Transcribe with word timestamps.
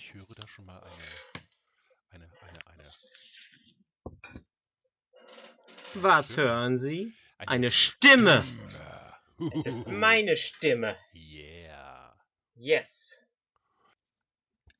Ich 0.00 0.14
höre 0.14 0.34
da 0.34 0.48
schon 0.48 0.64
mal 0.64 0.82
eine, 0.82 2.24
eine, 2.24 2.30
eine, 2.40 2.66
eine, 2.68 2.90
Was 5.94 6.24
Stimme. 6.32 6.42
hören 6.42 6.78
Sie? 6.78 7.12
eine 7.36 7.50
Eine 7.50 7.70
Stimme. 7.70 8.42
Stimme. 8.42 9.52
Es 9.54 9.66
ist 9.66 9.86
meine 9.86 10.36
Stimme. 10.38 10.96
Yeah. 11.14 12.16
Yes. 12.54 13.14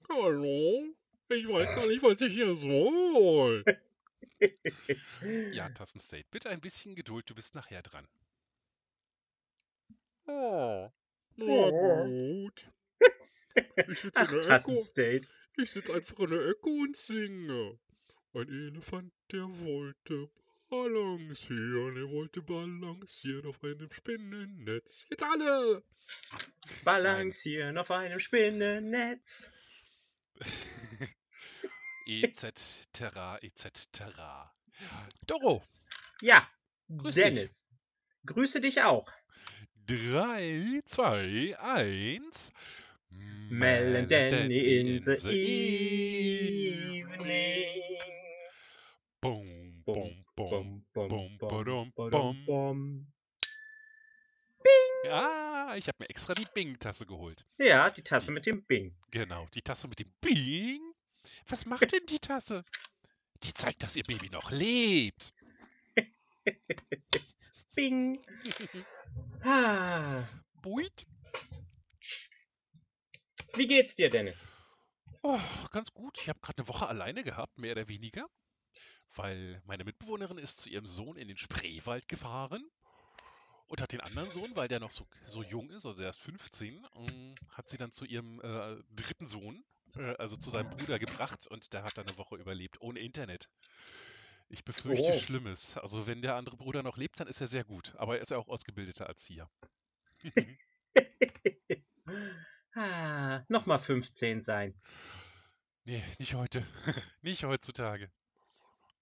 Hallo? 0.09 0.84
Ich 1.29 1.46
weiß 1.46 1.77
gar 1.77 1.87
nicht, 1.87 2.02
was 2.02 2.21
ich 2.23 2.32
hier 2.32 2.55
soll. 2.57 3.62
Ja, 5.52 5.68
Tassenstate, 5.68 6.25
bitte 6.30 6.48
ein 6.48 6.62
bisschen 6.62 6.95
Geduld, 6.95 7.29
du 7.29 7.34
bist 7.34 7.55
nachher 7.55 7.82
dran. 7.82 8.09
Oh, 10.27 10.89
na 11.37 11.45
Oh. 11.45 12.05
gut. 12.07 12.71
Ich 13.88 14.00
sitze 14.00 14.24
in 14.24 14.30
der 14.30 14.46
Ecke. 14.48 14.48
Tassenstate. 14.48 15.28
Ich 15.56 15.70
sitze 15.73 15.95
einfach 15.95 16.18
in 16.20 16.30
der 16.30 16.46
Ecke 16.48 16.68
und 16.68 16.96
singe. 16.96 17.78
Ein 18.34 18.48
Elefant, 18.48 19.12
der 19.32 19.42
wollte 19.60 20.30
balancieren. 20.68 21.96
Er 21.96 22.09
wollte 22.10 22.42
balancieren 22.42 23.46
auf 23.46 23.62
einem 23.65 23.91
Spinnennetz. 23.92 25.06
Jetzt 25.10 25.23
alle! 25.23 25.82
Balancieren 26.84 27.78
auf 27.78 27.91
einem 27.91 28.20
Spinnennetz. 28.20 29.51
EZ 32.06 32.88
Terra, 32.92 33.38
EZ 33.42 33.92
Terra. 33.92 34.54
Doro, 35.27 35.62
Ja, 36.23 36.48
Grüß 36.88 37.15
dich. 37.15 37.24
Dennis. 37.24 37.51
Grüße 38.27 38.60
dich 38.60 38.82
auch. 38.82 39.12
3, 39.87 40.82
2, 40.84 41.59
1. 41.59 42.52
Mel 43.50 43.96
and 43.96 44.09
Danny 44.09 44.78
in 44.80 45.00
the 45.02 45.16
evening. 46.90 47.82
Boom, 49.21 49.82
Bum, 49.85 49.95
boom, 49.95 50.24
boom. 50.37 50.85
bum, 50.95 51.09
bum, 51.09 51.38
bum, 51.38 51.48
badum, 51.51 51.93
bum, 51.95 52.10
bum. 52.10 52.45
bum. 52.46 53.07
Ah, 55.10 55.74
ich 55.76 55.88
habe 55.88 55.96
mir 55.98 56.10
extra 56.10 56.35
die 56.35 56.46
Bing-Tasse 56.54 57.07
geholt. 57.07 57.45
Ja, 57.59 57.90
die 57.90 58.02
Tasse 58.02 58.30
mit 58.30 58.46
dem 58.46 58.62
Bing. 58.65 58.95
Genau, 59.10 59.46
die 59.54 59.63
Tasse 59.63 59.88
mit 59.88 59.98
dem 59.98 60.13
Bing. 60.20 60.80
Was 61.48 61.66
macht 61.66 61.90
denn 61.92 62.07
die 62.07 62.18
Tasse? 62.18 62.65
Die 63.42 63.52
zeigt, 63.54 63.82
dass 63.82 63.96
ihr 63.96 64.04
Baby 64.04 64.28
noch 64.31 64.50
lebt. 64.50 65.32
Bing. 67.75 68.20
Ah. 69.42 70.22
Buit. 70.60 71.06
Wie 73.54 73.66
geht's 73.66 73.94
dir, 73.94 74.10
Dennis? 74.10 74.38
Oh, 75.22 75.41
ganz 75.70 75.93
gut. 75.93 76.19
Ich 76.22 76.28
habe 76.28 76.41
gerade 76.41 76.59
eine 76.59 76.69
Woche 76.69 76.88
alleine 76.88 77.22
gehabt, 77.22 77.59
mehr 77.59 77.72
oder 77.72 77.88
weniger. 77.88 78.26
Weil 79.15 79.60
meine 79.66 79.84
Mitbewohnerin 79.84 80.38
ist 80.38 80.59
zu 80.59 80.69
ihrem 80.69 80.87
Sohn 80.87 81.16
in 81.16 81.28
den 81.28 81.37
Spreewald 81.37 82.09
gefahren. 82.09 82.65
Und 83.66 83.81
hat 83.81 83.92
den 83.92 84.00
anderen 84.00 84.31
Sohn, 84.31 84.50
weil 84.56 84.66
der 84.69 84.81
noch 84.81 84.91
so, 84.91 85.06
so 85.26 85.42
jung 85.44 85.70
ist, 85.70 85.87
also 85.87 85.98
der 85.98 86.10
ist 86.10 86.19
15, 86.19 86.84
ähm, 86.97 87.34
hat 87.50 87.69
sie 87.69 87.76
dann 87.76 87.92
zu 87.92 88.04
ihrem 88.04 88.41
äh, 88.41 88.82
dritten 88.97 89.28
Sohn, 89.28 89.64
äh, 89.97 90.16
also 90.16 90.37
zu 90.37 90.50
seinem 90.50 90.70
Bruder 90.70 90.98
gebracht 90.98 91.47
und 91.47 91.72
der 91.72 91.84
hat 91.84 91.97
dann 91.97 92.09
eine 92.09 92.19
Woche 92.19 92.37
überlebt, 92.37 92.81
ohne 92.81 92.98
Internet. 92.98 93.48
Ich 94.48 94.64
befürchte 94.64 95.12
Oh. 95.12 95.19
Schlimmes. 95.20 95.76
Also 95.78 96.09
wenn 96.09 96.20
der 96.20 96.34
andere 96.34 96.56
Bruder 96.56 96.82
noch 96.82 96.97
lebt, 96.97 97.20
dann 97.20 97.28
ist 97.28 97.41
er 97.41 97.47
sehr 97.47 97.62
gut. 97.62 97.94
Aber 97.97 98.16
er 98.16 98.22
ist 98.22 98.32
ja 98.32 98.38
auch 98.38 98.48
ausgebildeter 98.48 99.04
Erzieher. 99.04 99.48
Ah, 102.75 103.43
nochmal 103.49 103.78
15 103.78 104.43
sein. 104.43 104.75
Nee, 105.84 106.03
nicht 106.19 106.34
heute. 106.34 106.65
nicht 107.22 107.44
heutzutage. 107.44 108.10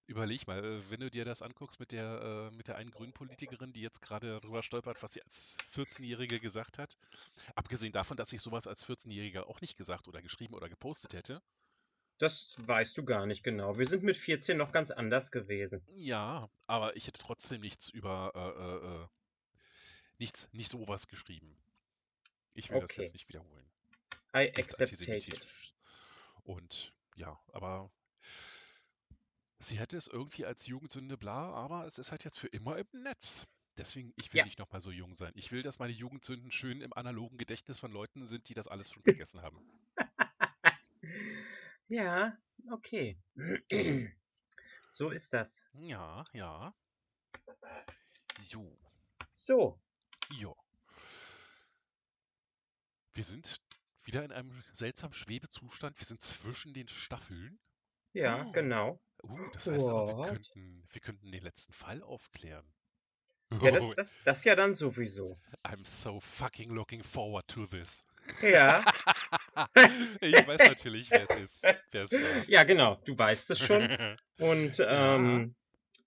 Überleg 0.07 0.47
mal, 0.47 0.65
äh, 0.65 0.89
wenn 0.89 1.01
du 1.01 1.11
dir 1.11 1.23
das 1.23 1.43
anguckst 1.43 1.79
mit 1.79 1.91
der, 1.91 2.49
äh, 2.51 2.55
mit 2.55 2.67
der 2.67 2.77
einen 2.77 2.89
grünen 2.89 3.13
Politikerin, 3.13 3.73
die 3.73 3.81
jetzt 3.81 4.01
gerade 4.01 4.39
darüber 4.39 4.63
stolpert, 4.63 5.03
was 5.03 5.13
sie 5.13 5.21
als 5.21 5.59
14-Jährige 5.71 6.39
gesagt 6.39 6.79
hat. 6.79 6.97
Abgesehen 7.53 7.93
davon, 7.93 8.17
dass 8.17 8.33
ich 8.33 8.41
sowas 8.41 8.65
als 8.65 8.87
14-Jähriger 8.87 9.43
auch 9.43 9.61
nicht 9.61 9.77
gesagt 9.77 10.07
oder 10.07 10.23
geschrieben 10.23 10.55
oder 10.55 10.67
gepostet 10.67 11.13
hätte. 11.13 11.43
Das 12.17 12.55
weißt 12.57 12.97
du 12.97 13.05
gar 13.05 13.27
nicht 13.27 13.43
genau. 13.43 13.77
Wir 13.77 13.87
sind 13.87 14.01
mit 14.01 14.17
14 14.17 14.57
noch 14.57 14.71
ganz 14.71 14.89
anders 14.89 15.29
gewesen. 15.31 15.85
Ja, 15.93 16.49
aber 16.65 16.95
ich 16.95 17.05
hätte 17.05 17.21
trotzdem 17.21 17.61
nichts 17.61 17.89
über, 17.89 18.31
äh, 18.33 18.63
äh, 18.63 19.03
äh, 19.03 19.07
nichts, 20.17 20.51
nicht 20.53 20.69
sowas 20.69 21.07
geschrieben. 21.07 21.55
Ich 22.59 22.69
will 22.71 22.79
das 22.81 22.91
Okay. 22.91 23.03
jetzt 23.03 23.13
nicht 23.13 23.27
wiederholen. 23.29 23.65
I 24.35 24.51
nichts 24.55 24.73
accept 24.73 25.01
it. 25.01 25.47
Und 26.43 26.93
ja, 27.15 27.39
aber 27.53 27.89
sie 29.59 29.79
hätte 29.79 29.95
es 29.97 30.07
irgendwie 30.07 30.45
als 30.45 30.65
Jugendsünde 30.67 31.17
bla, 31.17 31.53
aber 31.53 31.85
es 31.85 31.97
ist 31.97 32.11
halt 32.11 32.23
jetzt 32.25 32.37
für 32.39 32.47
immer 32.47 32.77
im 32.77 32.87
Netz. 32.91 33.47
Deswegen, 33.77 34.11
ich 34.17 34.33
will 34.33 34.39
Ja. 34.39 34.43
nicht 34.43 34.59
nochmal 34.59 34.81
so 34.81 34.91
jung 34.91 35.15
sein. 35.15 35.31
Ich 35.35 35.51
will, 35.53 35.63
dass 35.63 35.79
meine 35.79 35.93
Jugendsünden 35.93 36.51
schön 36.51 36.81
im 36.81 36.91
analogen 36.93 37.37
Gedächtnis 37.37 37.79
von 37.79 37.91
Leuten 37.93 38.25
sind, 38.25 38.49
die 38.49 38.53
das 38.53 38.67
alles 38.67 38.91
schon 38.91 39.03
vergessen 39.03 39.41
haben. 39.41 39.61
Ja, 41.87 42.37
okay. 42.71 43.17
So 44.91 45.11
ist 45.11 45.31
das. 45.33 45.63
Ja, 45.73 46.23
ja. 46.33 46.73
Jo, 48.51 48.63
So, 49.33 49.79
jo. 50.39 50.53
Wir 53.19 53.25
sind 53.25 53.57
wieder 54.05 54.23
in 54.23 54.31
einem 54.31 54.63
seltsamen 54.71 55.11
Schwebezustand. 55.11 55.99
Wir 55.99 56.07
sind 56.07 56.21
zwischen 56.21 56.73
den 56.73 56.87
Staffeln. 56.87 57.59
ja, 58.13 58.45
Oh. 58.47 58.51
genau. 58.53 58.97
Uh, 59.21 59.37
das 59.51 59.67
heißt 59.67 59.89
aber, 59.89 60.07
wir 60.07 60.15
What? 60.15 60.29
könnten, 60.29 60.87
wir 60.89 61.01
könnten 61.01 61.29
den 61.29 61.43
letzten 61.43 61.73
Fall 61.73 62.01
aufklären. 62.01 62.65
Ja, 63.61 63.71
das, 63.71 63.83
Oh, 63.83 63.93
das, 63.93 64.15
das 64.23 64.45
ja 64.45 64.55
dann 64.55 64.73
sowieso. 64.73 65.35
I'm 65.65 65.85
so 65.85 66.21
fucking 66.21 66.69
looking 66.69 67.03
forward 67.03 67.45
to 67.49 67.65
this. 67.65 68.05
Ja, 68.41 68.85
ich 70.21 70.47
weiß 70.47 70.61
natürlich, 70.69 71.11
wer 71.11 71.29
es 71.29 71.35
ist. 71.35 71.63
Wer 71.91 72.03
es 72.05 72.13
war. 72.13 72.47
ja, 72.47 72.63
genau. 72.63 73.01
Du 73.03 73.17
weißt 73.17 73.51
es 73.51 73.59
schon. 73.59 73.97
Und 74.39 74.81
ähm, 74.87 75.55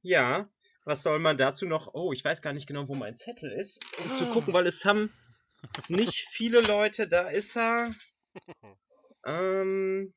ja, 0.00 0.49
was 0.84 1.03
soll 1.03 1.19
man 1.19 1.37
dazu 1.37 1.67
noch? 1.67 1.93
Oh, 1.93 2.15
ich 2.15 2.25
weiß 2.25 2.41
gar 2.41 2.55
nicht 2.55 2.67
genau, 2.67 2.89
wo 2.89 2.94
mein 2.94 3.17
Zettel 3.17 3.53
ist, 3.53 3.84
um 3.99 4.11
zu 4.17 4.31
gucken, 4.31 4.55
weil 4.55 4.67
es 4.67 4.87
haben 4.87 5.12
nicht 5.89 6.28
viele 6.31 6.61
Leute. 6.61 7.09
Da 7.09 7.28
ist 7.28 7.56
er. 7.56 7.95
Ähm. 9.25 10.12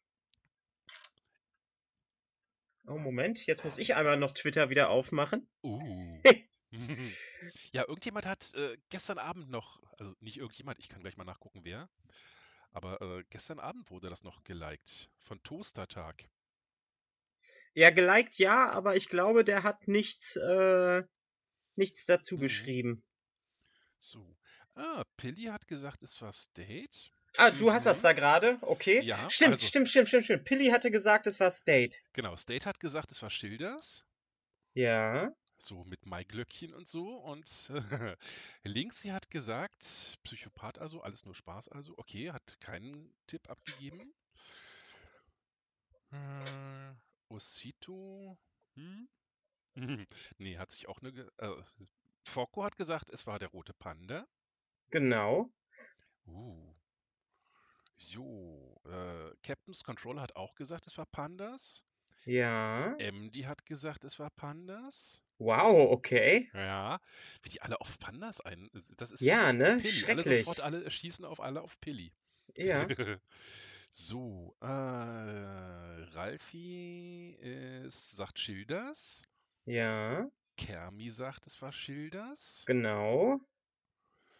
Oh, 2.87 2.97
Moment. 2.97 3.45
Jetzt 3.45 3.63
muss 3.63 3.77
ich 3.77 3.95
einmal 3.95 4.17
noch 4.17 4.33
Twitter 4.33 4.69
wieder 4.69 4.89
aufmachen. 4.89 5.47
Uh. 5.63 6.19
ja, 7.71 7.87
irgendjemand 7.87 8.25
hat 8.25 8.53
äh, 8.55 8.77
gestern 8.89 9.17
Abend 9.17 9.49
noch, 9.49 9.81
also 9.97 10.15
nicht 10.19 10.37
irgendjemand, 10.37 10.79
ich 10.79 10.89
kann 10.89 11.01
gleich 11.01 11.17
mal 11.17 11.23
nachgucken, 11.23 11.61
wer, 11.63 11.89
aber 12.71 13.01
äh, 13.01 13.23
gestern 13.29 13.59
Abend 13.59 13.89
wurde 13.89 14.09
das 14.09 14.23
noch 14.23 14.43
geliked 14.43 15.09
von 15.21 15.41
Toastertag. 15.43 16.27
Ja, 17.73 17.89
geliked 17.89 18.37
ja, 18.37 18.69
aber 18.71 18.95
ich 18.95 19.09
glaube, 19.09 19.43
der 19.43 19.63
hat 19.63 19.87
nichts, 19.87 20.35
äh, 20.35 21.03
nichts 21.75 22.05
dazu 22.05 22.35
Mhm. 22.35 22.39
geschrieben. 22.39 23.03
So. 23.99 24.35
Ah, 24.75 25.03
Pilly 25.17 25.45
hat 25.45 25.67
gesagt, 25.67 26.03
es 26.03 26.21
war 26.21 26.31
State. 26.33 27.09
Ah, 27.37 27.51
du 27.51 27.71
hast 27.71 27.85
das 27.85 27.97
Mhm. 27.99 28.03
da 28.03 28.13
gerade? 28.13 28.57
Okay. 28.61 29.01
Ja, 29.03 29.29
Stimmt, 29.29 29.51
also- 29.53 29.65
stimmt, 29.65 29.89
stimmt, 29.89 30.07
stimmt, 30.07 30.25
stimmt. 30.25 30.45
Pilly 30.45 30.67
hatte 30.67 30.91
gesagt, 30.91 31.27
es 31.27 31.39
war 31.39 31.51
State. 31.51 31.97
Genau, 32.13 32.35
State 32.35 32.65
hat 32.67 32.79
gesagt, 32.79 33.11
es 33.11 33.21
war 33.21 33.29
Schilders. 33.29 34.05
Ja. 34.73 35.31
So 35.57 35.83
mit 35.85 36.05
Maiglöckchen 36.05 36.73
und 36.73 36.87
so. 36.87 37.15
Und 37.15 37.69
Linksy 38.63 39.09
hat 39.09 39.29
gesagt, 39.29 40.17
Psychopath 40.23 40.79
also, 40.79 41.01
alles 41.01 41.25
nur 41.25 41.35
Spaß 41.35 41.69
also. 41.69 41.93
Okay, 41.97 42.31
hat 42.31 42.59
keinen 42.59 43.13
Tipp 43.27 43.49
abgegeben. 43.49 44.13
Äh, 46.11 46.93
Osito. 47.29 48.37
Hm? 48.75 49.07
nee, 50.37 50.57
hat 50.57 50.71
sich 50.71 50.87
auch 50.87 50.99
eine. 51.01 51.09
Äh, 51.37 51.51
Focko 52.27 52.63
hat 52.63 52.75
gesagt, 52.75 53.09
es 53.11 53.27
war 53.27 53.39
der 53.39 53.49
rote 53.49 53.73
Panda. 53.73 54.25
Genau. 54.91 55.49
Uh. 56.27 56.73
Jo, 57.97 58.81
äh, 58.85 59.35
Captain's 59.43 59.83
Controller 59.83 60.21
hat 60.21 60.35
auch 60.35 60.55
gesagt, 60.55 60.87
es 60.87 60.97
war 60.97 61.05
Pandas. 61.05 61.83
Ja. 62.25 62.95
MD 62.97 63.45
hat 63.45 63.65
gesagt, 63.65 64.03
es 64.03 64.19
war 64.19 64.29
Pandas. 64.31 65.21
Wow, 65.37 65.91
okay. 65.91 66.49
Ja, 66.53 66.99
wie 67.43 67.49
die 67.49 67.61
alle 67.61 67.79
auf 67.81 67.99
Pandas 67.99 68.41
ein. 68.41 68.69
Das 68.97 69.11
ist 69.11 69.21
Ja, 69.21 69.53
ne? 69.53 69.77
Pilli. 69.81 70.05
Alle 70.05 70.23
sofort, 70.23 70.61
alle 70.61 70.89
schießen 70.89 71.25
auf 71.25 71.39
alle 71.39 71.61
auf 71.61 71.79
Pilli. 71.81 72.13
Ja. 72.55 72.87
so, 73.89 74.55
äh, 74.61 74.65
Ralfi 76.15 77.35
ist, 77.39 78.11
sagt 78.15 78.39
Schilders. 78.39 79.23
Ja. 79.65 80.29
Kermi 80.57 81.09
sagt, 81.09 81.47
es 81.47 81.61
war 81.61 81.73
Schilders. 81.73 82.63
Genau. 82.65 83.41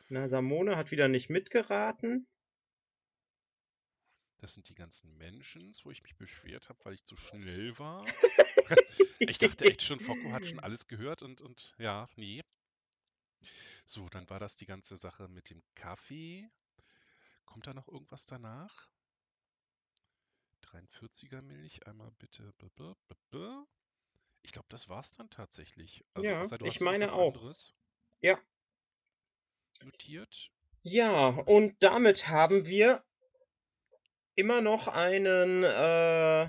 Na, 0.08 0.28
Samone 0.30 0.78
hat 0.78 0.92
wieder 0.92 1.08
nicht 1.08 1.30
mitgeraten. 1.30 2.28
Das 4.38 4.54
sind 4.54 4.70
die 4.70 4.76
ganzen 4.76 5.18
Mentions, 5.18 5.86
wo 5.86 5.92
ich 5.92 6.04
mich 6.04 6.16
beschwert 6.18 6.70
habe, 6.70 6.80
weil 6.84 6.94
ich 6.94 7.04
zu 7.06 7.16
schnell 7.16 7.78
war. 7.80 8.06
ich 9.20 9.40
dachte 9.40 9.66
echt 9.66 9.82
schon, 9.82 10.00
Focko 10.00 10.32
hat 10.32 10.46
schon 10.46 10.60
alles 10.60 10.88
gehört 10.88 11.24
und, 11.24 11.42
und 11.42 11.74
ja, 11.80 12.08
nee. 12.16 12.42
So, 13.86 14.08
dann 14.10 14.30
war 14.30 14.40
das 14.40 14.58
die 14.58 14.66
ganze 14.66 14.98
Sache 14.98 15.28
mit 15.28 15.50
dem 15.50 15.64
Kaffee. 15.74 16.50
Kommt 17.46 17.66
da 17.66 17.74
noch 17.74 17.88
irgendwas 17.88 18.26
danach? 18.26 18.90
43er 20.64 21.42
Milch, 21.42 21.88
einmal 21.88 22.12
bitte. 22.20 22.54
Ich 24.44 24.52
glaube, 24.52 24.68
das 24.70 24.90
war's 24.90 25.14
dann 25.14 25.30
tatsächlich. 25.30 26.04
Also, 26.14 26.30
Ja, 26.30 26.44
du 26.44 26.66
ich 26.66 26.82
meine 26.82 27.12
auch. 27.14 27.34
anderes 27.34 27.74
Ja. 28.22 28.40
Notiert. 29.86 30.52
Ja, 30.82 31.28
und 31.30 31.76
damit 31.80 32.28
haben 32.28 32.68
wir 32.68 33.04
immer 34.36 34.62
noch 34.62 34.88
einen 34.88 35.64
äh, 35.64 36.48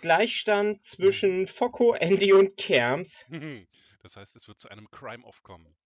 Gleichstand 0.00 0.82
zwischen 0.82 1.46
Focko, 1.46 1.94
Andy 1.94 2.32
und 2.32 2.56
Kerms. 2.56 3.26
Das 4.00 4.16
heißt, 4.16 4.36
es 4.36 4.46
wird 4.46 4.58
zu 4.60 4.68
einem 4.68 4.88
Crime-Off 4.90 5.42
kommen. 5.42 5.76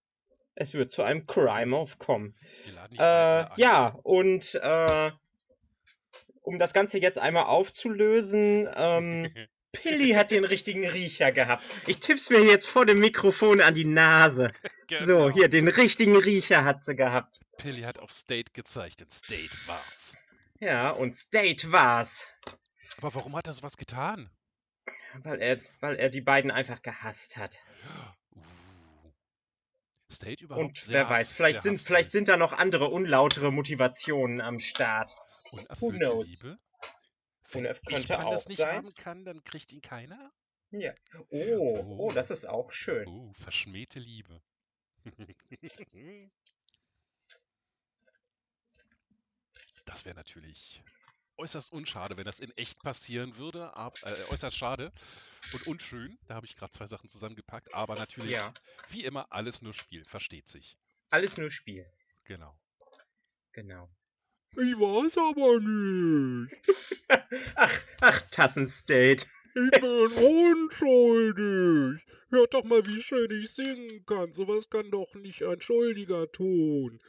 Es 0.54 0.74
wird 0.74 0.92
zu 0.92 1.02
einem 1.02 1.26
Crime-Off 1.26 1.98
kommen. 1.98 2.36
Äh, 2.66 3.46
ja, 3.56 3.98
und 4.02 4.54
äh, 4.54 5.10
um 6.42 6.58
das 6.58 6.74
Ganze 6.74 7.00
jetzt 7.00 7.18
einmal 7.18 7.46
aufzulösen, 7.46 8.68
ähm, 8.76 9.34
Pilly 9.72 10.10
hat 10.10 10.30
den 10.30 10.44
richtigen 10.44 10.86
Riecher 10.86 11.32
gehabt. 11.32 11.64
Ich 11.86 11.98
tipp's 11.98 12.28
mir 12.30 12.44
jetzt 12.44 12.66
vor 12.66 12.84
dem 12.86 13.00
Mikrofon 13.00 13.60
an 13.60 13.74
die 13.74 13.84
Nase. 13.84 14.52
Genau. 14.88 15.06
So, 15.06 15.30
hier, 15.30 15.48
den 15.48 15.68
richtigen 15.68 16.14
Riecher 16.16 16.64
hat 16.64 16.84
sie 16.84 16.94
gehabt. 16.94 17.40
Pilly 17.56 17.80
hat 17.82 17.98
auf 17.98 18.12
State 18.12 18.52
gezeigt, 18.52 19.00
und 19.00 19.10
State 19.10 19.48
war's. 19.66 20.18
Ja, 20.60 20.90
und 20.90 21.14
State 21.16 21.72
war's. 21.72 22.28
Aber 22.98 23.14
warum 23.14 23.34
hat 23.34 23.46
er 23.46 23.54
sowas 23.54 23.78
getan? 23.78 24.28
Weil 25.22 25.40
er, 25.40 25.60
weil 25.80 25.96
er 25.96 26.10
die 26.10 26.20
beiden 26.20 26.50
einfach 26.50 26.82
gehasst 26.82 27.38
hat. 27.38 27.58
Uh. 28.34 28.40
State 30.12 30.44
überhaupt 30.44 30.64
Und 30.66 30.88
wer 30.90 31.08
weiß, 31.08 31.18
hass- 31.20 31.32
vielleicht 31.32 31.62
sind, 31.62 31.72
hassvoll. 31.72 31.86
vielleicht 31.86 32.10
sind 32.10 32.28
da 32.28 32.36
noch 32.36 32.52
andere 32.52 32.88
unlautere 32.88 33.50
Motivationen 33.50 34.42
am 34.42 34.60
Start. 34.60 35.16
Unerfüllte 35.52 35.98
knows? 36.00 36.42
Liebe? 36.42 36.58
Wenn 37.54 37.64
ich 37.66 37.82
könnte 37.84 38.16
man 38.16 38.30
das 38.30 38.44
auch 38.44 38.48
nicht 38.48 38.58
sein. 38.58 38.76
haben 38.76 38.94
kann, 38.94 39.24
dann 39.24 39.42
kriegt 39.44 39.72
ihn 39.72 39.80
keiner? 39.82 40.32
Ja. 40.70 40.94
Oh, 41.28 41.96
oh, 41.98 42.12
das 42.12 42.30
ist 42.30 42.46
auch 42.48 42.72
schön. 42.72 43.06
Oh, 43.06 43.32
verschmähte 43.34 43.98
Liebe. 44.00 44.42
Das 49.84 50.04
wäre 50.04 50.14
natürlich 50.14 50.82
äußerst 51.36 51.72
unschade, 51.72 52.16
wenn 52.16 52.24
das 52.24 52.38
in 52.40 52.50
echt 52.56 52.80
passieren 52.82 53.36
würde. 53.36 53.74
ab- 53.74 53.98
äh, 54.02 54.24
äußerst 54.30 54.56
schade 54.56 54.92
und 55.52 55.66
unschön. 55.66 56.18
Da 56.26 56.34
habe 56.34 56.46
ich 56.46 56.54
gerade 56.54 56.70
zwei 56.72 56.86
Sachen 56.86 57.08
zusammengepackt. 57.08 57.72
Aber 57.74 57.96
natürlich, 57.96 58.30
Ja. 58.32 58.54
wie 58.90 59.04
immer, 59.04 59.26
alles 59.32 59.60
nur 59.62 59.74
Spiel. 59.74 60.04
Versteht 60.04 60.48
sich. 60.48 60.76
Alles 61.10 61.36
nur 61.38 61.50
Spiel. 61.50 61.84
Genau. 62.24 62.56
Genau. 63.52 63.90
Ich 64.54 64.78
weiß 64.78 65.16
aber 65.18 65.60
nicht. 65.60 66.54
Ach, 67.54 67.82
ach, 68.00 68.22
Tassenstate. 68.30 69.26
Ich 69.54 69.70
bin 69.80 70.12
unschuldig. 70.64 72.02
Hört 72.30 72.54
doch 72.54 72.64
mal, 72.64 72.84
wie 72.86 73.00
schön 73.02 73.30
ich 73.30 73.50
singen 73.52 74.04
kann. 74.06 74.32
Sowas 74.32 74.68
kann 74.68 74.90
doch 74.90 75.14
nicht 75.14 75.42
ein 75.42 75.60
Schuldiger 75.60 76.30
tun. 76.30 77.00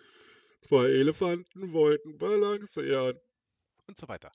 Zwei 0.61 0.85
Elefanten 0.85 1.73
wollten 1.73 2.17
balancieren. 2.17 3.19
Und 3.87 3.97
so 3.97 4.07
weiter. 4.07 4.31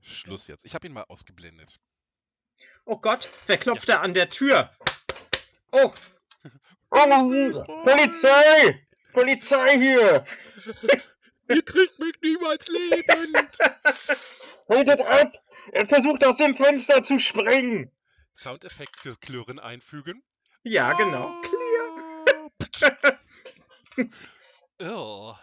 Schluss 0.00 0.48
jetzt. 0.48 0.64
Ich 0.64 0.74
habe 0.74 0.86
ihn 0.86 0.92
mal 0.92 1.04
ausgeblendet. 1.08 1.78
Oh 2.84 2.98
Gott, 2.98 3.28
wer 3.46 3.58
klopft 3.58 3.88
da 3.88 4.00
an 4.00 4.14
der 4.14 4.30
Tür? 4.30 4.70
Oh. 5.70 5.92
Oh, 6.90 7.06
Polizei! 7.84 8.86
Polizei 9.12 9.78
hier! 9.78 10.26
Ihr 11.54 11.62
kriegt 11.62 11.98
mich 11.98 12.14
niemals 12.22 12.68
lebend. 12.68 13.58
Haltet 14.68 15.00
ab! 15.00 15.32
Er 15.72 15.86
versucht 15.86 16.24
aus 16.24 16.36
dem 16.36 16.56
Fenster 16.56 17.02
zu 17.04 17.18
springen! 17.18 17.90
Soundeffekt 18.34 18.98
für 18.98 19.16
Klirren 19.16 19.58
einfügen. 19.58 20.22
Ja, 20.62 20.92
genau. 20.94 21.40
Clear. 21.42 23.18
oh, 24.80 25.34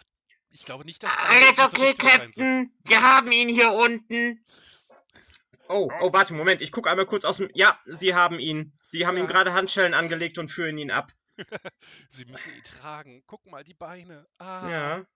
ich 0.50 0.64
glaube 0.64 0.84
nicht, 0.84 1.02
dass 1.02 1.16
Alles 1.16 1.58
okay. 1.58 1.94
Captain. 1.94 2.72
Wir 2.84 3.02
haben 3.02 3.30
ihn 3.32 3.48
hier 3.48 3.72
unten. 3.72 4.44
Oh, 5.68 5.88
oh, 6.00 6.12
warte, 6.12 6.34
Moment. 6.34 6.60
Ich 6.62 6.72
gucke 6.72 6.90
einmal 6.90 7.06
kurz 7.06 7.24
aus 7.24 7.36
dem. 7.36 7.48
Ja, 7.54 7.78
Sie 7.86 8.14
haben 8.14 8.40
ihn. 8.40 8.72
Sie 8.88 9.06
haben 9.06 9.16
Ja. 9.16 9.22
ihm 9.22 9.28
gerade 9.28 9.52
Handschellen 9.52 9.94
angelegt 9.94 10.38
und 10.38 10.48
führen 10.50 10.76
ihn 10.78 10.90
ab. 10.90 11.12
Sie 12.08 12.24
müssen 12.24 12.52
ihn 12.52 12.62
tragen. 12.64 13.22
Guck 13.26 13.46
mal, 13.46 13.62
die 13.62 13.74
Beine. 13.74 14.26
Ah. 14.38 14.68
Ja. 14.68 15.06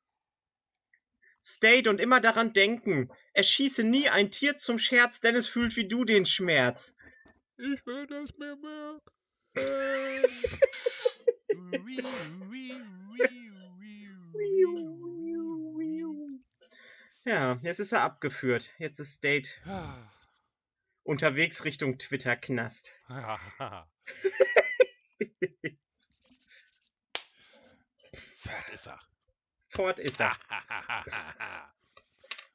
State 1.44 1.91
und 1.91 2.00
immer 2.00 2.20
daran 2.20 2.55
denken. 2.55 3.11
Erschieße 3.35 3.85
nie 3.85 4.08
ein 4.08 4.31
Tier 4.31 4.56
zum 4.56 4.79
Scherz, 4.79 5.20
denn 5.20 5.37
es 5.37 5.46
fühlt 5.46 5.76
wie 5.76 5.87
du 5.87 6.05
den 6.05 6.25
Schmerz. 6.25 6.94
Ich 7.58 7.85
will 7.87 8.06
das 8.06 8.37
mir 8.38 8.56
merken. 8.56 9.00
Ja, 17.25 17.58
jetzt 17.62 17.79
ist 17.81 17.93
er 17.93 18.02
abgeführt. 18.02 18.70
Jetzt 18.79 18.99
ist 18.99 19.12
State 19.14 19.50
unterwegs 21.05 21.64
Richtung 21.64 21.99
Twitter-Knast. 21.99 22.93
Fort 28.35 28.70
ist 28.73 28.87
er. 28.87 29.00
Fort 29.74 29.98
ist 29.98 30.20
er. 30.20 30.32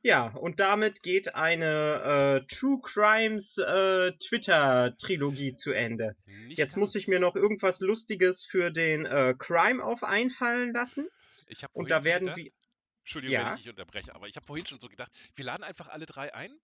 Ja, 0.02 0.28
und 0.28 0.62
damit 0.62 1.04
geht 1.04 1.36
eine 1.36 2.46
äh, 2.46 2.48
True 2.48 2.80
Crimes 2.82 3.58
äh, 3.58 4.14
Twitter-Trilogie 4.14 5.56
zu 5.56 5.72
Ende. 5.74 6.16
Nicht 6.48 6.58
Jetzt 6.58 6.78
muss 6.78 6.96
ich 6.96 7.10
mir 7.10 7.20
noch 7.20 7.36
irgendwas 7.36 7.82
Lustiges 7.82 8.46
für 8.46 8.72
den 8.72 9.06
äh, 9.06 9.36
Crime-Off 9.38 10.04
einfallen 10.04 10.72
lassen. 10.74 11.10
Ich 11.48 11.66
hab 11.66 11.76
Und 11.76 11.90
da 11.92 12.06
werden 12.06 12.28
gedacht, 12.28 12.38
wir. 12.38 12.52
Entschuldigung, 13.02 13.34
Ja. 13.34 13.46
wenn 13.48 13.54
ich 13.56 13.64
dich 13.64 13.70
unterbreche, 13.70 14.16
aber 14.16 14.28
ich 14.30 14.38
habe 14.38 14.46
vorhin 14.46 14.66
schon 14.66 14.80
so 14.80 14.88
gedacht, 14.88 15.12
wir 15.36 15.44
laden 15.44 15.66
einfach 15.66 15.90
alle 15.90 16.06
drei 16.06 16.34
ein 16.34 16.58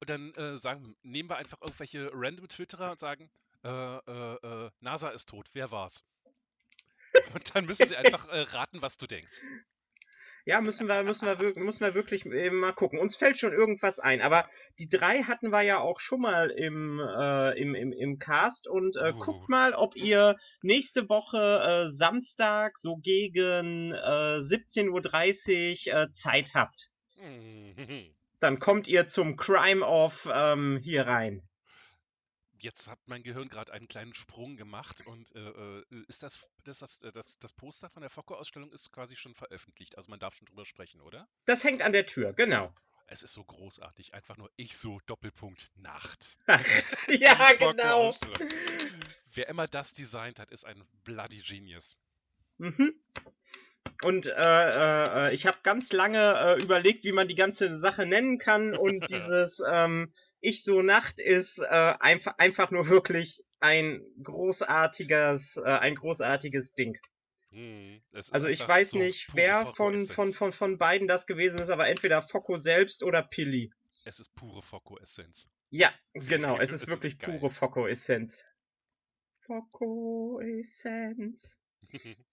und 0.00 0.08
dann 0.08 0.32
äh, 0.36 0.56
sagen, 0.56 0.96
nehmen 1.02 1.28
wir 1.28 1.36
einfach 1.36 1.60
irgendwelche 1.60 2.08
random 2.14 2.48
Twitterer 2.48 2.92
und 2.92 3.00
sagen, 3.00 3.30
äh, 3.64 3.68
äh, 3.68 4.34
äh, 4.66 4.70
NASA 4.80 5.10
ist 5.10 5.28
tot, 5.28 5.46
wer 5.52 5.70
war's? 5.70 6.04
Und 7.34 7.54
dann 7.54 7.66
müssen 7.66 7.86
sie 7.86 7.96
einfach 7.96 8.28
äh, 8.28 8.40
raten, 8.42 8.80
was 8.80 8.96
du 8.96 9.06
denkst. 9.06 9.42
Ja, 10.48 10.62
müssen 10.62 10.88
wir, 10.88 11.02
müssen 11.02 11.26
wir, 11.26 11.62
müssen 11.62 11.84
wir 11.84 11.94
wirklich 11.94 12.24
mal 12.24 12.72
gucken. 12.72 12.98
Uns 12.98 13.16
fällt 13.16 13.38
schon 13.38 13.52
irgendwas 13.52 13.98
ein. 13.98 14.22
Aber 14.22 14.48
die 14.78 14.88
drei 14.88 15.24
hatten 15.24 15.50
wir 15.50 15.60
ja 15.60 15.78
auch 15.78 16.00
schon 16.00 16.22
mal 16.22 16.48
im, 16.48 17.00
äh, 17.00 17.60
im, 17.60 17.74
im, 17.74 17.92
im 17.92 18.18
Cast. 18.18 18.66
Und 18.66 18.96
äh, 18.96 19.12
Uh. 19.12 19.18
guckt 19.18 19.50
mal, 19.50 19.74
ob 19.74 19.94
ihr 19.94 20.36
nächste 20.62 21.10
Woche 21.10 21.36
äh, 21.38 21.90
Samstag 21.90 22.78
so 22.78 22.96
gegen 22.96 23.92
äh, 23.92 24.38
17.30 24.40 25.92
Uhr 25.92 26.00
äh, 26.00 26.12
Zeit 26.12 26.54
habt. 26.54 26.88
Mhm. 27.22 28.06
Dann 28.40 28.58
kommt 28.58 28.88
ihr 28.88 29.06
zum 29.06 29.36
Crime-Off 29.36 30.26
ähm, 30.32 30.80
hier 30.82 31.06
rein. 31.06 31.42
Jetzt 32.60 32.88
hat 32.88 32.98
mein 33.06 33.22
Gehirn 33.22 33.48
gerade 33.48 33.72
einen 33.72 33.88
kleinen 33.88 34.14
Sprung 34.14 34.56
gemacht 34.56 35.06
und 35.06 35.34
äh, 35.34 35.38
äh, 35.38 35.84
ist 36.08 36.22
das, 36.22 36.46
das, 36.64 36.78
das, 36.78 37.02
äh, 37.02 37.12
das, 37.12 37.38
das 37.38 37.52
Poster 37.52 37.88
von 37.88 38.00
der 38.00 38.10
Focko-Ausstellung 38.10 38.72
ist 38.72 38.92
quasi 38.92 39.16
schon 39.16 39.34
veröffentlicht, 39.34 39.96
also 39.96 40.10
man 40.10 40.18
darf 40.18 40.34
schon 40.34 40.46
drüber 40.46 40.66
sprechen, 40.66 41.00
oder? 41.00 41.28
Das 41.44 41.62
hängt 41.64 41.82
an 41.82 41.92
der 41.92 42.06
Tür, 42.06 42.32
genau. 42.32 42.72
Es 43.06 43.22
ist 43.22 43.32
so 43.32 43.42
großartig, 43.42 44.12
einfach 44.12 44.36
nur 44.36 44.50
ich 44.56 44.76
so 44.76 45.00
Doppelpunkt 45.06 45.70
Nacht. 45.76 46.38
ja, 47.08 47.52
Die 47.52 47.58
genau. 47.58 48.14
Wer 49.32 49.48
immer 49.48 49.66
das 49.66 49.94
designt 49.94 50.38
hat, 50.40 50.50
ist 50.50 50.66
ein 50.66 50.84
bloody 51.04 51.40
genius. 51.40 51.96
Mhm. 52.58 52.94
Und 54.02 54.26
äh, 54.26 54.32
äh, 54.32 55.28
äh, 55.28 55.34
ich 55.34 55.46
habe 55.46 55.58
ganz 55.62 55.92
lange 55.92 56.58
überlegt, 56.62 57.04
wie 57.04 57.12
man 57.12 57.28
die 57.28 57.34
ganze 57.34 57.76
Sache 57.78 58.06
nennen 58.06 58.38
kann. 58.38 58.76
Und 58.76 59.00
dieses 59.10 59.62
ähm, 59.68 60.12
Ich 60.40 60.62
so 60.62 60.82
Nacht 60.82 61.18
ist 61.18 61.58
äh, 61.58 61.64
einfach, 61.64 62.38
einfach 62.38 62.70
nur 62.70 62.88
wirklich 62.88 63.42
ein 63.60 64.04
großartiges, 64.22 65.56
äh, 65.56 65.62
ein 65.62 65.96
großartiges 65.96 66.74
Ding. 66.74 66.96
Hm, 67.50 68.00
es 68.12 68.26
ist 68.26 68.34
Also 68.34 68.46
ich 68.46 68.66
weiß 68.66 68.90
so 68.90 68.98
nicht, 68.98 69.34
wer 69.34 69.74
von, 69.74 70.06
von, 70.06 70.32
von, 70.32 70.52
von 70.52 70.78
beiden 70.78 71.08
das 71.08 71.26
gewesen 71.26 71.58
ist, 71.58 71.70
aber 71.70 71.88
entweder 71.88 72.22
Focko 72.22 72.56
selbst 72.56 73.02
oder 73.02 73.22
Pilli. 73.22 73.72
Es 74.04 74.20
ist 74.20 74.34
pure 74.34 74.62
Focko-Essenz. 74.62 75.48
Ja, 75.70 75.92
genau, 76.14 76.58
es 76.58 76.60
Es 76.70 76.72
ist 76.72 76.82
ist 76.82 76.88
wirklich 76.88 77.18
geil. 77.18 77.38
pure 77.38 77.50
Focko-Essenz. 77.50 78.44
Focko-Essenz. 79.46 81.58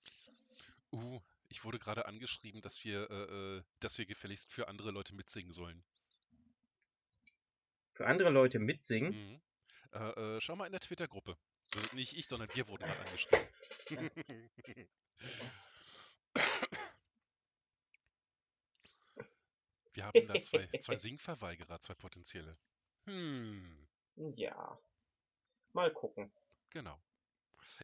uh, 0.91 1.19
ich 1.49 1.63
wurde 1.63 1.79
gerade 1.79 2.05
angeschrieben, 2.05 2.61
dass 2.61 2.83
wir, 2.83 3.09
äh, 3.09 3.57
äh, 3.57 3.63
dass 3.79 3.97
wir 3.97 4.05
gefälligst 4.05 4.51
für 4.51 4.67
andere 4.67 4.91
Leute 4.91 5.15
mitsingen 5.15 5.53
sollen. 5.53 5.83
Für 7.95 8.07
andere 8.07 8.29
Leute 8.29 8.59
mitsingen? 8.59 9.11
Mhm. 9.13 9.41
Äh, 9.93 10.35
äh, 10.37 10.41
schau 10.41 10.55
mal 10.55 10.65
in 10.65 10.71
der 10.73 10.81
Twitter-Gruppe. 10.81 11.37
Also 11.73 11.95
nicht 11.95 12.15
ich, 12.15 12.27
sondern 12.27 12.53
wir 12.53 12.67
wurden 12.67 12.83
gerade 12.83 12.99
angeschrieben. 12.99 13.47
Wir 19.93 20.05
haben 20.05 20.27
da 20.27 20.41
zwei, 20.41 20.67
zwei 20.81 20.97
Singverweigerer, 20.97 21.79
zwei 21.79 21.93
potenzielle. 21.95 22.57
Hm, 23.05 23.87
Ja. 24.35 24.77
Mal 25.73 25.91
gucken. 25.93 26.31
genau. 26.69 27.01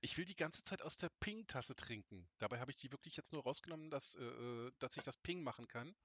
Ich 0.01 0.17
will 0.17 0.25
die 0.25 0.35
ganze 0.35 0.63
Zeit 0.63 0.81
aus 0.81 0.95
der 0.97 1.09
Ping-Tasse 1.21 1.75
trinken. 1.75 2.29
Dabei 2.37 2.59
habe 2.59 2.71
ich 2.71 2.77
die 2.77 2.91
wirklich 2.91 3.15
jetzt 3.17 3.33
nur 3.33 3.43
rausgenommen, 3.43 3.89
dass, 3.89 4.15
äh, 4.15 4.23
äh, 4.23 4.71
dass 4.79 4.95
ich 4.95 5.03
das 5.03 5.17
Ping 5.17 5.41
machen 5.43 5.67
kann. 5.67 5.95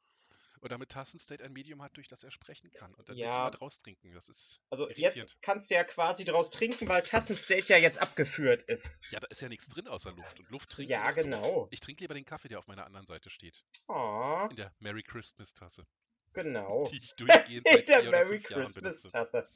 Und 0.60 0.72
damit 0.72 0.90
Tassenstate 0.90 1.44
ein 1.44 1.52
Medium 1.52 1.82
hat, 1.82 1.96
durch 1.96 2.08
das 2.08 2.22
er 2.24 2.30
sprechen 2.30 2.72
kann. 2.72 2.94
Und 2.94 3.08
dann 3.08 3.16
Ja. 3.18 3.36
immer 3.36 3.50
draus 3.50 3.78
trinken. 3.78 4.12
Das 4.12 4.28
ist 4.28 4.62
Also 4.70 4.88
jetzt 4.90 5.42
kannst 5.42 5.70
du 5.70 5.74
ja 5.74 5.84
quasi 5.84 6.24
draus 6.24 6.50
trinken, 6.50 6.88
weil 6.88 7.02
Tassenstate 7.02 7.66
ja 7.68 7.78
jetzt 7.78 7.98
abgeführt 8.00 8.62
ist. 8.64 8.90
Ja, 9.08 9.18
da 9.20 9.26
ist 9.28 9.40
ja 9.40 9.48
nichts 9.48 9.68
drin 9.68 9.88
außer 9.88 10.12
Luft. 10.12 10.38
Und 10.40 10.50
Luft 10.50 10.70
trinken 10.70 10.90
Ja, 10.90 11.06
ist 11.06 11.16
doof. 11.18 11.24
genau. 11.24 11.68
Ich 11.70 11.80
trinke 11.80 12.02
lieber 12.04 12.14
den 12.14 12.24
Kaffee, 12.24 12.48
der 12.48 12.58
auf 12.60 12.66
meiner 12.68 12.84
anderen 12.86 13.06
Seite 13.06 13.30
steht. 13.30 13.64
Oh, 13.88 14.48
In 14.50 14.56
der 14.56 14.74
Merry 14.80 15.02
Christmas-Tasse. 15.02 15.86
genau. 16.32 16.90
Die 16.90 16.98
ich 17.02 17.14
durchgehend 17.16 17.68
In 17.68 17.84
seit 17.84 17.86
der 17.86 18.02
vier 18.02 18.08
oder 18.10 18.22
Merry 18.24 18.40
Jahren 18.48 18.72
Christmas 18.72 18.72
benutze. 18.72 19.12
Tasse. 19.12 19.48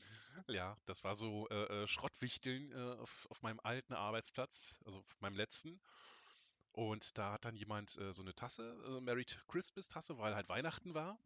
Ja, 0.49 0.77
das 0.87 1.05
war 1.05 1.15
so 1.15 1.49
äh, 1.49 1.85
äh, 1.85 1.89
Schrottwichteln 1.89 2.73
äh, 2.73 2.97
auf, 3.01 3.27
auf 3.31 3.43
meinem 3.43 3.61
alten 3.61 3.95
Arbeitsplatz, 3.95 4.81
also 4.85 5.01
auf 5.01 5.21
meinem 5.21 5.37
letzten. 5.37 5.81
Und 6.73 7.19
da 7.19 7.33
hat 7.33 7.45
dann 7.45 7.57
jemand 7.57 7.97
äh, 7.99 8.13
so 8.13 8.23
eine 8.23 8.35
Tasse, 8.35 8.77
äh, 8.87 9.01
Merry 9.01 9.25
Christmas 9.49 9.89
Tasse, 9.89 10.19
weil 10.19 10.35
halt 10.35 10.49
Weihnachten 10.49 10.95
war. 10.95 11.19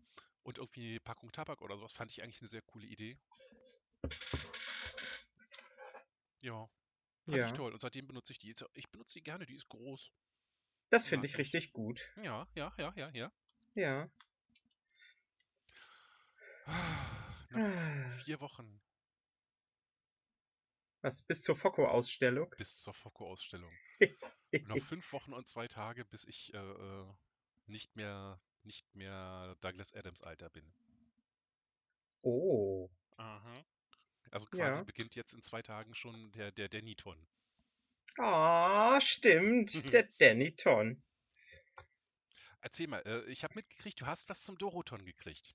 Und 0.42 0.58
irgendwie 0.58 0.90
eine 0.90 1.00
Packung 1.00 1.32
Tabak 1.32 1.62
oder 1.62 1.76
sowas 1.76 1.92
fand 1.92 2.10
ich 2.10 2.22
eigentlich 2.22 2.40
eine 2.40 2.48
sehr 2.48 2.62
coole 2.62 2.86
Idee. 2.86 3.18
Ja, 6.42 6.68
fand 7.24 7.36
Ja, 7.38 7.46
ich 7.46 7.52
toll. 7.52 7.72
Und 7.72 7.80
seitdem 7.80 8.06
benutze 8.06 8.32
ich 8.32 8.38
die. 8.38 8.54
Ich 8.74 8.90
benutze 8.90 9.14
die 9.14 9.22
gerne, 9.22 9.46
die 9.46 9.54
ist 9.54 9.68
groß. 9.68 10.12
das 10.90 11.06
finde 11.06 11.26
Mag 11.26 11.30
ich 11.30 11.32
ich. 11.32 11.38
richtig 11.38 11.72
gut. 11.72 12.00
Ja, 12.22 12.46
ja, 12.54 12.72
ja, 12.78 12.92
ja, 12.96 13.10
ja. 13.10 13.32
Ja. 13.74 14.10
Noch 17.50 17.60
Ah. 17.60 18.10
vier 18.24 18.40
Wochen 18.40 18.80
Was, 21.04 21.22
bis 21.22 21.42
zur 21.42 21.54
Focko-Ausstellung? 21.54 22.48
bis 22.56 22.78
zur 22.80 22.94
Focko-Ausstellung. 22.94 23.70
Noch 24.68 24.82
fünf 24.82 25.12
Wochen 25.12 25.34
und 25.34 25.46
zwei 25.46 25.68
Tage, 25.68 26.06
bis 26.06 26.24
ich 26.24 26.54
äh, 26.54 26.56
äh, 26.58 27.06
nicht 27.66 27.94
mehr, 27.94 28.40
nicht 28.62 28.86
mehr 28.94 29.54
Douglas 29.60 29.92
Adams 29.92 30.22
Alter 30.22 30.48
bin. 30.48 30.64
Oh. 32.22 32.88
Aha. 33.18 33.64
Also 34.30 34.46
quasi 34.46 34.78
Ja. 34.78 34.84
beginnt 34.84 35.14
jetzt 35.14 35.34
in 35.34 35.42
zwei 35.42 35.60
Tagen 35.60 35.94
schon 35.94 36.32
der, 36.32 36.52
der 36.52 36.70
Deniton. 36.70 37.28
Ah, 38.16 38.98
stimmt. 39.02 39.74
Der 39.94 40.04
Danny 40.18 40.56
Ton. 40.56 41.02
Erzähl 42.62 42.86
mal, 42.86 43.02
äh, 43.04 43.24
ich 43.30 43.44
habe 43.44 43.54
mitgekriegt, 43.56 44.00
du 44.00 44.06
hast 44.06 44.30
was 44.30 44.42
zum 44.42 44.56
Doroton 44.56 45.04
gekriegt. 45.04 45.54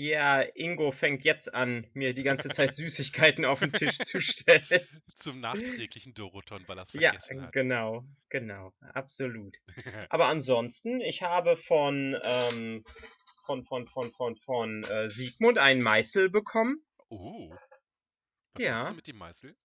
Ja, 0.00 0.42
Ingo 0.54 0.92
fängt 0.92 1.24
jetzt 1.24 1.52
an, 1.52 1.84
mir 1.92 2.14
die 2.14 2.22
ganze 2.22 2.50
Zeit 2.50 2.76
Süßigkeiten 2.76 3.44
auf 3.44 3.58
den 3.58 3.72
Tisch 3.72 3.98
zu 3.98 4.20
stellen. 4.20 4.62
Zum 5.16 5.40
nachträglichen 5.40 6.14
Doroton, 6.14 6.62
weil 6.68 6.78
er 6.78 6.84
es 6.84 6.92
Ja, 6.92 7.10
vergessen 7.10 7.42
hat. 7.42 7.52
genau, 7.52 8.04
genau, 8.28 8.72
absolut. 8.94 9.56
Aber 10.08 10.26
ansonsten, 10.26 11.00
ich 11.00 11.22
habe 11.22 11.56
von, 11.56 12.16
ähm, 12.22 12.84
von, 13.44 13.64
von, 13.64 13.88
von, 13.88 14.12
von, 14.12 14.36
von 14.36 14.84
äh, 14.84 15.08
Sigmund 15.08 15.58
einen 15.58 15.82
Meißel 15.82 16.30
bekommen. 16.30 16.80
oh. 17.10 17.50
Was 18.54 18.62
Ja. 18.62 18.74
machst 18.74 18.90
du 18.90 18.94
mit 18.94 19.08
dem 19.08 19.16
Meißel? 19.18 19.56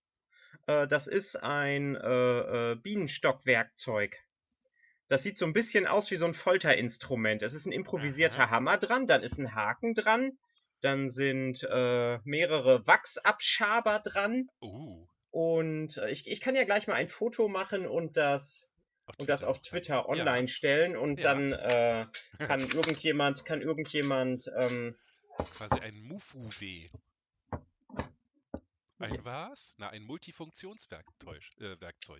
Äh, 0.65 0.87
das 0.87 1.05
ist 1.05 1.35
ein 1.35 1.95
äh, 1.95 2.71
äh, 2.71 2.75
Bienenstockwerkzeug. 2.75 4.17
Das 5.07 5.23
sieht 5.23 5.37
so 5.37 5.45
ein 5.45 5.53
bisschen 5.53 5.85
aus 5.85 6.09
wie 6.11 6.15
so 6.15 6.25
ein 6.25 6.33
Folterinstrument. 6.33 7.41
Es 7.41 7.53
ist 7.53 7.65
ein 7.65 7.71
improvisierter 7.71 8.43
Aha. 8.43 8.51
Hammer 8.51 8.77
dran, 8.77 9.05
dann 9.07 9.21
ist 9.21 9.37
ein 9.37 9.53
Haken 9.53 9.93
dran, 9.93 10.37
dann 10.81 11.09
sind 11.09 11.63
äh, 11.69 12.19
mehrere 12.23 12.85
Wachsabschaber 12.87 13.99
dran. 13.99 14.49
Oh. 14.61 15.07
Und 15.31 15.97
äh, 15.97 16.09
ich, 16.09 16.27
ich 16.27 16.41
kann 16.41 16.55
ja 16.55 16.63
gleich 16.63 16.87
mal 16.87 16.95
ein 16.95 17.09
Foto 17.09 17.47
machen 17.47 17.85
und 17.87 18.17
das, 18.17 18.69
Auf 19.05 19.15
und 19.19 19.29
das 19.29 19.43
auf. 19.43 19.61
Twitter 19.61 20.07
online 20.07 20.47
stellen 20.47 20.95
und 20.95 21.19
Ja. 21.19 21.33
dann 21.33 21.51
äh, 21.53 22.05
kann 22.47 22.61
irgendjemand, 22.61 23.43
kann 23.45 23.61
irgendjemand, 23.61 24.49
ähm, 24.57 24.95
Quasi 25.51 25.79
ein 25.79 25.99
Mufu-W. 26.03 26.89
Ein 28.99 29.25
was? 29.25 29.75
Na, 29.79 29.89
ein 29.89 30.03
Multifunktionswerkzeug. 30.03 31.41
Äh, 31.59 31.75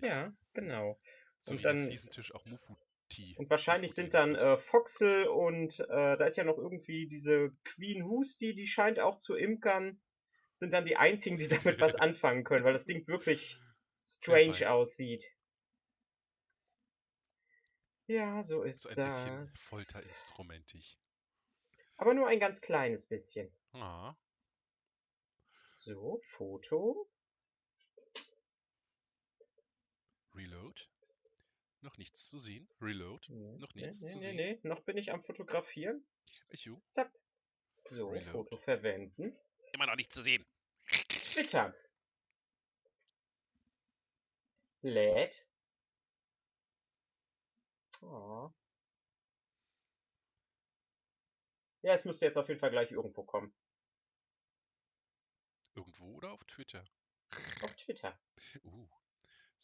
ja, 0.06 0.32
genau. 0.52 0.98
So 1.40 1.52
und 1.52 1.64
dann- 1.64 1.86
Fliesentisch 1.86 2.34
auch 2.34 2.44
Mufu-T. 2.46 3.34
Und 3.36 3.50
wahrscheinlich 3.50 3.94
sind 3.94 4.14
dann 4.14 4.34
äh, 4.34 4.56
Foxel 4.58 5.26
und 5.26 5.80
äh, 5.80 6.16
da 6.16 6.24
ist 6.24 6.36
ja 6.36 6.44
noch 6.44 6.58
irgendwie 6.58 7.06
diese 7.06 7.50
Queen 7.64 8.04
Husti, 8.04 8.54
die 8.54 8.66
scheint 8.66 8.98
auch 8.98 9.18
zu 9.18 9.34
imkern, 9.34 10.00
sind 10.54 10.72
dann 10.72 10.86
die 10.86 10.96
einzigen, 10.96 11.36
die 11.36 11.48
damit 11.48 11.80
was 11.80 11.94
anfangen 11.96 12.44
können, 12.44 12.64
weil 12.64 12.72
das 12.72 12.86
Ding 12.86 13.06
wirklich 13.06 13.58
strange 14.04 14.70
aussieht. 14.70 15.24
Ja, 18.06 18.44
so 18.44 18.62
ist 18.62 18.82
so 18.82 18.90
ein 18.90 18.96
das. 18.96 19.22
bisschen 19.22 19.48
folterinstrumentig. 19.48 20.98
Aber 21.96 22.12
nur 22.14 22.26
ein 22.28 22.40
ganz 22.40 22.60
kleines 22.60 23.06
bisschen. 23.06 23.50
Ah, 23.72 24.14
So, 25.78 26.20
Foto. 26.36 27.08
Reload. 30.34 30.80
Noch 31.84 31.98
nichts 31.98 32.30
zu 32.30 32.38
sehen. 32.38 32.66
Reload. 32.80 33.30
Nee, 33.30 33.58
Noch 33.58 33.74
nee, 33.74 33.82
nichts 33.82 34.00
nee, 34.00 34.08
zu 34.12 34.16
nee, 34.16 34.22
sehen. 34.22 34.36
nee, 34.36 34.58
noch 34.62 34.80
bin 34.80 34.96
ich 34.96 35.12
am 35.12 35.22
Fotografieren. 35.22 36.02
Echu. 36.48 36.80
Zack. 36.88 37.12
So, 37.90 38.08
Reload. 38.08 38.30
Foto 38.30 38.56
verwenden. 38.56 39.36
Immer 39.74 39.86
noch 39.86 39.94
nichts 39.94 40.14
zu 40.14 40.22
sehen. 40.22 40.46
Twitter. 40.86 41.74
Lädt. 44.80 45.46
Oh. 48.00 48.50
Ja, 51.82 51.92
es 51.92 52.06
müsste 52.06 52.24
jetzt 52.24 52.38
auf 52.38 52.48
jeden 52.48 52.60
Fall 52.60 52.70
gleich 52.70 52.92
irgendwo 52.92 53.24
kommen. 53.24 53.54
Irgendwo 55.74 56.14
oder 56.14 56.32
auf 56.32 56.44
Twitter? 56.44 56.82
Auf 57.60 57.74
Twitter. 57.76 58.18
Uh. 58.64 58.88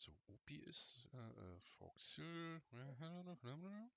So, 0.00 0.16
Opi 0.28 0.56
ist 0.62 1.10
äh, 1.12 1.18
äh, 1.18 1.60
Foxel. 1.76 2.62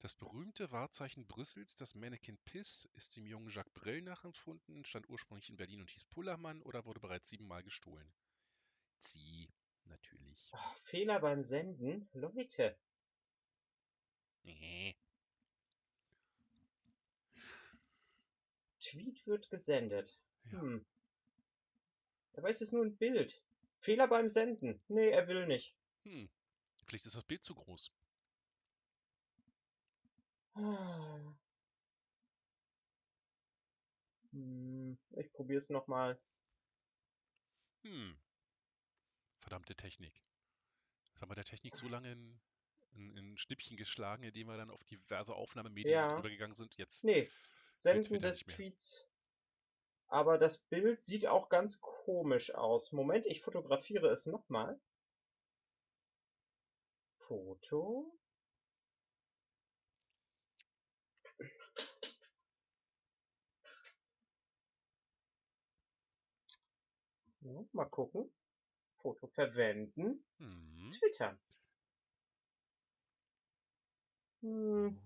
Das 0.00 0.14
berühmte 0.14 0.70
Wahrzeichen 0.70 1.26
Brüssels, 1.26 1.74
das 1.74 1.96
Mannequin 1.96 2.38
Piss, 2.44 2.88
ist 2.94 3.16
dem 3.16 3.26
jungen 3.26 3.50
Jacques 3.50 3.74
Brel 3.74 4.00
nachempfunden, 4.00 4.84
stand 4.84 5.08
ursprünglich 5.10 5.50
in 5.50 5.56
Berlin 5.56 5.80
und 5.80 5.90
hieß 5.90 6.04
Pullermann 6.04 6.62
oder 6.62 6.86
wurde 6.86 7.00
bereits 7.00 7.28
siebenmal 7.28 7.64
gestohlen. 7.64 8.08
Sie, 9.00 9.50
natürlich. 9.86 10.50
Oh, 10.52 10.74
Fehler 10.84 11.18
beim 11.18 11.42
Senden. 11.42 12.08
Leute. 12.12 12.78
Äh. 14.44 14.94
Tweet 18.80 19.26
wird 19.26 19.50
gesendet. 19.50 20.16
Ja. 20.44 20.60
Hm. 20.60 20.86
Dabei 22.34 22.50
ist 22.50 22.62
es 22.62 22.70
nur 22.70 22.84
ein 22.84 22.96
Bild. 22.96 23.42
Fehler 23.80 24.08
beim 24.08 24.28
Senden. 24.28 24.80
Nee, 24.88 25.10
er 25.10 25.28
will 25.28 25.46
nicht. 25.46 25.74
Hm. 26.04 26.28
Vielleicht 26.86 27.06
ist 27.06 27.16
das 27.16 27.24
Bild 27.24 27.44
zu 27.44 27.54
groß. 27.54 27.90
Ah. 30.54 31.34
Hm, 34.32 34.98
ich 35.16 35.32
probiere 35.32 35.58
es 35.58 35.70
nochmal. 35.70 36.18
Hm. 37.82 38.16
Verdammte 39.40 39.74
Technik. 39.74 40.12
Das 41.12 41.22
haben 41.22 41.30
wir 41.30 41.36
der 41.36 41.44
Technik 41.44 41.76
so 41.76 41.88
lange 41.88 42.12
in, 42.12 42.40
in, 42.94 43.16
in 43.16 43.38
Schnippchen 43.38 43.76
geschlagen, 43.76 44.22
indem 44.24 44.48
wir 44.48 44.56
dann 44.56 44.70
auf 44.70 44.84
diverse 44.84 45.34
Aufnahmemedien 45.34 45.94
Ja. 45.94 46.18
übergegangen 46.18 46.54
sind. 46.54 46.76
Jetzt 46.76 47.04
Nee, 47.04 47.28
Senden 47.70 48.18
des. 48.18 48.40
Tweets. 48.40 49.04
Aber 50.08 50.38
das 50.38 50.58
Bild 50.58 51.02
sieht 51.04 51.26
auch 51.26 51.48
ganz 51.48 51.80
komisch 51.80 52.54
aus. 52.54 52.92
Moment, 52.92 53.26
ich 53.26 53.42
fotografiere 53.42 54.08
es 54.08 54.26
nochmal. 54.26 54.78
Foto. 57.26 58.12
Ja, 67.40 67.64
mal 67.72 67.84
gucken. 67.86 68.30
Foto 69.02 69.26
verwenden. 69.28 70.24
hm. 70.38 70.92
Twitter. 70.98 71.38
Hm, 74.42 74.98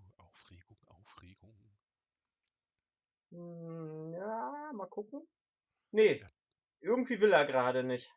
hm, 3.33 4.13
ja, 4.15 4.71
mal 4.75 4.87
gucken. 4.89 5.27
Nee, 5.91 6.21
Ja. 6.21 6.29
irgendwie 6.81 7.21
will 7.21 7.33
er 7.33 7.47
gerade 7.47 7.83
nicht. 7.85 8.11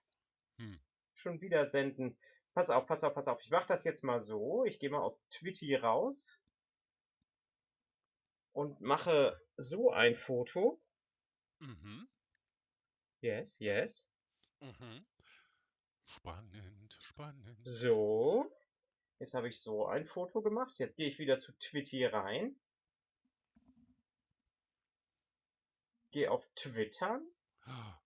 Hm. 0.58 0.80
Schon 1.16 1.42
wieder 1.42 1.66
senden. 1.66 2.18
Pass 2.54 2.70
auf, 2.70 2.86
pass 2.88 3.04
auf, 3.04 3.14
pass 3.14 3.28
auf. 3.28 3.42
Ich 3.42 3.50
mach 3.50 3.66
das 3.68 3.84
jetzt 3.84 4.04
mal 4.04 4.22
so. 4.22 4.64
Ich 4.66 4.80
gehe 4.80 4.90
mal 4.90 5.02
aus 5.02 5.22
Twitty 5.30 5.76
raus. 5.76 6.40
Und 8.54 8.80
mache 8.80 9.38
so 9.58 9.92
ein 9.92 10.16
Foto. 10.16 10.82
Mhm. 11.60 12.08
Yes, 13.22 13.58
yes. 13.60 14.08
Mhm. 14.62 15.06
Spannend, 16.06 16.98
spannend. 17.02 17.60
So. 17.64 18.50
Jetzt 19.20 19.34
habe 19.34 19.50
ich 19.50 19.62
so 19.62 19.88
ein 19.88 20.06
Foto 20.06 20.42
gemacht. 20.42 20.78
Jetzt 20.78 20.96
gehe 20.96 21.08
ich 21.10 21.20
wieder 21.20 21.40
zu 21.40 21.52
Twitty 21.58 22.06
rein. 22.06 22.56
Gehe 26.16 26.32
auf 26.32 26.48
Twitter. 26.56 27.20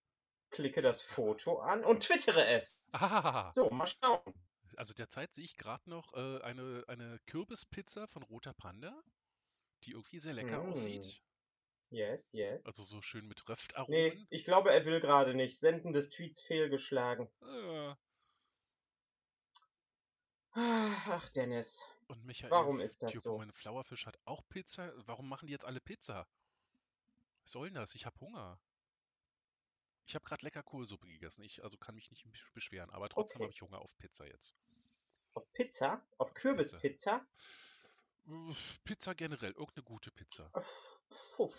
Klicke 0.50 0.80
das 0.80 1.00
Foto 1.00 1.60
an 1.60 1.84
und 1.84 2.02
twittere 2.02 2.44
es. 2.44 2.84
Ah, 2.92 3.52
So, 3.54 3.70
mal 3.70 3.86
schauen. 3.86 4.34
also 4.76 4.92
derzeit 4.94 5.32
sehe 5.32 5.44
ich 5.44 5.56
gerade 5.56 5.88
noch 5.88 6.12
äh, 6.14 6.42
eine, 6.42 6.82
eine 6.88 7.20
Kürbispizza 7.26 8.08
von 8.08 8.24
Roter 8.24 8.52
Panda, 8.52 9.00
die 9.84 9.92
irgendwie 9.92 10.18
sehr 10.18 10.32
lecker 10.32 10.60
Mm. 10.64 10.72
aussieht. 10.72 11.22
Yes, 11.90 12.28
yes. 12.32 12.66
Also 12.66 12.82
so 12.82 13.00
schön 13.00 13.28
mit 13.28 13.44
Nee, 13.46 13.52
Röftaromen. 13.52 14.26
ich 14.30 14.44
glaube, 14.44 14.72
er 14.72 14.84
will 14.84 14.98
gerade 15.00 15.34
nicht. 15.34 15.60
Senden 15.60 15.92
des 15.92 16.10
Tweets 16.10 16.40
fehlgeschlagen. 16.40 17.30
Äh, 17.42 17.94
Ach, 20.52 21.28
Dennis. 21.28 21.86
und 22.08 22.24
Michael 22.24 22.50
Warum 22.50 22.80
ist 22.80 23.04
das 23.04 23.12
Tube 23.12 23.22
so? 23.22 23.38
Mein 23.38 23.52
Flowerfish 23.52 24.04
hat 24.06 24.18
auch 24.24 24.42
Pizza. 24.48 24.92
Warum 25.06 25.28
machen 25.28 25.46
die 25.46 25.52
jetzt 25.52 25.64
alle 25.64 25.80
Pizza? 25.80 26.26
Soll 27.50 27.70
das? 27.72 27.94
Ich 27.96 28.06
habe 28.06 28.18
Hunger. 28.20 28.60
Ich 30.06 30.14
habe 30.14 30.24
gerade 30.24 30.44
lecker 30.44 30.62
Kohlsuppe 30.62 31.08
gegessen. 31.08 31.42
Ich 31.42 31.62
also 31.64 31.76
kann 31.78 31.94
mich 31.96 32.10
nicht 32.10 32.24
besch- 32.26 32.52
beschweren, 32.54 32.90
aber 32.90 33.08
trotzdem 33.08 33.38
Okay. 33.40 33.44
habe 33.46 33.52
ich 33.52 33.62
Hunger 33.62 33.80
auf 33.80 33.96
Pizza 33.98 34.26
jetzt. 34.26 34.56
Auf 35.34 35.52
Pizza? 35.52 36.04
Auf 36.18 36.32
Kürbispizza? 36.34 37.26
Uff, 38.26 38.80
Pizza 38.84 39.14
generell, 39.14 39.52
irgendeine 39.52 39.82
gute 39.84 40.10
Pizza. 40.12 40.50
Puh. 41.36 41.52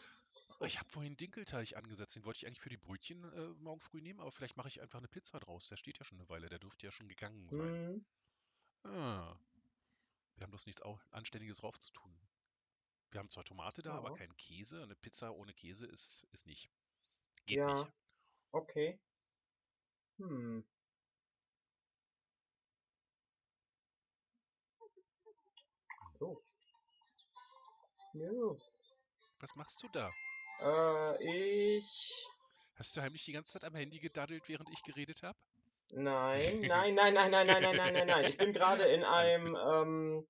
Ich 0.65 0.79
habe 0.79 0.89
vorhin 0.89 1.17
Dinkelteig 1.17 1.75
angesetzt, 1.75 2.15
den 2.15 2.23
wollte 2.23 2.37
ich 2.37 2.47
eigentlich 2.47 2.61
für 2.61 2.69
die 2.69 2.77
Brötchen 2.77 3.23
äh, 3.33 3.47
morgen 3.59 3.81
früh 3.81 3.99
nehmen, 3.99 4.19
aber 4.21 4.31
vielleicht 4.31 4.55
mache 4.57 4.67
ich 4.69 4.79
einfach 4.79 4.99
eine 4.99 5.07
Pizza 5.07 5.39
draus. 5.39 5.67
Der 5.67 5.75
steht 5.75 5.97
ja 5.97 6.05
schon 6.05 6.19
eine 6.19 6.29
Weile, 6.29 6.47
der 6.49 6.59
dürfte 6.59 6.85
ja 6.85 6.91
schon 6.91 7.07
gegangen 7.09 7.49
sein. 7.49 8.05
Hm, 8.83 8.91
Ah. 8.93 9.37
Wir 10.35 10.43
haben 10.43 10.51
bloß 10.51 10.65
nichts 10.65 10.81
Anständiges 11.11 11.57
drauf 11.59 11.77
zu 11.79 11.91
tun. 11.91 12.17
Wir 13.11 13.19
haben 13.19 13.29
zwar 13.29 13.43
Tomate 13.43 13.81
da, 13.81 13.93
aber 13.95 14.09
Ja. 14.09 14.15
keinen 14.15 14.35
Käse. 14.37 14.81
Eine 14.81 14.95
Pizza 14.95 15.31
ohne 15.33 15.53
Käse 15.53 15.85
ist, 15.85 16.25
ist 16.31 16.47
nicht. 16.47 16.69
Geht 17.45 17.57
Ja. 17.57 17.73
nicht. 17.73 17.93
okay. 18.51 18.99
Hm. 20.17 20.63
So. 26.19 26.41
Was 29.39 29.55
machst 29.55 29.81
du 29.83 29.87
da? 29.91 30.11
Äh, 30.61 31.77
ich. 31.77 32.27
Hast 32.75 32.95
du 32.95 33.01
heimlich 33.01 33.25
die 33.25 33.31
ganze 33.31 33.51
Zeit 33.51 33.63
am 33.63 33.75
Handy 33.75 33.99
gedaddelt, 33.99 34.47
während 34.47 34.69
ich 34.69 34.83
geredet 34.83 35.23
habe? 35.23 35.37
Nein, 35.89 36.61
nein, 36.67 36.95
nein, 36.95 37.13
nein, 37.13 37.31
nein, 37.31 37.47
nein, 37.47 37.61
nein, 37.61 37.75
nein, 37.75 37.93
nein, 37.93 38.07
nein. 38.07 38.25
Ich 38.25 38.37
bin 38.37 38.53
gerade 38.53 38.83
in 38.83 39.03
einem, 39.03 39.55
ähm, 39.55 40.27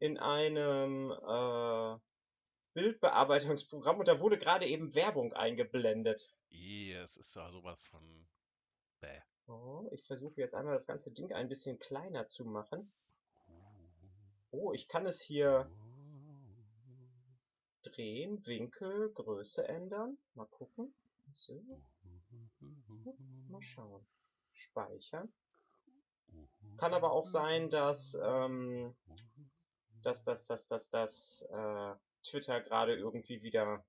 in 0.00 0.18
einem, 0.18 1.10
äh, 1.10 2.07
Bildbearbeitungsprogramm 2.74 3.98
und 3.98 4.08
da 4.08 4.20
wurde 4.20 4.38
gerade 4.38 4.66
eben 4.66 4.94
Werbung 4.94 5.32
eingeblendet. 5.32 6.28
Eh, 6.50 6.92
es 6.92 7.16
ist 7.16 7.34
da 7.36 7.50
sowas 7.50 7.86
von. 7.86 8.26
Bäh. 9.00 9.20
Oh, 9.46 9.88
ich 9.92 10.04
versuche 10.04 10.40
jetzt 10.40 10.54
einmal 10.54 10.74
das 10.74 10.86
ganze 10.86 11.10
Ding 11.10 11.32
ein 11.32 11.48
bisschen 11.48 11.78
kleiner 11.78 12.28
zu 12.28 12.44
machen. 12.44 12.92
Oh, 14.50 14.72
ich 14.72 14.88
kann 14.88 15.06
es 15.06 15.20
hier 15.20 15.70
drehen, 17.82 18.44
Winkel, 18.46 19.10
Größe 19.12 19.66
ändern. 19.66 20.18
Mal 20.34 20.46
gucken. 20.46 20.94
So, 21.32 21.62
mal 23.48 23.62
schauen. 23.62 24.04
Speichern. 24.52 25.32
Kann 26.76 26.94
aber 26.94 27.12
auch 27.12 27.26
sein, 27.26 27.70
dass, 27.70 28.16
ähm, 28.22 28.94
dass, 30.02 30.24
dass, 30.24 30.46
dass, 30.46 30.66
dass, 30.68 30.90
dass 30.90 31.48
äh, 31.50 31.94
Twitter 32.30 32.60
gerade 32.60 32.94
irgendwie 32.96 33.42
wieder 33.42 33.84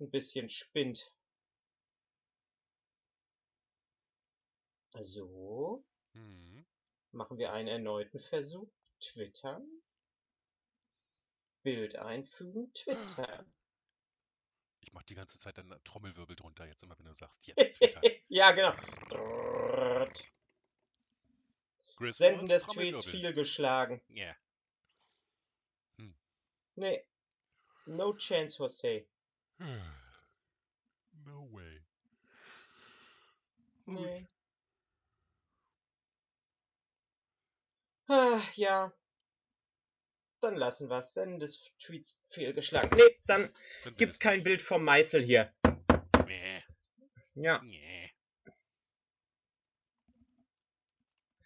ein 0.00 0.10
bisschen 0.10 0.50
spinnt. 0.50 1.12
So, 5.00 5.84
Mhm. 6.14 6.66
machen 7.12 7.38
wir 7.38 7.52
einen 7.52 7.68
erneuten 7.68 8.20
Versuch. 8.20 8.70
Twittern. 9.00 9.64
Bild 11.62 11.96
einfügen, 11.96 12.72
twittern. 12.74 13.52
Ich 14.80 14.92
mach 14.92 15.02
die 15.02 15.14
ganze 15.14 15.38
Zeit 15.38 15.58
dann 15.58 15.78
Trommelwirbel 15.84 16.34
drunter, 16.34 16.66
jetzt 16.66 16.82
immer, 16.82 16.98
wenn 16.98 17.06
du 17.06 17.12
sagst, 17.12 17.46
jetzt 17.46 17.76
twittern. 17.78 18.02
ja, 18.28 18.50
genau. 18.52 18.72
Senden 22.10 22.46
des 22.46 22.62
Tweets 22.62 22.64
Trommelwirbel. 22.64 23.02
fehlgeschlagen. 23.10 24.00
Ja. 24.08 24.34
Nee. 26.78 27.04
No 27.86 28.12
chance, 28.16 28.56
Jose. 28.58 29.06
No 31.24 31.48
way. 31.52 31.84
Nee. 33.86 34.26
Ah, 38.08 38.40
ja. 38.54 38.92
Dann 40.40 40.54
lassen 40.56 40.88
wir's. 40.88 41.12
Senden 41.12 41.40
des 41.40 41.60
Tweets 41.80 42.22
fehlgeschlagen. 42.30 42.96
Nee, 42.96 43.18
dann 43.26 43.52
gibt's 43.96 44.16
es 44.16 44.20
kein 44.20 44.44
Bild 44.44 44.62
vom 44.62 44.84
Meißel 44.84 45.22
hier. 45.24 45.52
Mäh, 46.26 46.62
Ja. 47.34 47.60
mäh. 47.62 48.10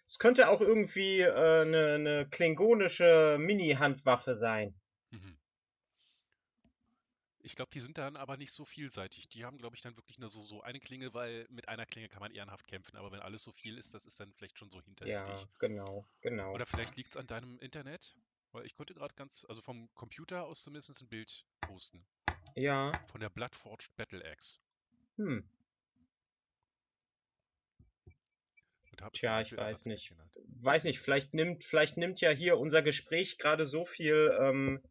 Es 0.07 0.19
könnte 0.19 0.47
auch 0.49 0.61
irgendwie 0.61 1.21
äh, 1.21 1.61
eine 1.61 1.97
ne 1.97 2.27
klingonische 2.29 3.37
Mini-Handwaffe 3.39 4.35
sein. 4.35 4.79
Ich 7.45 7.55
glaube, 7.55 7.71
die 7.73 7.81
sind 7.81 7.97
dann 7.97 8.15
aber 8.15 8.37
nicht 8.37 8.53
so 8.53 8.63
vielseitig. 8.63 9.27
Die 9.27 9.43
haben, 9.43 9.57
glaube 9.57 9.75
ich, 9.75 9.81
dann 9.81 9.97
wirklich 9.97 10.17
nur 10.17 10.29
so, 10.29 10.41
so 10.41 10.61
eine 10.61 10.79
Klinge, 10.79 11.13
weil 11.13 11.45
mit 11.49 11.67
einer 11.67 11.85
Klinge 11.85 12.07
kann 12.07 12.21
man 12.21 12.31
ehrenhaft 12.31 12.67
kämpfen. 12.67 12.95
Aber 12.95 13.11
wenn 13.11 13.19
alles 13.19 13.43
so 13.43 13.51
viel 13.51 13.77
ist, 13.77 13.93
das 13.93 14.05
ist 14.05 14.17
dann 14.17 14.31
vielleicht 14.33 14.57
schon 14.57 14.69
so 14.69 14.81
hinterhältig. 14.81 15.41
Ja, 15.41 15.47
genau, 15.59 16.05
genau. 16.21 16.53
Oder 16.53 16.65
vielleicht 16.65 16.95
liegt 16.95 17.09
es 17.09 17.17
an 17.17 17.27
deinem 17.27 17.59
Internet. 17.59 18.15
Weil 18.53 18.65
ich 18.65 18.75
konnte 18.75 18.93
gerade 18.93 19.13
ganz, 19.15 19.45
also 19.49 19.61
vom 19.61 19.89
Computer 19.93 20.45
aus 20.45 20.63
zumindest 20.63 21.01
ein 21.01 21.09
Bild 21.09 21.45
posten. 21.61 22.05
Ja, 22.55 22.91
Von 23.07 23.19
der 23.19 23.29
Bloodforged 23.29 23.93
Battle 23.97 24.23
Axe. 24.23 24.59
hm. 25.17 25.43
Tja, 29.13 29.41
ich 29.41 29.57
weiß 29.57 29.85
nicht. 29.87 30.13
Weiß 30.61 30.83
nicht, 30.85 30.99
vielleicht 30.99 31.33
nimmt, 31.33 31.65
vielleicht 31.65 31.97
nimmt 31.97 32.21
ja 32.21 32.29
hier 32.29 32.57
unser 32.57 32.81
Gespräch 32.81 33.37
gerade 33.37 33.65
so 33.65 33.85
viel, 33.85 34.31
ähm, 34.39 34.81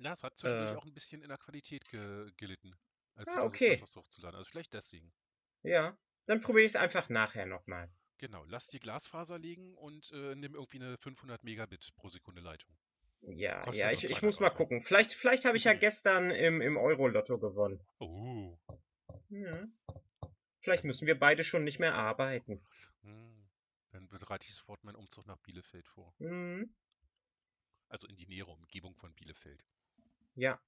Ja, 0.00 0.12
es 0.12 0.22
hat 0.24 0.36
zwischendurch 0.38 0.72
Äh. 0.72 0.76
auch 0.76 0.84
ein 0.86 0.94
bisschen 0.94 1.22
in 1.22 1.28
der 1.28 1.38
Qualität 1.38 1.88
ge 1.90 2.30
gelitten, 2.36 2.74
als 3.14 3.28
Ah, 3.28 3.32
ich 3.32 3.38
versucht 3.40 3.54
okay. 3.54 3.82
was 3.82 3.96
hochzuladen. 3.96 4.36
Also 4.38 4.48
vielleicht 4.50 4.72
deswegen. 4.74 5.12
ja. 5.62 5.96
Dann 6.26 6.40
probiere 6.42 6.64
ich 6.66 6.72
es 6.72 6.76
einfach 6.76 7.08
nachher 7.08 7.44
nochmal. 7.46 7.90
Genau, 8.18 8.44
lass 8.44 8.68
die 8.68 8.78
Glasfaser 8.78 9.38
legen 9.38 9.74
und 9.76 10.12
äh, 10.12 10.34
nimm 10.36 10.54
irgendwie 10.54 10.76
eine 10.80 10.96
500 10.98 11.42
Megabit 11.42 11.90
pro 11.96 12.08
Sekunde 12.08 12.40
Leitung. 12.40 12.72
Ja, 13.22 13.62
Kostet 13.62 13.84
ja, 13.84 13.90
ich, 13.90 14.04
ich 14.04 14.10
200 14.10 14.22
muss 14.22 14.38
mal 14.40 14.46
Euro. 14.48 14.56
gucken. 14.56 14.82
Vielleicht, 14.84 15.12
vielleicht 15.14 15.44
habe 15.44 15.56
ich 15.56 15.64
ja 15.64 15.74
Mhm. 15.74 15.80
gestern 15.80 16.30
im, 16.30 16.60
im 16.60 16.76
Euro-Lotto 16.76 17.38
gewonnen. 17.38 17.80
Oh. 17.98 18.56
Ja. 19.30 19.66
Vielleicht 20.60 20.84
müssen 20.84 21.06
wir 21.06 21.18
beide 21.18 21.42
schon 21.42 21.64
nicht 21.64 21.78
mehr 21.80 21.94
arbeiten. 21.94 22.62
Hm. 23.02 23.48
Dann 23.90 24.08
bereite 24.08 24.46
ich 24.46 24.54
sofort 24.54 24.84
meinen 24.84 24.96
Umzug 24.96 25.26
nach 25.26 25.38
Bielefeld 25.38 25.88
vor. 25.88 26.14
Hm. 26.18 26.72
Also 27.88 28.06
in 28.06 28.16
die 28.16 28.26
nähere 28.28 28.50
Umgebung 28.52 28.94
von 28.94 29.12
Bielefeld. 29.14 29.64
Ja, 30.34 30.60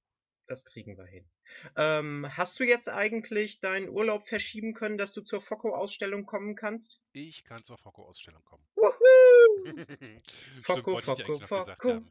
das 0.47 0.65
kriegen 0.65 0.97
wir 0.97 1.05
hin. 1.05 1.29
Ähm, 1.75 2.27
hast 2.29 2.59
du 2.59 2.63
jetzt 2.63 2.89
eigentlich 2.89 3.59
deinen 3.59 3.89
Urlaub 3.89 4.27
verschieben 4.27 4.73
können, 4.73 4.97
dass 4.97 5.13
du 5.13 5.21
zur 5.21 5.41
Fokko-Ausstellung 5.41 6.25
kommen 6.25 6.55
kannst? 6.55 7.01
Ich 7.11 7.43
kann 7.43 7.63
zur 7.63 7.77
Fokko-Ausstellung 7.77 8.43
kommen. 8.43 8.65
Genau, 9.63 10.19
Fokko, 10.63 10.99
Fokko, 10.99 11.39
Fokko. 11.39 12.01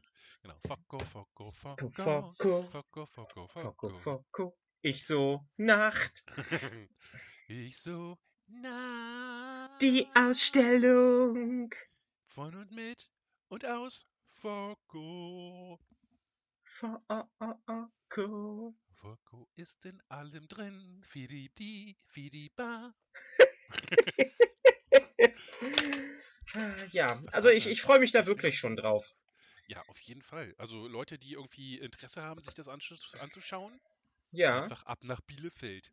Genau. 0.41 0.55
Fokko, 0.65 0.99
Fokko, 0.99 1.51
Fokko. 1.51 1.89
Fokko, 1.91 3.05
Fokko, 3.05 3.47
Fokko. 3.47 3.89
Fokko, 3.99 4.57
Ich 4.81 5.05
so 5.05 5.45
Nacht. 5.57 6.23
ich 7.47 7.79
so 7.79 8.17
Nacht. 8.47 9.81
Die 9.81 10.07
Ausstellung. 10.15 11.73
Von 12.27 12.55
und 12.55 12.71
mit 12.71 13.07
und 13.49 13.65
aus 13.65 14.07
Fokko. 14.29 15.79
Foko. 16.83 18.75
Foko 18.95 19.47
ist 19.55 19.85
in 19.85 20.01
allem 20.09 20.47
drin. 20.49 21.01
Fidibdi, 21.07 21.97
fidiba. 22.07 22.93
Ja, 26.91 27.21
also 27.31 27.49
ich, 27.49 27.67
ich 27.67 27.81
freue 27.81 27.99
mich 27.99 28.11
da 28.11 28.21
Ich 28.21 28.25
wirklich 28.27 28.57
schon 28.59 28.75
drauf. 28.75 29.05
Ja, 29.67 29.81
auf 29.87 29.99
jeden 30.01 30.21
Fall. 30.21 30.53
Also 30.57 30.87
Leute, 30.87 31.17
die 31.17 31.33
irgendwie 31.33 31.77
Interesse 31.79 32.21
haben, 32.21 32.41
sich 32.41 32.53
das 32.53 32.67
anzus- 32.67 33.17
anzuschauen, 33.17 33.79
Ja, 34.31 34.61
einfach 34.61 34.83
ab 34.83 34.99
nach 35.03 35.21
Bielefeld. 35.21 35.91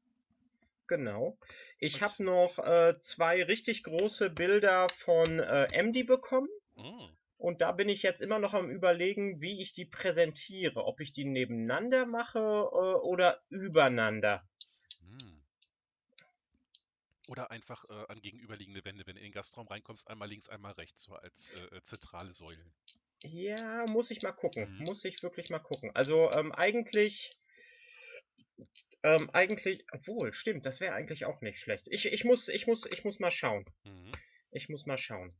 genau. 0.88 1.38
Ich 1.78 2.02
habe 2.02 2.24
noch 2.24 2.58
äh, 2.58 2.98
zwei 3.00 3.44
richtig 3.44 3.84
große 3.84 4.28
Bilder 4.30 4.88
von 4.88 5.38
äh, 5.38 5.68
MD 5.72 6.02
bekommen. 6.02 6.48
Mm. 6.74 7.10
Und 7.40 7.62
da 7.62 7.72
bin 7.72 7.88
ich 7.88 8.02
jetzt 8.02 8.20
immer 8.20 8.38
noch 8.38 8.52
am 8.52 8.68
überlegen, 8.68 9.40
wie 9.40 9.62
ich 9.62 9.72
die 9.72 9.86
präsentiere. 9.86 10.84
Ob 10.84 11.00
ich 11.00 11.12
die 11.12 11.24
nebeneinander 11.24 12.04
mache 12.04 12.38
äh, 12.38 12.98
oder 13.00 13.42
übereinander. 13.48 14.46
Hm. 15.00 15.42
Oder 17.28 17.50
einfach 17.50 17.82
äh, 17.88 18.04
an 18.08 18.20
gegenüberliegende 18.20 18.84
Wände, 18.84 19.06
wenn 19.06 19.14
du 19.14 19.20
in 19.20 19.28
den 19.28 19.32
Gastraum 19.32 19.66
reinkommst, 19.68 20.06
einmal 20.08 20.28
links, 20.28 20.50
einmal 20.50 20.72
rechts, 20.72 21.04
so 21.04 21.14
als 21.14 21.52
äh, 21.52 21.76
äh, 21.76 21.82
zentrale 21.82 22.34
Säulen. 22.34 22.74
Ja, 23.24 23.86
muss 23.88 24.10
ich 24.10 24.20
mal 24.20 24.32
gucken. 24.32 24.70
Mhm. 24.76 24.84
Muss 24.84 25.02
ich 25.06 25.22
wirklich 25.22 25.48
mal 25.48 25.60
gucken. 25.60 25.90
Also 25.94 26.30
ähm, 26.32 26.52
eigentlich, 26.52 27.30
ähm, 29.02 29.30
eigentlich, 29.30 29.86
obwohl, 29.92 30.34
stimmt, 30.34 30.66
das 30.66 30.80
wäre 30.80 30.92
eigentlich 30.92 31.24
auch 31.24 31.40
nicht 31.40 31.58
schlecht. 31.58 31.88
Ich, 31.88 32.04
ich 32.04 32.24
muss, 32.24 32.48
ich 32.48 32.66
muss, 32.66 32.84
ich 32.84 33.02
muss 33.02 33.18
mal 33.18 33.30
schauen. 33.30 33.64
Mhm. 33.84 34.12
Ich 34.50 34.68
muss 34.68 34.84
mal 34.84 34.98
schauen. 34.98 35.34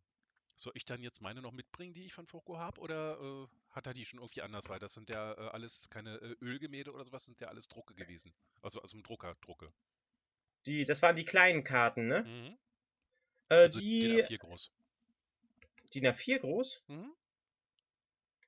Soll 0.61 0.75
ich 0.77 0.85
dann 0.85 1.03
jetzt 1.03 1.23
meine 1.23 1.41
noch 1.41 1.53
mitbringen, 1.53 1.95
die 1.95 2.05
ich 2.05 2.13
von 2.13 2.27
Foko 2.27 2.59
habe, 2.59 2.83
oder 2.83 3.19
äh, 3.19 3.47
hat 3.71 3.87
er 3.87 3.95
die 3.95 4.05
schon 4.05 4.19
irgendwie 4.19 4.43
anders? 4.43 4.69
Weil 4.69 4.79
das 4.79 4.93
sind 4.93 5.09
ja 5.09 5.33
äh, 5.33 5.49
alles 5.53 5.89
keine 5.89 6.17
äh, 6.17 6.37
Ölgemälde 6.43 6.93
oder 6.93 7.03
sowas, 7.07 7.25
sind 7.25 7.41
ja 7.41 7.49
alles 7.49 7.67
Drucke 7.67 7.95
gewesen. 7.95 8.35
Also 8.61 8.83
aus 8.83 8.91
dem 8.91 9.03
Drucker, 9.03 9.37
Drucke. 9.41 9.73
Die, 10.67 10.85
das 10.85 11.01
waren 11.01 11.17
die 11.17 11.25
kleinen 11.25 11.65
Karten, 11.65 12.09
ne? 12.09 12.25
Mhm. 12.25 12.59
Äh, 13.49 13.55
Also 13.55 13.81
die, 13.81 14.01
DIN 14.01 14.21
A4 14.21 14.39
groß. 14.39 14.71
DIN 15.95 16.07
A4 16.07 16.41
groß? 16.41 16.83
Mhm. 16.89 17.11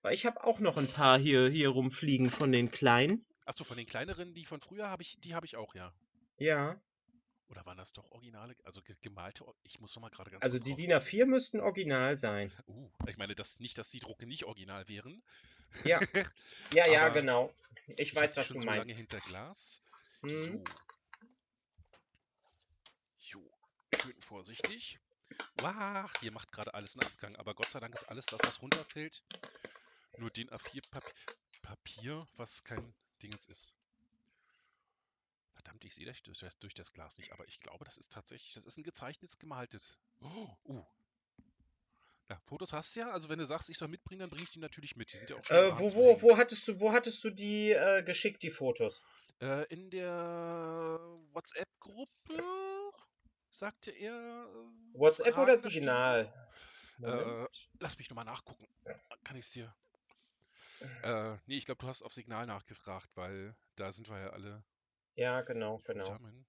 Weil 0.02 0.12
ich 0.12 0.26
habe 0.26 0.44
auch 0.44 0.58
noch 0.58 0.76
ein 0.76 0.88
paar 0.88 1.18
hier, 1.18 1.48
hier 1.48 1.70
rumfliegen 1.70 2.30
von 2.30 2.52
den 2.52 2.70
kleinen. 2.70 3.24
Achso, 3.46 3.64
von 3.64 3.78
den 3.78 3.86
kleineren, 3.86 4.34
die 4.34 4.44
von 4.44 4.60
früher 4.60 4.90
habe 4.90 5.02
ich, 5.02 5.18
die 5.20 5.34
habe 5.34 5.46
ich 5.46 5.56
auch, 5.56 5.74
ja. 5.74 5.94
Ja. 6.36 6.78
Oder 7.52 7.66
waren 7.66 7.76
das 7.76 7.92
doch 7.92 8.10
originale, 8.10 8.56
also 8.64 8.80
ge 8.80 8.96
gemalte? 9.02 9.44
Ich 9.62 9.78
muss 9.78 9.94
noch 9.94 10.00
mal 10.00 10.08
gerade 10.08 10.30
ganz 10.30 10.42
Also 10.42 10.58
die 10.58 10.74
DIN 10.74 10.90
A4 10.90 11.26
müssten 11.26 11.60
original 11.60 12.16
sein. 12.18 12.50
Uh, 12.66 12.90
ich 13.06 13.18
meine, 13.18 13.34
das, 13.34 13.60
nicht, 13.60 13.76
dass 13.76 13.90
die 13.90 13.98
Drucke 13.98 14.26
nicht 14.26 14.44
original 14.44 14.88
wären. 14.88 15.22
Ja. 15.84 16.00
Ja, 16.72 16.88
ja, 16.90 17.10
genau. 17.10 17.52
Ich 17.86 18.00
Ich 18.00 18.14
weiß, 18.14 18.38
was 18.38 18.46
schon 18.46 18.54
du 18.56 18.60
so 18.62 18.66
meinst. 18.66 18.88
lange 18.88 18.96
hinter 18.96 19.20
Glas. 19.20 19.82
Hm. 20.22 20.44
So. 20.44 20.64
Jo. 23.18 23.50
Schön 24.00 24.18
vorsichtig. 24.22 24.98
Wah, 25.56 26.08
hier 26.20 26.32
macht 26.32 26.52
gerade 26.52 26.72
alles 26.72 26.96
einen 26.96 27.04
Abgang, 27.06 27.36
aber 27.36 27.54
Gott 27.54 27.70
sei 27.70 27.80
Dank 27.80 27.94
ist 27.94 28.04
alles 28.04 28.24
das, 28.26 28.40
was 28.44 28.62
runterfällt, 28.62 29.22
nur 30.16 30.30
DIN 30.30 30.48
A4 30.48 30.82
Papier, 30.90 31.12
Papier 31.60 32.26
was 32.36 32.64
kein 32.64 32.94
Dingens 33.22 33.46
ist. 33.46 33.74
Verdammt, 35.72 35.84
ich 35.86 35.94
sehe 35.94 36.04
das 36.04 36.22
durch, 36.58 36.74
das 36.74 36.92
Glas 36.92 37.16
nicht, 37.16 37.32
aber 37.32 37.48
ich 37.48 37.58
glaube, 37.60 37.86
das 37.86 37.96
ist 37.96 38.12
tatsächlich, 38.12 38.52
das 38.52 38.66
ist 38.66 38.76
ein 38.76 38.82
gezeichnetes, 38.82 39.38
gemaltes. 39.38 39.98
Oh, 40.20 40.48
uh. 40.66 40.84
Ja, 42.28 42.38
Fotos 42.44 42.74
hast 42.74 42.94
du 42.94 43.00
ja, 43.00 43.10
also 43.10 43.30
wenn 43.30 43.38
du 43.38 43.46
sagst, 43.46 43.70
ich 43.70 43.78
soll 43.78 43.88
mitbringen, 43.88 44.20
dann 44.20 44.28
bringe 44.28 44.42
ich 44.42 44.50
die 44.50 44.58
natürlich 44.58 44.96
mit. 44.96 45.10
Die 45.12 45.16
sind 45.16 45.30
ja 45.30 45.36
auch 45.36 45.44
schon 45.44 45.56
Äh, 45.56 45.78
wo, 45.78 45.94
wo, 45.94 46.22
wo 46.22 46.36
hattest 46.36 46.68
du, 46.68 46.78
wo 46.78 46.92
hattest 46.92 47.24
du 47.24 47.30
die 47.30 47.70
äh, 47.70 48.02
geschickt, 48.02 48.42
die 48.42 48.50
Fotos? 48.50 49.02
Äh, 49.40 49.64
in 49.72 49.88
der 49.90 51.00
WhatsApp-Gruppe 51.32 52.92
sagte 53.48 53.92
er. 53.92 54.14
äh, 54.14 54.98
WhatsApp 54.98 55.26
oder 55.26 55.32
Fragen 55.32 55.52
bestimmt. 55.62 55.72
Signal? 55.72 56.50
Äh, 57.02 57.46
lass 57.80 57.96
mich 57.96 58.10
nochmal 58.10 58.26
nachgucken. 58.26 58.66
Kann 59.24 59.36
ich 59.36 59.46
es 59.46 59.52
dir. 59.52 59.74
Äh, 61.02 61.38
nee, 61.46 61.56
ich 61.56 61.64
glaube, 61.64 61.80
du 61.80 61.88
hast 61.88 62.02
auf 62.02 62.12
Signal 62.12 62.44
nachgefragt, 62.44 63.08
weil 63.14 63.56
da 63.76 63.90
sind 63.90 64.10
wir 64.10 64.18
ja 64.18 64.30
alle 64.30 64.62
Ja, 65.14 65.42
genau, 65.42 65.78
genau. 65.84 66.04
zusammen. 66.04 66.46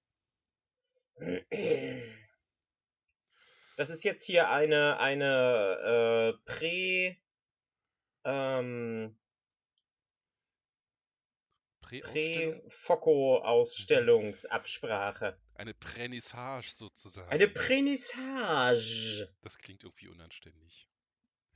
Das 3.76 3.90
ist 3.90 4.04
jetzt 4.04 4.24
hier 4.24 4.50
eine, 4.50 4.98
eine 4.98 6.34
äh, 6.34 6.38
Prä, 6.44 7.16
ähm, 8.24 9.16
Prä-Ausstellung? 11.84 12.62
Prä-Foko-Ausstellungsabsprache. 12.62 15.36
Eine 15.54 15.74
Pränissage 15.74 16.70
sozusagen. 16.74 17.28
Eine 17.28 17.48
Pränissage. 17.48 19.28
Das 19.42 19.58
klingt 19.58 19.84
irgendwie 19.84 20.08
unanständig. 20.08 20.88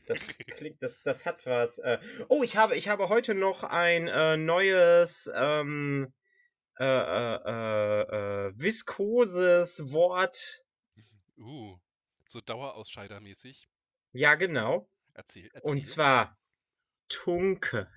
Das 0.06 0.18
klingt, 0.56 0.82
das, 0.82 1.00
das 1.02 1.24
hat 1.24 1.46
was. 1.46 1.78
Äh, 1.78 1.98
oh, 2.28 2.42
ich 2.42 2.56
habe, 2.56 2.76
ich 2.76 2.88
habe 2.88 3.08
heute 3.08 3.34
noch 3.34 3.62
ein 3.62 4.08
äh, 4.08 4.36
neues, 4.36 5.30
ähm, 5.34 6.12
äh, 6.78 6.84
äh, 6.84 7.40
äh, 7.46 8.46
äh, 8.48 8.52
viskoses 8.56 9.92
Wort. 9.92 10.62
Uh, 11.36 11.78
so 12.26 12.40
Dauerausscheidermäßig. 12.40 13.68
Ja, 14.12 14.34
genau. 14.36 14.88
Erzähl, 15.14 15.50
erzähl. 15.52 15.70
Und 15.70 15.86
zwar 15.86 16.38
Tunke. 17.08 17.90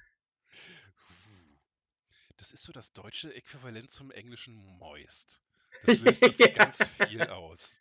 Das 2.37 2.53
ist 2.53 2.63
so 2.63 2.71
das 2.71 2.91
deutsche 2.93 3.33
Äquivalent 3.35 3.91
zum 3.91 4.09
englischen 4.11 4.55
moist. 4.55 5.41
Das 5.83 5.99
löst 6.01 6.23
irgendwie 6.23 6.49
Ja. 6.49 6.49
ganz 6.49 6.83
viel 6.87 7.21
aus. 7.23 7.79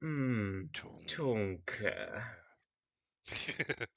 Mm, 0.00 0.66
Tung. 0.72 1.06
Tunke. 1.06 2.26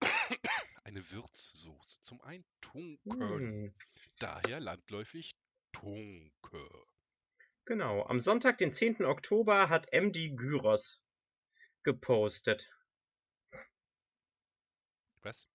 Eine 0.88 1.10
Würzsoße 1.10 2.00
zum 2.00 2.18
Eintunken. 2.22 3.66
Mm, 3.66 3.74
Daher 4.20 4.58
landläufig 4.58 5.32
Tunke. 5.72 6.66
genau. 7.66 8.06
Am 8.06 8.22
Sonntag, 8.22 8.56
den 8.56 8.72
10. 8.72 9.04
Oktober, 9.04 9.68
hat 9.68 9.92
MD 9.92 10.30
Gyros 10.34 11.04
gepostet. 11.82 12.70
Was? 15.20 15.46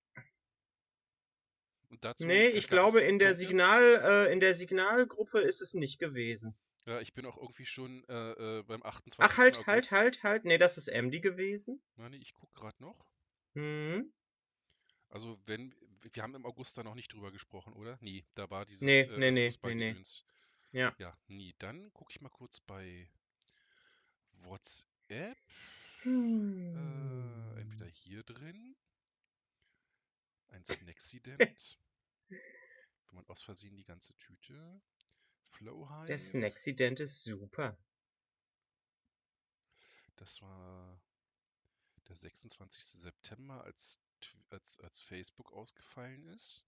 Und 1.90 2.06
dazu 2.06 2.28
Nee, 2.28 2.50
ich 2.50 2.68
gab 2.68 2.92
glaube, 2.92 3.02
in 3.02 3.18
der? 3.18 3.34
Signal, 3.34 3.82
äh, 4.28 4.32
in 4.32 4.40
der 4.40 4.54
Signalgruppe 4.54 5.42
ist 5.42 5.62
es 5.62 5.74
nicht 5.74 5.98
gewesen. 5.98 6.56
Ja, 6.86 7.02
ich 7.02 7.16
bin 7.16 7.26
auch 7.26 7.38
irgendwie 7.38 7.66
schon 7.66 8.08
äh, 8.08 8.60
äh, 8.60 8.64
beim 8.68 8.84
28. 8.84 9.18
Ach, 9.18 9.38
halt, 9.38 9.66
halt, 9.66 9.68
August. 9.68 9.92
halt, 9.94 10.22
halt. 10.22 10.46
Nee, 10.46 10.60
das 10.60 10.78
ist 10.78 10.90
MD 10.90 11.22
gewesen. 11.22 11.82
Nein, 11.96 12.14
ich 12.14 12.36
gucke 12.36 12.54
gerade 12.54 12.80
noch. 12.80 13.04
Hm. 13.56 14.14
Also, 15.14 15.38
wenn, 15.46 15.76
wir 16.02 16.24
haben 16.24 16.34
im 16.34 16.44
August 16.44 16.76
da 16.76 16.82
noch 16.82 16.96
nicht 16.96 17.14
drüber 17.14 17.32
gesprochen, 17.32 17.74
oder? 17.74 18.00
Nee, 18.02 18.26
da 18.34 18.50
war 18.50 18.66
dieses 18.66 18.82
Nee, 18.82 19.02
äh, 19.02 19.18
nee, 19.20 19.30
nee, 19.30 19.54
nee, 19.64 19.76
nee. 19.76 20.02
Ja. 20.72 20.96
Ja, 20.98 21.16
nie. 21.28 21.54
Dann 21.60 21.94
gucke 21.94 22.10
ich 22.10 22.20
mal 22.20 22.30
kurz 22.30 22.60
bei 22.62 23.08
WhatsApp. 24.32 25.38
Hm. 26.02 26.76
Äh, 27.56 27.62
entweder 27.62 27.86
hier 27.86 28.24
drin. 28.24 28.76
Ein 30.48 30.64
Snacksident. 30.66 31.78
Wenn 32.30 32.40
man 33.12 33.28
aus 33.28 33.44
Versehen 33.44 33.76
die 33.76 33.86
ganze 33.86 34.16
Tüte. 34.18 34.82
Flowhive. 35.44 36.08
Der 36.08 36.18
Snacksident 36.18 37.02
ist 37.02 37.22
super. 37.22 37.78
Das 40.16 40.42
war 40.42 41.00
der 42.08 42.16
26. 42.16 42.84
September, 42.84 43.64
als, 43.64 44.03
als, 44.50 44.80
als 44.80 45.02
Facebook 45.02 45.52
ausgefallen 45.54 46.26
ist. 46.28 46.66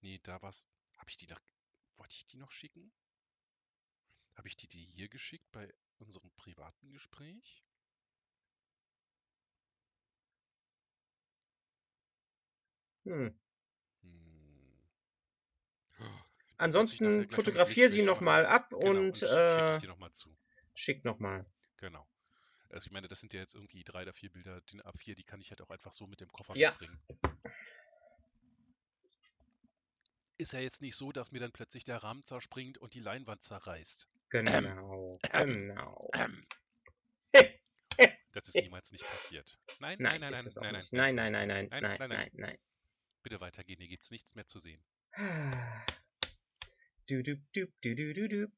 Nee, 0.00 0.18
da 0.22 0.40
war's. 0.42 0.66
Habe 0.96 1.10
ich 1.10 1.16
die 1.16 1.26
noch. 1.26 1.40
Wollte 1.96 2.14
ich 2.14 2.26
die 2.26 2.36
noch 2.38 2.50
schicken? 2.50 2.92
Habe 4.34 4.48
ich 4.48 4.56
die 4.56 4.68
dir 4.68 4.82
hier 4.84 5.08
geschickt 5.08 5.50
bei 5.52 5.72
unserem 5.98 6.30
privaten 6.32 6.90
Gespräch? 6.90 7.64
Hm. 13.04 13.28
Hm. 14.02 14.80
Oh, 16.00 16.04
Ansonsten 16.58 17.28
gleich 17.28 17.30
noch 17.30 17.44
mit 17.44 17.54
fotografier 17.54 17.90
sie 17.90 18.02
nochmal 18.02 18.46
ab 18.46 18.72
Genau, 18.78 19.00
und 19.00 19.16
schicke 19.18 19.70
ich 19.72 19.78
äh, 19.78 19.78
dir 19.78 19.88
nochmal 19.88 20.12
zu. 20.12 20.36
schick 20.74 21.04
nochmal. 21.04 21.46
Genau. 21.78 22.06
Also 22.70 22.86
ich 22.86 22.92
meine, 22.92 23.08
das 23.08 23.20
sind 23.20 23.32
ja 23.32 23.40
jetzt 23.40 23.54
irgendwie 23.54 23.84
drei 23.84 24.02
oder 24.02 24.12
vier 24.12 24.30
Bilder, 24.30 24.60
DIN 24.62 24.82
A4, 24.82 25.14
die 25.14 25.24
kann 25.24 25.40
ich 25.40 25.50
halt 25.50 25.60
auch 25.62 25.70
einfach 25.70 25.92
so 25.92 26.06
mit 26.06 26.20
dem 26.20 26.28
Koffer 26.28 26.56
Ja. 26.56 26.70
mitbringen. 26.70 27.00
Ist 30.38 30.52
ja 30.52 30.60
jetzt 30.60 30.82
nicht 30.82 30.96
so, 30.96 31.12
dass 31.12 31.32
mir 31.32 31.40
dann 31.40 31.52
plötzlich 31.52 31.84
der 31.84 32.02
Rahmen 32.02 32.24
zerspringt 32.24 32.76
und 32.78 32.94
die 32.94 33.00
Leinwand 33.00 33.42
zerreißt. 33.42 34.06
Genau, 34.30 35.10
genau. 35.32 36.10
Das 38.32 38.48
ist 38.48 38.56
niemals 38.56 38.92
nicht 38.92 39.02
passiert. 39.02 39.58
Nein, 39.80 39.96
nein, 39.98 40.20
Nein, 40.20 40.32
nein, 40.32 40.32
nein, 40.32 40.46
es 40.46 40.56
nein, 40.56 40.72
nein. 40.72 40.86
Nein, 40.92 41.14
nein, 41.14 41.32
nein, 41.32 41.48
nein, 41.48 41.68
Nein, 41.70 41.82
nein, 41.82 41.98
nein, 41.98 42.08
nein, 42.08 42.08
nein. 42.08 42.30
nein. 42.34 42.58
Bitte 43.22 43.40
weitergehen, 43.40 43.78
hier 43.80 43.88
gibt's 43.88 44.10
nichts 44.10 44.34
mehr 44.34 44.46
zu 44.46 44.58
sehen. 44.58 44.84
Du, 47.08 47.22
du, 47.22 47.36
du, 47.54 47.66
du, 47.82 47.94
du, 47.94 48.14
du, 48.14 48.28
du. 48.28 48.52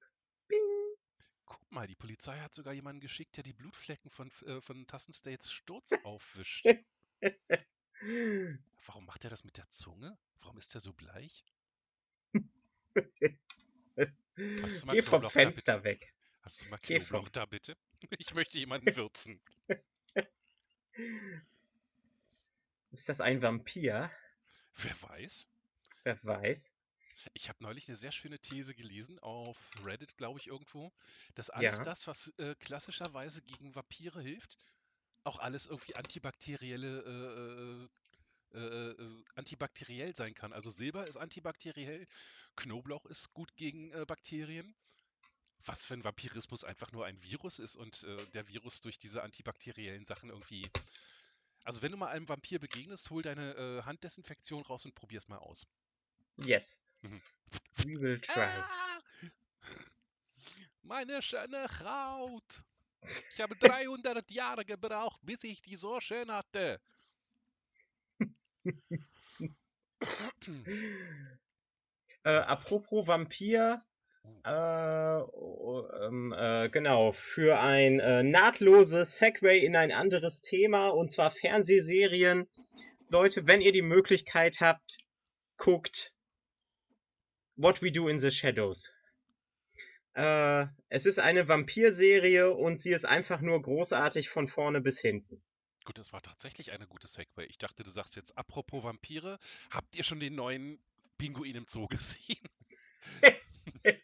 Guck 1.69 1.75
mal, 1.75 1.87
die 1.87 1.97
Polizei 1.97 2.39
hat 2.41 2.55
sogar 2.55 2.73
jemanden 2.73 3.01
geschickt, 3.03 3.37
der 3.37 3.45
die 3.45 3.53
Blutflecken 3.53 4.11
von, 4.11 4.31
äh, 4.47 4.59
von 4.63 4.87
Tassenstates 4.87 5.53
Sturz 5.53 5.93
aufwischt. 6.03 6.67
Warum 8.87 9.05
macht 9.05 9.25
er 9.25 9.29
das 9.31 9.45
mit 9.45 9.59
der 9.59 9.69
Zunge? 9.69 10.17
Warum 10.41 10.57
ist 10.57 10.75
er 10.75 10.81
so 10.81 10.95
bleich? 10.95 11.45
Hast 14.63 14.83
du 14.83 14.87
mal 14.87 14.95
Geh 14.95 15.03
vom 15.03 15.21
Knoblauch 15.21 15.37
da, 15.37 15.51
Fenster 15.51 15.75
bitte? 15.75 15.85
weg. 15.85 16.15
Hast 16.41 16.63
du 16.63 16.69
mal 16.71 16.79
Geh 16.81 17.01
Knoblauch 17.01 17.25
vom- 17.25 17.33
da, 17.33 17.45
bitte? 17.45 17.77
Ich 18.19 18.33
möchte 18.33 18.59
jemanden 18.59 18.97
würzen. 18.97 19.39
Ist 22.91 23.09
das 23.09 23.21
ein 23.23 23.41
Vampir? 23.41 24.11
Wer 24.77 25.03
weiß? 25.03 25.47
Wer 26.05 26.19
weiß. 26.25 26.73
Ich 27.35 27.49
habe 27.49 27.63
neulich 27.63 27.89
eine 27.89 27.97
sehr 27.97 28.13
schöne 28.13 28.39
These 28.39 28.75
gelesen 28.75 29.19
auf 29.19 29.75
Reddit, 29.85 30.17
glaube 30.17 30.39
ich, 30.41 30.47
irgendwo, 30.49 30.93
dass 31.35 31.51
alles 31.51 31.81
Ja. 31.81 31.83
das, 31.83 32.07
was 32.07 32.29
äh, 32.39 32.55
klassischerweise 32.57 33.43
gegen 33.43 33.75
Vampire 33.75 34.21
hilft, 34.23 34.57
auch 35.25 35.39
alles 35.41 35.67
irgendwie 35.67 35.97
antibakterielle 35.97 37.89
äh, 38.55 38.59
äh, 38.59 38.59
äh, 38.93 39.25
antibakteriell 39.35 40.15
sein 40.15 40.35
kann. 40.35 40.53
Also 40.53 40.71
Silber 40.71 41.07
ist 41.07 41.17
antibakteriell, 41.19 42.07
Knoblauch 42.57 43.07
ist 43.07 43.33
gut 43.35 43.55
gegen 43.57 43.91
äh, 43.93 44.05
Bakterien. 44.07 44.75
Was, 45.65 45.91
wenn 45.91 46.05
Vampirismus 46.05 46.65
einfach 46.65 46.93
nur 46.93 47.05
ein 47.07 47.23
Virus 47.23 47.59
ist 47.59 47.77
und 47.77 48.03
äh, 48.05 48.27
der 48.29 48.49
Virus 48.49 48.81
durch 48.81 48.99
diese 48.99 49.23
antibakteriellen 49.23 50.05
Sachen 50.07 50.31
irgendwie. 50.31 50.71
Also 51.65 51.83
wenn 51.83 51.93
du 51.93 51.99
mal 51.99 52.09
einem 52.09 52.29
Vampir 52.29 52.59
begegnest, 52.59 53.11
hol 53.11 53.23
deine 53.23 53.55
äh, 53.55 53.83
Handdesinfektion 53.83 54.63
raus 54.63 54.85
und 54.87 54.95
probier's 54.95 55.29
mal 55.29 55.39
aus. 55.39 55.67
Yes. 56.39 56.79
Mhm. 57.03 57.21
We 57.87 58.01
will 58.01 58.21
try. 58.21 58.49
Ah! 58.63 59.01
Meine 60.83 61.21
schöne 61.23 61.67
Haut. 61.85 62.63
Ich 63.33 63.41
habe 63.41 63.55
300 63.57 64.31
Jahre 64.31 64.65
gebraucht, 64.65 65.21
bis 65.23 65.45
ich 65.45 65.63
die 65.63 65.77
so 65.77 66.01
schön 66.01 66.31
hatte. 66.31 66.81
Äh, 72.25 72.31
apropos 72.31 73.07
Vampir, 73.07 73.83
Uh. 74.25 74.49
äh, 74.49 75.23
oh, 75.33 75.89
ähm, 76.03 76.35
äh, 76.37 76.69
genau, 76.69 77.13
für 77.13 77.61
ein 77.61 78.01
äh, 78.01 78.23
nahtloses 78.23 79.17
Segway 79.17 79.65
in 79.65 79.77
ein 79.77 79.93
anderes 79.93 80.41
Thema, 80.41 80.89
und 80.89 81.11
zwar 81.11 81.31
Fernsehserien. 81.31 82.49
Leute, 83.09 83.47
wenn 83.47 83.61
ihr 83.61 83.73
die 83.73 83.83
Möglichkeit 83.83 84.61
habt, 84.61 84.99
guckt 85.57 86.13
What 87.59 87.83
We 87.83 87.91
Do 87.91 88.07
in 88.09 88.19
the 88.19 88.31
Shadows. 88.31 88.93
Äh, 90.15 90.67
es 90.91 91.07
ist 91.07 91.19
eine 91.19 91.49
Vampirserie 91.49 92.53
und 92.53 92.79
sie 92.79 92.93
ist 92.93 93.05
einfach 93.05 93.41
nur 93.41 93.61
großartig 93.61 94.29
von 94.29 94.47
vorne 94.47 94.81
bis 94.81 95.01
hinten. 95.01 95.43
Gut, 95.85 95.99
das 95.99 96.13
war 96.13 96.23
tatsächlich 96.23 96.71
eine 96.71 96.87
gute 96.87 97.09
Segway. 97.09 97.47
Ich 97.47 97.59
dachte, 97.59 97.83
du 97.83 97.91
sagst 97.91 98.15
jetzt, 98.15 98.39
apropos 98.39 98.85
Vampire, 98.85 99.41
habt 99.71 99.97
ihr 99.97 100.05
schon 100.05 100.21
den 100.21 100.37
neuen 100.37 100.79
Pinguin 101.19 101.57
im 101.57 101.67
Zoo 101.67 101.87
gesehen? 101.89 102.49
äh, 103.83 103.95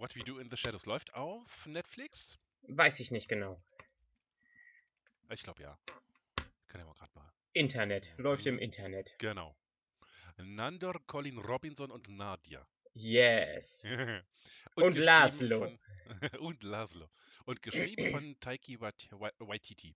What 0.00 0.16
We 0.16 0.24
Do 0.24 0.38
in 0.38 0.50
the 0.50 0.56
Shadows 0.56 0.86
läuft 0.86 1.14
auf 1.14 1.66
Netflix? 1.66 2.36
Weiß 2.62 2.98
ich 2.98 3.12
nicht 3.12 3.28
genau. 3.28 3.62
Ich 5.30 5.44
glaube 5.44 5.62
ja. 5.62 5.78
Kann 6.66 6.80
ja 6.80 6.84
mal 6.84 6.94
gerade 6.94 7.12
mal. 7.14 7.32
Internet, 7.52 8.12
läuft 8.16 8.44
im 8.46 8.58
Internet. 8.58 9.14
Genau. 9.18 9.56
Nandor, 10.38 11.00
Colin 11.06 11.38
Robinson 11.38 11.90
und 11.90 12.08
Nadia. 12.08 12.66
Yes. 12.94 13.82
Und 14.76 14.94
geschrieben 14.94 15.04
Laszlo. 15.04 15.58
Von, 15.60 15.78
und 16.40 16.62
Laszlo. 16.62 17.10
Und 17.44 17.60
geschrieben 17.62 18.10
von 18.10 18.36
Taiki 18.40 18.80
Wait- 18.80 19.08
Wai- 19.12 19.32
Waititi. 19.38 19.94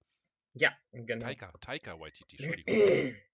Ja, 0.54 0.76
genau. 0.92 1.24
Taika, 1.24 1.52
Taika 1.60 1.98
Waititi, 1.98 2.36
Entschuldigung. 2.36 3.16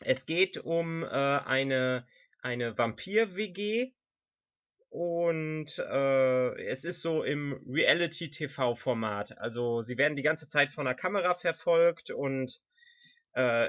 Es 0.00 0.26
geht 0.26 0.58
um 0.58 1.02
äh, 1.02 1.06
eine, 1.08 2.06
eine 2.40 2.78
Vampir-WG 2.78 3.92
und 4.90 5.76
äh, 5.76 6.62
es 6.66 6.84
ist 6.84 7.02
so 7.02 7.24
im 7.24 7.54
Reality-TV-Format. 7.68 9.36
Also 9.38 9.82
sie 9.82 9.98
werden 9.98 10.14
die 10.14 10.22
ganze 10.22 10.46
Zeit 10.46 10.70
von 10.72 10.84
der 10.84 10.94
Kamera 10.94 11.34
verfolgt 11.34 12.10
und 12.12 12.60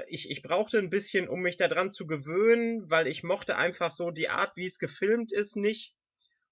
ich, 0.08 0.30
ich 0.30 0.42
brauchte 0.42 0.78
ein 0.78 0.90
bisschen, 0.90 1.28
um 1.28 1.40
mich 1.40 1.56
daran 1.56 1.90
zu 1.90 2.06
gewöhnen, 2.06 2.90
weil 2.90 3.06
ich 3.06 3.22
mochte 3.22 3.56
einfach 3.56 3.92
so 3.92 4.10
die 4.10 4.28
Art, 4.28 4.56
wie 4.56 4.66
es 4.66 4.78
gefilmt 4.78 5.32
ist, 5.32 5.56
nicht. 5.56 5.94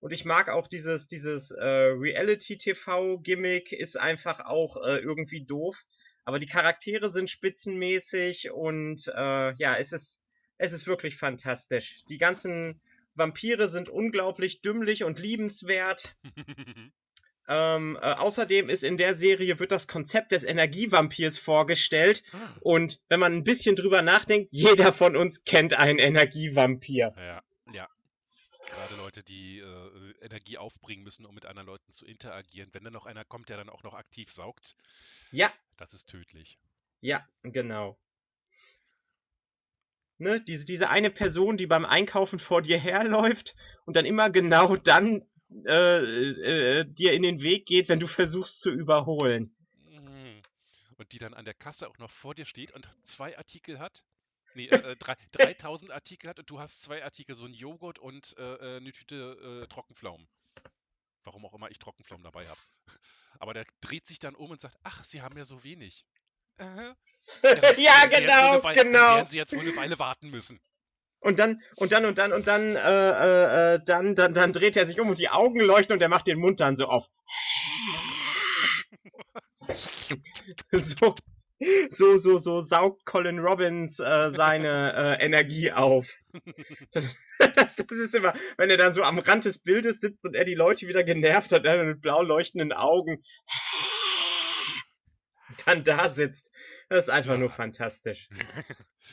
Und 0.00 0.12
ich 0.12 0.24
mag 0.24 0.48
auch 0.48 0.68
dieses, 0.68 1.08
dieses 1.08 1.50
äh, 1.50 1.64
Reality-TV-Gimmick, 1.64 3.72
ist 3.72 3.98
einfach 3.98 4.40
auch 4.40 4.76
äh, 4.76 4.98
irgendwie 4.98 5.44
doof. 5.44 5.84
Aber 6.24 6.38
die 6.38 6.46
Charaktere 6.46 7.10
sind 7.10 7.30
spitzenmäßig 7.30 8.50
und 8.50 9.08
äh, 9.08 9.54
ja, 9.54 9.76
es 9.76 9.92
ist, 9.92 10.20
es 10.58 10.72
ist 10.72 10.86
wirklich 10.86 11.16
fantastisch. 11.16 12.04
Die 12.08 12.18
ganzen 12.18 12.80
Vampire 13.14 13.68
sind 13.68 13.88
unglaublich 13.88 14.60
dümmlich 14.60 15.04
und 15.04 15.18
liebenswert. 15.18 16.16
Ähm, 17.48 17.96
äh, 17.96 18.12
außerdem 18.12 18.68
ist 18.68 18.84
in 18.84 18.98
der 18.98 19.14
Serie 19.14 19.58
wird 19.58 19.72
das 19.72 19.88
Konzept 19.88 20.32
des 20.32 20.44
Energievampirs 20.44 21.38
vorgestellt. 21.38 22.22
Und 22.60 23.00
wenn 23.08 23.20
man 23.20 23.32
ein 23.34 23.44
bisschen 23.44 23.74
drüber 23.74 24.02
nachdenkt, 24.02 24.52
jeder 24.52 24.92
von 24.92 25.16
uns 25.16 25.44
kennt 25.44 25.72
einen 25.74 25.98
Energievampir. 25.98 27.14
ja, 27.16 27.42
ja. 27.72 27.88
Gerade 28.70 28.96
Leute, 28.96 29.22
die 29.22 29.60
äh, 29.60 30.14
Energie 30.20 30.58
aufbringen 30.58 31.02
müssen, 31.02 31.24
um 31.24 31.34
mit 31.34 31.46
anderen 31.46 31.66
Leuten 31.68 31.90
zu 31.90 32.04
interagieren. 32.04 32.68
Wenn 32.72 32.84
dann 32.84 32.92
noch 32.92 33.06
einer 33.06 33.24
kommt, 33.24 33.48
der 33.48 33.56
dann 33.56 33.70
auch 33.70 33.82
noch 33.82 33.94
aktiv 33.94 34.30
saugt, 34.30 34.76
Ja, 35.30 35.50
das 35.78 35.94
ist 35.94 36.06
tödlich. 36.10 36.58
ja, 37.00 37.26
genau. 37.42 37.98
Ne, 40.20 40.40
diese, 40.40 40.64
diese 40.66 40.90
eine 40.90 41.10
Person, 41.10 41.56
die 41.56 41.66
beim 41.68 41.84
Einkaufen 41.84 42.40
vor 42.40 42.60
dir 42.60 42.76
herläuft 42.76 43.54
und 43.86 43.94
dann 43.96 44.04
immer 44.04 44.30
genau 44.30 44.74
dann 44.76 45.22
äh, 45.66 46.00
äh, 46.80 46.84
dir 46.84 47.12
in 47.12 47.22
den 47.22 47.40
Weg 47.42 47.66
geht, 47.66 47.88
wenn 47.88 48.00
du 48.00 48.06
versuchst 48.06 48.60
zu 48.60 48.70
überholen. 48.70 49.54
Mhm. 49.84 50.42
Und 50.96 51.12
die 51.12 51.18
dann 51.18 51.34
an 51.34 51.44
der 51.44 51.54
Kasse 51.54 51.88
auch 51.88 51.98
noch 51.98 52.10
vor 52.10 52.34
dir 52.34 52.44
steht 52.44 52.72
und 52.72 52.88
zwei 53.04 53.36
Artikel 53.38 53.78
hat. 53.78 54.04
Nee, 54.54 54.66
äh, 54.66 54.92
äh, 54.92 54.96
drei, 54.96 55.16
3000 55.32 55.90
Artikel 55.92 56.28
hat 56.30 56.38
und 56.38 56.50
du 56.50 56.58
hast 56.58 56.82
zwei 56.82 57.04
Artikel, 57.04 57.34
so 57.34 57.44
ein 57.44 57.54
Joghurt 57.54 57.98
und 57.98 58.34
äh, 58.38 58.76
eine 58.78 58.92
Tüte 58.92 59.66
Trockenpflaumen. 59.68 60.26
Warum 61.24 61.44
auch 61.44 61.54
immer 61.54 61.70
ich 61.70 61.78
Trockenpflaumen 61.78 62.24
dabei 62.24 62.48
habe. 62.48 62.60
Aber 63.38 63.54
der 63.54 63.66
dreht 63.80 64.06
sich 64.06 64.18
dann 64.18 64.34
um 64.34 64.50
und 64.50 64.60
sagt, 64.60 64.76
ach, 64.82 65.04
sie 65.04 65.22
haben 65.22 65.36
ja 65.36 65.44
so 65.44 65.62
wenig. 65.62 66.04
Äh, 66.56 66.94
ja, 67.80 68.06
genau, 68.06 68.54
eine 68.54 68.64
Wei- 68.64 68.74
Dann 68.74 68.90
genau. 68.90 69.16
werden 69.16 69.28
sie 69.28 69.36
jetzt 69.36 69.54
wohl 69.54 69.60
eine 69.60 69.76
Weile 69.76 69.98
warten 69.98 70.30
müssen. 70.30 70.58
Und 71.20 71.38
dann, 71.38 71.62
und 71.76 71.92
dann, 71.92 72.04
und 72.04 72.18
dann, 72.18 72.32
und 72.32 72.46
dann, 72.46 72.76
äh, 72.76 72.76
äh, 72.76 73.74
äh, 73.74 73.80
dann, 73.84 74.14
dann, 74.14 74.34
dann 74.34 74.52
dreht 74.52 74.76
er 74.76 74.86
sich 74.86 75.00
um 75.00 75.08
und 75.08 75.18
die 75.18 75.30
Augen 75.30 75.60
leuchten 75.60 75.94
und 75.94 76.02
er 76.02 76.08
macht 76.08 76.26
den 76.26 76.38
Mund 76.38 76.60
dann 76.60 76.76
so 76.76 76.86
auf. 76.86 77.08
so, 80.72 81.14
so, 81.90 82.16
so, 82.16 82.38
so 82.38 82.60
saugt 82.60 83.04
Colin 83.04 83.40
Robbins 83.40 83.98
äh, 83.98 84.30
seine 84.30 85.18
äh, 85.20 85.24
Energie 85.24 85.72
auf. 85.72 86.08
Das, 87.54 87.76
das 87.76 87.86
ist 87.92 88.16
immer, 88.16 88.34
wenn 88.56 88.68
er 88.68 88.76
dann 88.76 88.92
so 88.92 89.04
am 89.04 89.20
Rand 89.20 89.44
des 89.44 89.58
Bildes 89.58 90.00
sitzt 90.00 90.24
und 90.24 90.34
er 90.34 90.44
die 90.44 90.56
Leute 90.56 90.88
wieder 90.88 91.04
genervt 91.04 91.52
hat, 91.52 91.64
äh, 91.64 91.84
mit 91.84 92.00
blau 92.00 92.20
leuchtenden 92.20 92.72
Augen. 92.72 93.22
Dann 95.64 95.84
da 95.84 96.08
sitzt. 96.08 96.50
Das 96.88 97.04
ist 97.04 97.10
einfach 97.10 97.38
nur 97.38 97.50
fantastisch. 97.50 98.28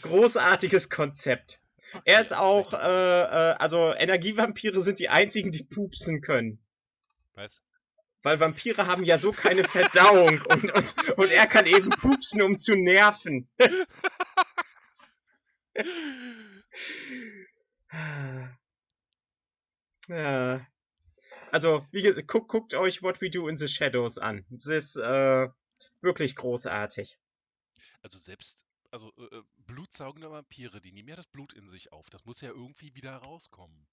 Großartiges 0.02 0.90
Konzept. 0.90 1.62
Er 2.04 2.22
ist 2.22 2.36
auch, 2.36 2.74
äh, 2.74 2.78
äh, 2.78 3.56
also 3.58 3.94
Energievampire 3.94 4.82
sind 4.82 5.00
die 5.00 5.10
einzigen, 5.10 5.52
die 5.52 5.64
pupsen 5.64 6.22
können. 6.22 6.60
Was? 7.34 7.64
Weil 8.24 8.40
Vampire 8.40 8.88
haben 8.88 9.04
ja 9.04 9.18
so 9.18 9.32
keine 9.32 9.64
Verdauung 9.64 10.42
und, 10.50 10.72
und, 10.72 11.18
und 11.18 11.32
er 11.32 11.48
kann 11.48 11.66
eben 11.66 11.90
pupsen, 11.92 12.42
um 12.42 12.58
zu 12.58 12.76
nerven. 12.76 13.48
ja. 20.08 20.66
Also, 21.52 21.86
wie 21.92 22.02
gesagt, 22.02 22.28
guckt, 22.28 22.50
guckt 22.50 22.74
euch 22.74 23.02
What 23.02 23.22
We 23.22 23.30
Do 23.30 23.48
in 23.48 23.58
the 23.58 23.68
Shadows 23.68 24.18
an. 24.18 24.44
Es 24.54 24.66
ist 24.66 24.98
äh, 24.98 25.48
wirklich 26.02 26.36
großartig. 26.36 27.18
Also 28.02 28.18
selbst, 28.18 28.66
also 28.96 29.12
äh, 29.18 29.36
äh, 29.36 29.44
blutsaugende 29.68 30.32
Vampire, 30.32 30.80
die 30.80 30.94
nehmen 30.94 31.10
ja 31.10 31.16
das 31.18 31.28
Blut 31.28 31.52
in 31.54 31.68
sich 31.68 31.92
auf. 31.92 32.10
Das 32.10 32.24
muss 32.26 32.40
ja 32.40 32.50
irgendwie 32.50 32.96
wieder 32.96 33.14
rauskommen. 33.18 33.88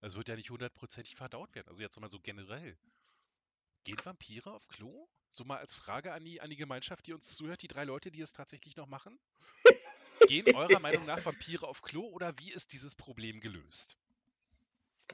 Also 0.00 0.18
wird 0.18 0.28
ja 0.28 0.34
nicht 0.36 0.50
hundertprozentig 0.50 1.14
verdaut 1.14 1.54
werden. 1.54 1.68
Also 1.68 1.80
jetzt 1.80 1.98
mal 2.00 2.08
so 2.08 2.18
generell. 2.18 2.76
Gehen 3.84 4.04
Vampire 4.04 4.52
auf 4.52 4.66
Klo? 4.66 5.08
So 5.30 5.44
mal 5.44 5.58
als 5.58 5.76
Frage 5.76 6.12
an 6.12 6.24
die, 6.24 6.40
an 6.40 6.50
die 6.50 6.56
Gemeinschaft, 6.56 7.06
die 7.06 7.12
uns 7.12 7.36
zuhört, 7.36 7.62
die 7.62 7.68
drei 7.68 7.84
Leute, 7.84 8.10
die 8.10 8.20
es 8.20 8.32
tatsächlich 8.32 8.76
noch 8.76 8.88
machen? 8.88 9.18
Gehen 10.26 10.54
eurer 10.54 10.80
Meinung 10.80 11.06
nach 11.06 11.24
Vampire 11.24 11.66
auf 11.68 11.82
Klo 11.82 12.06
oder 12.08 12.36
wie 12.38 12.52
ist 12.52 12.72
dieses 12.72 12.96
Problem 12.96 13.40
gelöst? 13.40 13.96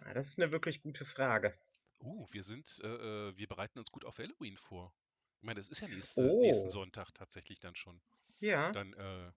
Ah, 0.05 0.15
Das 0.15 0.29
ist 0.29 0.39
eine 0.39 0.51
wirklich 0.53 0.83
gute 0.83 1.05
Frage. 1.05 1.57
Uh, 2.01 2.27
wir 2.31 2.43
sind, 2.43 2.81
äh, 2.83 2.87
äh, 3.29 3.37
wir 3.37 3.47
bereiten 3.47 3.79
uns 3.79 3.91
gut 3.91 4.05
auf 4.05 4.19
Halloween 4.19 4.57
vor. 4.57 4.95
Ich 5.39 5.45
meine, 5.45 5.59
das 5.61 5.69
ist 5.69 5.81
ja 5.81 5.89
nächste, 5.89 6.23
Oh. 6.23 6.41
nächsten 6.41 6.71
Sonntag 6.71 7.13
tatsächlich 7.13 7.61
dann 7.61 7.75
schon. 7.77 8.01
Ja. 8.41 8.73
Dann, 8.73 8.93
äh, 8.95 9.31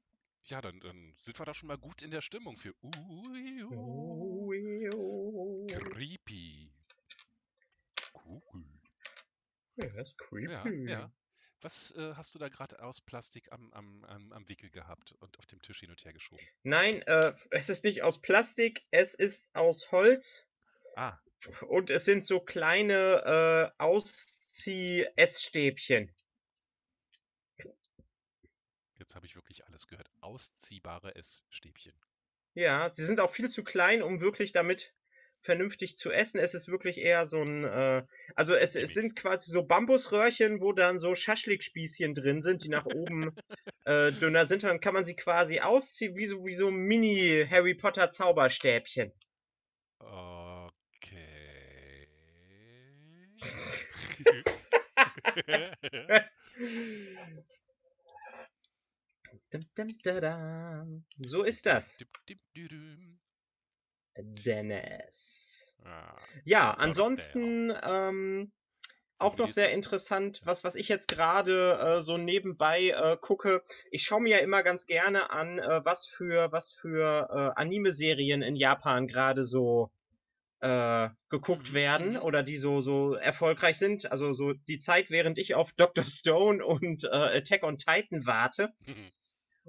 ja, 0.45 0.61
dann, 0.61 0.79
dann 0.79 1.15
sind 1.21 1.37
wir 1.39 1.45
da 1.45 1.53
schon 1.53 1.67
mal 1.67 1.77
gut 1.77 2.01
in 2.01 2.09
der 2.11 2.21
Stimmung 2.21 2.57
für 2.57 2.73
uh, 2.81 2.91
Oh, 3.71 4.51
oh. 4.93 5.67
creepy. 5.67 6.71
Cool. 8.13 8.65
Ja, 9.75 9.87
das 9.89 10.09
ist 10.09 10.17
creepy. 10.17 10.51
Ja, 10.51 10.67
ja. 10.99 11.11
Was 11.61 11.91
äh, 11.95 12.13
hast 12.15 12.33
du 12.33 12.39
da 12.39 12.49
gerade 12.49 12.83
aus 12.83 13.01
Plastik 13.01 13.51
am, 13.51 13.71
am, 13.73 14.03
am, 14.05 14.31
am 14.31 14.49
Wickel 14.49 14.71
gehabt 14.71 15.11
und 15.19 15.37
auf 15.37 15.45
dem 15.45 15.61
Tisch 15.61 15.81
hin 15.81 15.91
und 15.91 16.03
her 16.03 16.13
geschoben? 16.13 16.43
Nein, 16.63 17.03
äh, 17.03 17.33
es 17.51 17.69
ist 17.69 17.83
nicht 17.83 18.01
aus 18.01 18.19
Plastik, 18.19 18.83
es 18.89 19.13
ist 19.13 19.55
aus 19.55 19.91
Holz 19.91 20.47
Ah, 20.95 21.17
und 21.67 21.89
es 21.89 22.05
sind 22.05 22.25
so 22.25 22.39
kleine 22.39 23.73
äh, 23.77 23.81
Auszieh-Essstäbchen. 23.81 26.13
Jetzt 29.01 29.15
habe 29.15 29.25
ich 29.25 29.35
wirklich 29.35 29.65
alles 29.65 29.87
gehört. 29.87 30.09
Ausziehbare 30.21 31.15
Essstäbchen. 31.15 31.93
Ja, 32.53 32.89
sie 32.89 33.05
sind 33.05 33.19
auch 33.19 33.31
viel 33.31 33.49
zu 33.49 33.63
klein, 33.63 34.01
um 34.01 34.21
wirklich 34.21 34.51
damit 34.51 34.93
vernünftig 35.41 35.97
zu 35.97 36.11
essen. 36.11 36.39
Es 36.39 36.53
ist 36.53 36.67
wirklich 36.67 36.99
eher 36.99 37.25
so 37.25 37.41
ein, 37.41 37.63
äh, 37.63 38.03
also 38.35 38.53
es, 38.53 38.75
es 38.75 38.93
sind 38.93 39.15
quasi 39.15 39.51
so 39.51 39.63
Bambusröhrchen, 39.63 40.61
wo 40.61 40.71
dann 40.71 40.99
so 40.99 41.15
Schaschlikspießchen 41.15 42.13
drin 42.13 42.43
sind, 42.43 42.63
die 42.63 42.69
nach 42.69 42.85
oben 42.85 43.35
äh, 43.85 44.11
dünner 44.11 44.45
sind. 44.45 44.63
Und 44.63 44.69
dann 44.69 44.79
kann 44.79 44.93
man 44.93 45.05
sie 45.05 45.15
quasi 45.15 45.59
ausziehen, 45.59 46.15
wie 46.15 46.27
so, 46.27 46.45
wie 46.45 46.53
so 46.53 46.69
Mini 46.69 47.47
Harry 47.49 47.73
Potter 47.73 48.11
Zauberstäbchen. 48.11 49.11
Okay. 49.99 52.07
So 61.19 61.43
ist 61.43 61.65
das. 61.65 61.97
Dennis. 64.17 65.71
Ah, 65.83 66.15
Ja, 66.45 66.71
ansonsten 66.73 67.73
ähm, 67.83 68.51
auch 69.17 69.37
noch 69.37 69.51
sehr 69.51 69.71
interessant, 69.71 70.41
was, 70.45 70.63
was 70.63 70.75
ich 70.75 70.87
jetzt 70.87 71.07
gerade 71.07 71.77
äh, 71.79 72.01
so 72.01 72.17
nebenbei 72.17 72.89
äh, 72.89 73.17
gucke. 73.19 73.63
Ich 73.91 74.03
schaue 74.03 74.21
mir 74.21 74.37
ja 74.37 74.43
immer 74.43 74.63
ganz 74.63 74.85
gerne 74.85 75.29
an, 75.31 75.59
äh, 75.59 75.85
was 75.85 76.07
für, 76.07 76.51
was 76.51 76.71
für 76.71 77.29
äh, 77.31 77.59
Anime-Serien 77.61 78.41
in 78.41 78.55
Japan 78.55 79.07
gerade 79.07 79.43
so 79.43 79.91
äh, 80.61 81.09
geguckt 81.29 81.69
Mhm, 81.69 81.75
werden 81.75 82.09
mhm. 82.11 82.21
oder 82.21 82.43
die 82.43 82.57
so, 82.57 82.81
so 82.81 83.15
erfolgreich 83.15 83.77
sind. 83.77 84.11
Also 84.11 84.33
so 84.33 84.53
die 84.53 84.79
Zeit, 84.79 85.09
während 85.11 85.37
ich 85.37 85.55
auf 85.55 85.71
Dr. 85.73 86.03
Stone 86.03 86.65
und 86.65 87.03
äh, 87.05 87.07
Attack 87.09 87.63
on 87.63 87.77
Titan 87.77 88.25
warte. 88.25 88.73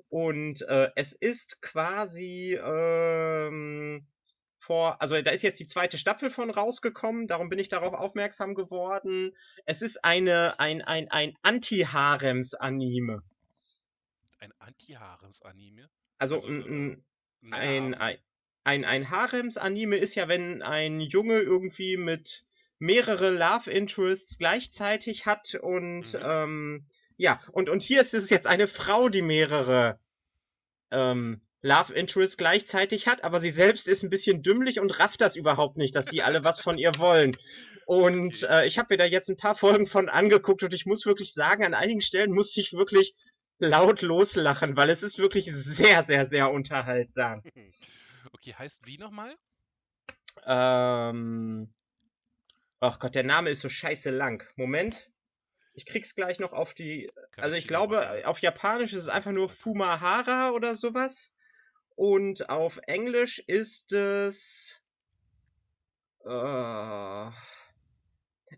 Und 0.09 0.63
äh, 0.63 0.91
es 0.97 1.13
ist 1.13 1.61
quasi 1.63 2.59
ähm, 2.63 4.07
vor, 4.59 5.01
also 5.03 5.21
da 5.21 5.31
ist 5.33 5.43
jetzt 5.43 5.59
die 5.61 5.67
zweite 5.67 5.99
Staffel 5.99 6.31
von 6.31 6.51
rausgekommen, 6.51 7.27
darum 7.27 7.49
bin 7.49 7.59
ich 7.59 7.69
darauf 7.69 7.95
aufmerksam 7.95 8.55
geworden. 8.55 9.37
Es 9.67 9.83
ist 9.83 10.05
eine, 10.05 10.59
ein, 10.61 10.83
ein, 10.83 11.11
ein 11.11 11.35
Anti-Harems-Anime. 11.43 13.23
Ein 14.39 14.53
Anti-Harems-Anime? 14.59 15.89
Also, 16.19 16.37
Also, 16.37 16.49
ein, 16.49 17.05
ein, 17.51 17.95
ein, 17.95 18.19
ein, 18.65 18.85
ein 18.85 19.11
Harems-Anime 19.11 19.97
ist 19.97 20.15
ja, 20.15 20.29
wenn 20.29 20.63
ein 20.63 21.01
Junge 21.01 21.41
irgendwie 21.41 21.97
mit 21.97 22.45
mehrere 22.79 23.31
Love 23.31 23.71
Interests 23.71 24.39
gleichzeitig 24.39 25.27
hat 25.27 25.55
und 25.55 26.15
Mhm. 26.15 26.21
ähm, 26.23 26.87
ja, 27.17 27.41
und, 27.53 27.69
und 27.69 27.83
hier 27.83 28.01
ist 28.01 28.15
es 28.15 28.31
jetzt 28.31 28.47
eine 28.47 28.67
Frau, 28.67 29.09
die 29.09 29.23
mehrere 29.23 29.99
ähm, 30.91 31.41
Love 31.63 31.95
Interests 31.95 32.37
gleichzeitig 32.37 33.07
hat, 33.07 33.23
aber 33.23 33.41
sie 33.41 33.51
selbst 33.51 33.87
ist 33.87 34.03
ein 34.03 34.11
bisschen 34.11 34.43
dümmlich 34.43 34.81
und 34.81 34.99
rafft 34.99 35.21
das 35.21 35.37
überhaupt 35.37 35.77
nicht, 35.77 35.95
dass 35.95 36.07
die 36.07 36.23
alle 36.23 36.43
was 36.43 36.61
von 36.61 36.77
ihr 36.77 36.93
wollen. 36.99 37.37
Und 37.87 38.43
äh, 38.43 38.67
ich 38.67 38.79
habe 38.79 38.95
mir 38.95 38.99
da 38.99 39.05
jetzt 39.05 39.31
ein 39.31 39.37
paar 39.37 39.55
Folgen 39.55 39.87
von 39.87 40.09
angeguckt 40.09 40.65
und 40.65 40.75
ich 40.75 40.87
muss 40.87 41.07
wirklich 41.07 41.35
sagen, 41.35 41.65
an 41.65 41.75
einigen 41.75 42.01
Stellen 42.01 42.33
musste 42.33 42.61
ich 42.61 42.73
wirklich 42.73 43.15
laut 43.59 44.03
loslachen, 44.03 44.77
weil 44.77 44.91
es 44.91 45.05
ist 45.05 45.19
wirklich 45.19 45.53
sehr, 45.53 46.03
sehr, 46.03 46.29
sehr 46.29 46.51
unterhaltsam. 46.51 47.43
Okay, 48.35 48.55
heißt 48.55 48.87
wie 48.87 48.99
nochmal? 48.99 49.35
Ähm. 50.47 51.73
Ach 52.79 52.99
Gott, 52.99 53.15
der 53.15 53.25
Name 53.25 53.51
ist 53.51 53.61
so 53.61 53.69
scheiße 53.69 54.11
lang. 54.11 54.45
Moment. 54.57 55.12
Ich 55.75 55.87
krieg's 55.87 56.15
gleich 56.15 56.39
noch 56.39 56.53
auf 56.53 56.75
die. 56.75 57.11
Also 57.37 57.55
ich 57.55 57.67
glaube, 57.67 58.23
auf 58.27 58.41
Japanisch 58.41 58.93
ist 58.93 59.01
es 59.01 59.09
einfach 59.09 59.33
nur 59.33 59.49
Fumahara 59.49 60.51
oder 60.51 60.77
sowas. 60.77 61.33
Und 61.95 62.51
auf 62.51 62.79
Englisch 62.87 63.39
ist 63.39 63.93
es. 63.93 64.79
Äh, 66.25 67.31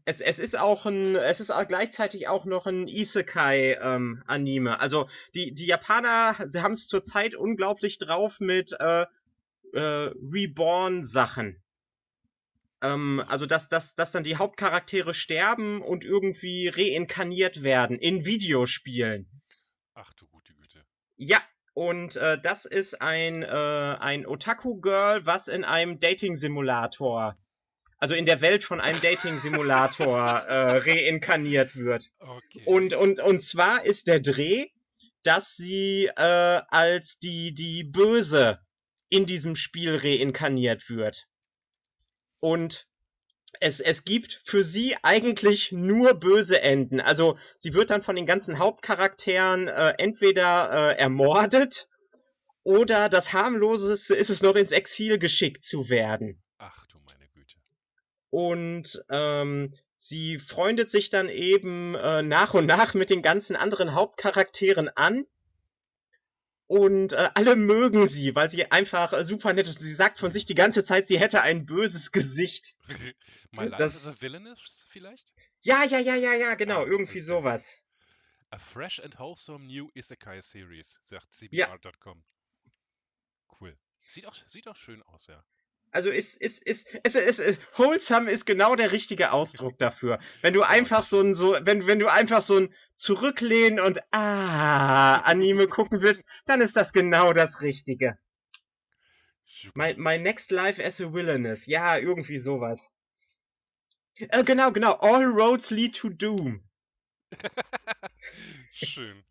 es, 0.05 0.21
es 0.21 0.39
ist 0.39 0.59
auch 0.59 0.87
ein, 0.87 1.17
es 1.17 1.41
ist 1.41 1.51
auch 1.51 1.67
gleichzeitig 1.67 2.29
auch 2.29 2.45
noch 2.45 2.67
ein 2.67 2.89
Isekai-Anime. 2.89 4.81
also 4.81 5.09
die, 5.35 5.55
die 5.55 5.67
Japaner, 5.67 6.37
sie 6.49 6.63
haben 6.63 6.73
es 6.73 6.89
zurzeit 6.89 7.35
unglaublich 7.35 7.99
drauf 7.99 8.41
mit 8.41 8.77
äh, 8.79 9.07
äh, 9.73 10.11
Reborn-Sachen. 10.33 11.63
Ähm, 12.85 13.23
also 13.27 13.47
dass, 13.47 13.69
dass, 13.69 13.95
dass 13.95 14.13
dann 14.13 14.25
die 14.25 14.37
Hauptcharaktere 14.37 15.15
sterben 15.15 15.81
und 15.81 16.05
irgendwie 16.05 16.69
reinkarniert 16.69 17.63
werden 17.63 17.99
in 17.99 18.27
Videospielen. 18.27 19.27
Ach 19.95 20.13
du 20.13 20.27
gute 20.27 20.53
Güte. 20.55 20.85
Ja, 21.17 21.41
und 21.73 22.17
äh, 22.17 22.39
das 22.41 22.67
ist 22.67 23.01
ein, 23.01 23.43
äh, 23.43 23.47
ein 23.47 24.27
Otaku-Girl, 24.27 25.25
was 25.25 25.49
in 25.49 25.65
einem 25.65 25.99
Dating-Simulator, 25.99 27.39
also 27.99 28.15
in 28.15 28.27
der 28.27 28.43
Welt 28.43 28.65
von 28.65 28.83
einem 28.83 29.01
Dating-Simulator 29.01 30.29
äh, 30.49 30.79
reinkarniert 30.79 31.77
wird. 31.77 32.11
Okay. 32.19 32.63
Und, 32.67 32.93
und, 32.93 33.19
und 33.21 33.43
zwar 33.43 33.85
ist 33.87 34.09
der 34.09 34.21
Dreh, 34.21 34.67
dass 35.23 35.57
sie 35.57 36.11
äh, 36.17 36.61
als 36.69 37.19
die, 37.19 37.55
die 37.55 37.83
Böse 37.83 38.59
in 39.09 39.25
diesem 39.25 39.57
Spiel 39.57 39.97
reinkarniert 39.97 40.91
wird. 40.91 41.27
Und 42.45 42.87
es, 43.59 43.81
es 43.81 44.05
gibt 44.05 44.43
für 44.45 44.65
sie 44.65 44.97
eigentlich 45.03 45.73
nur 45.73 46.13
böse 46.13 46.61
Enden. 46.61 47.01
Also 47.01 47.39
sie 47.57 47.73
wird 47.73 47.89
dann 47.89 48.03
von 48.03 48.17
den 48.17 48.27
ganzen 48.27 48.59
Hauptcharakteren 48.59 49.67
äh, 49.67 49.95
entweder 49.97 50.91
äh, 50.91 50.99
ermordet 50.99 51.89
oder 52.63 53.09
das 53.09 53.33
harmloseste 53.33 54.15
ist 54.15 54.29
es 54.29 54.43
noch 54.43 54.57
ins 54.57 54.73
Exil 54.73 55.19
geschickt 55.19 55.65
zu 55.65 55.89
werden. 55.89 56.43
Ach 56.59 56.87
du 56.89 56.99
meine 57.07 57.27
Güte. 57.29 57.57
Und 58.29 59.03
ähm, 59.09 59.73
sie 59.97 60.39
freundet 60.39 60.91
sich 60.91 61.09
dann 61.09 61.31
eben 61.31 61.95
äh, 61.95 62.21
nach 62.21 62.53
und 62.53 62.67
nach 62.67 62.93
mit 62.93 63.09
den 63.09 63.23
ganzen 63.23 63.57
anderen 63.57 63.95
Hauptcharakteren 63.95 64.91
an. 64.91 65.25
Und 66.67 67.13
äh, 67.13 67.31
alle 67.35 67.57
mögen 67.57 68.09
sie, 68.09 68.35
weil 68.35 68.51
sie 68.51 68.71
einfach 68.71 69.13
äh, 69.13 69.23
super 69.23 69.53
nett 69.53 69.69
ist. 69.69 69.81
Sie 69.81 69.95
sagt 69.95 70.19
von 70.19 70.33
sich 70.33 70.47
die 70.47 70.55
ganze 70.55 70.83
Zeit, 70.83 71.09
sie 71.09 71.19
hätte 71.21 71.43
ein 71.43 71.67
böses 71.67 72.11
Gesicht. 72.11 72.75
My 73.53 73.65
life 73.67 73.77
Das- 73.77 73.95
is 73.95 74.07
a 74.07 74.15
villainous 74.21 74.87
vielleicht? 74.89 75.33
Ja, 75.61 75.85
ja, 75.85 75.99
ja, 75.99 76.15
ja, 76.15 76.33
ja, 76.35 76.55
genau, 76.55 76.83
Ah, 76.83 76.87
irgendwie 76.87 77.19
okay. 77.19 77.21
sowas. 77.21 77.77
A 78.51 78.59
fresh 78.59 79.01
and 79.01 79.19
wholesome 79.19 79.67
new 79.67 79.91
Isekai 79.95 80.41
Series, 80.41 80.99
sagt 81.03 81.29
Ja. 81.51 81.67
cbr.com. 81.77 82.25
Cool. 83.61 83.77
Sieht 84.07 84.27
auch, 84.27 84.35
sieht 84.47 84.67
auch 84.69 84.77
schön 84.77 85.03
aus, 85.03 85.27
ja. 85.27 85.45
Also 85.95 86.11
ist, 86.11 86.37
ist, 86.39 86.61
ist, 86.65 86.89
es 87.05 87.15
ist, 87.15 87.39
ist, 87.39 87.61
wholesome 87.79 88.29
ist 88.29 88.47
genau 88.47 88.75
der 88.75 88.91
richtige 88.91 89.31
Ausdruck 89.31 89.79
dafür. 89.79 90.19
Wenn 90.43 90.53
du 90.53 90.63
einfach 90.63 91.05
so 91.05 91.21
ein, 91.21 91.37
so, 91.37 91.57
wenn, 91.61 91.87
wenn 91.87 92.01
du 92.01 92.09
einfach 92.09 92.43
so 92.43 92.59
ein 92.59 92.75
Zurücklehnen 92.95 93.79
und 93.79 94.01
ah, 94.11 95.19
Anime 95.19 95.69
gucken 95.69 96.01
willst, 96.01 96.25
dann 96.47 96.61
ist 96.61 96.75
das 96.75 96.93
genau 96.93 97.33
das 97.33 97.61
Richtige. 97.61 98.19
My, 99.75 99.95
my 99.97 100.19
next 100.19 100.51
life 100.51 100.85
as 100.85 101.01
a 101.01 101.15
villainess. 101.15 101.67
Ja, 101.67 101.97
irgendwie 101.97 102.39
sowas. 102.39 102.91
Äh, 104.17 104.43
genau, 104.43 104.73
genau. 104.73 104.95
All 104.95 105.27
roads 105.27 105.71
lead 105.71 105.95
to 105.95 106.09
doom. 106.09 106.69
Schön. 108.73 109.23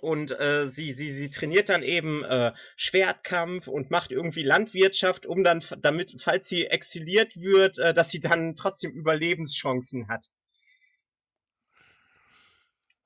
Und 0.00 0.30
äh, 0.40 0.68
sie, 0.68 0.92
sie, 0.92 1.12
sie 1.12 1.30
trainiert 1.30 1.68
dann 1.68 1.82
eben 1.82 2.24
äh, 2.24 2.52
Schwertkampf 2.76 3.68
und 3.68 3.90
macht 3.90 4.10
irgendwie 4.10 4.42
Landwirtschaft, 4.42 5.26
um 5.26 5.44
dann, 5.44 5.62
damit, 5.80 6.14
falls 6.18 6.48
sie 6.48 6.66
exiliert 6.66 7.36
wird, 7.36 7.78
äh, 7.78 7.92
dass 7.92 8.10
sie 8.10 8.20
dann 8.20 8.56
trotzdem 8.56 8.92
Überlebenschancen 8.92 10.08
hat. 10.08 10.26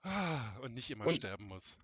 Ah, 0.03 0.57
Und 0.63 0.75
nicht 0.75 0.91
immer 0.91 1.07
Und- 1.07 1.17
sterben 1.17 1.47
muss. 1.47 1.79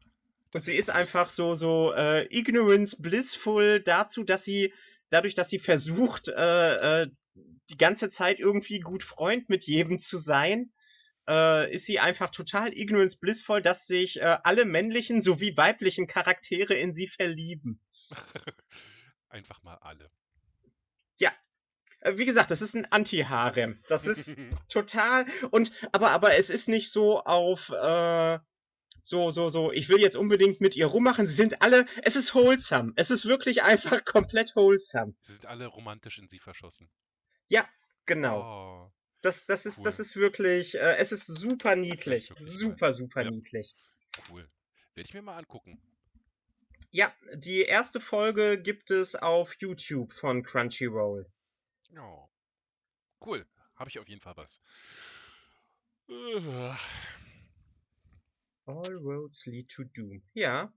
Und 0.55 0.57
Das 0.57 0.67
sie 0.67 0.73
ist 0.73 0.81
ist 0.81 0.91
einfach 0.91 1.31
so, 1.31 1.55
so 1.55 1.93
äh, 1.95 2.27
ignorance 2.31 3.01
blissful 3.01 3.81
dazu, 3.81 4.23
dass 4.23 4.45
sie, 4.45 4.73
dadurch, 5.09 5.35
dass 5.35 5.49
sie 5.49 5.59
versucht, 5.59 6.29
äh, 6.29 7.03
äh, 7.05 7.09
die 7.71 7.79
ganze 7.79 8.11
Zeit 8.11 8.39
irgendwie 8.39 8.81
gut 8.81 9.03
Freund 9.03 9.49
mit 9.49 9.65
jedem 9.65 9.99
zu 9.99 10.19
sein, 10.19 10.71
äh, 11.29 11.73
ist 11.73 11.87
sie 11.87 11.99
einfach 11.99 12.31
total 12.31 12.77
ignorance 12.77 13.17
blissful, 13.19 13.63
dass 13.63 13.87
sich 13.87 14.21
äh, 14.21 14.39
alle 14.43 14.65
männlichen 14.65 15.21
sowie 15.21 15.57
weiblichen 15.57 16.07
Charaktere 16.07 16.75
in 16.75 16.95
sie 16.95 17.07
verlieben. 17.07 17.81
Einfach 19.29 19.63
mal 19.63 19.77
alle. 19.77 20.11
Äh, 22.03 22.19
wie 22.19 22.25
gesagt, 22.25 22.51
das 22.51 22.63
ist 22.63 22.75
ein 22.75 22.87
Anti-Harem. 22.91 23.81
Das 23.89 24.07
ist 24.07 24.35
total 24.69 25.27
und 25.51 25.73
aber 25.93 26.11
aber 26.11 26.37
es 26.37 26.51
ist 26.51 26.69
nicht 26.69 26.91
so 26.91 27.21
auf 27.23 27.71
äh, 27.71 28.39
so 29.03 29.31
so 29.31 29.49
so 29.49 29.73
ich 29.73 29.89
will 29.89 30.01
jetzt 30.01 30.17
unbedingt 30.17 30.61
mit 30.61 30.77
ihr 30.77 30.87
rummachen 30.87 31.27
sie 31.27 31.35
sind 31.35 31.63
alle 31.63 31.87
es 32.03 32.15
ist 32.15 32.35
wholesome 32.35 32.93
es 32.95 33.11
ist 33.11 33.25
wirklich 33.25 33.63
einfach 33.63 34.05
komplett 34.05 34.55
wholesome 34.55 35.15
Sie 35.23 35.33
sind 35.33 35.47
alle 35.47 35.67
romantisch 35.67 36.19
in 36.21 36.29
sie 36.29 36.39
verschossen. 36.39 36.89
genau 38.07 38.43
Oh, 38.43 38.93
das 39.23 39.47
das 39.47 39.67
ist 39.67 39.85
das 39.85 39.99
cool. 39.99 40.03
ist 40.05 40.17
wirklich 40.17 40.75
äh, 40.75 40.97
es 40.97 41.13
ist 41.13 41.27
super 41.27 41.77
niedlich 41.77 42.31
mal. 42.31 42.37
super 42.39 42.93
super 42.93 43.23
Ja. 43.23 43.31
niedlich 43.31 43.75
cool. 44.31 44.49
Werde 44.95 45.09
ich 45.09 45.15
mir 45.15 45.23
mal 45.23 45.39
angucken. 45.39 45.81
ja 46.91 47.15
die 47.35 47.63
erste 47.63 48.01
Folge 48.01 48.61
gibt 48.61 48.91
es 48.91 49.15
auf 49.15 49.55
YouTube 49.61 50.13
von 50.13 50.43
Crunchyroll 50.43 51.27
Ja. 51.91 52.29
Cool. 53.25 53.47
Habe 53.77 53.89
ich 53.91 53.99
auf 53.99 54.09
jeden 54.09 54.21
Fall 54.21 54.37
was. 54.37 54.61
All 58.67 58.93
roads 58.97 59.47
lead 59.47 59.69
to 59.71 59.85
doom 59.85 60.23
ja 60.35 60.73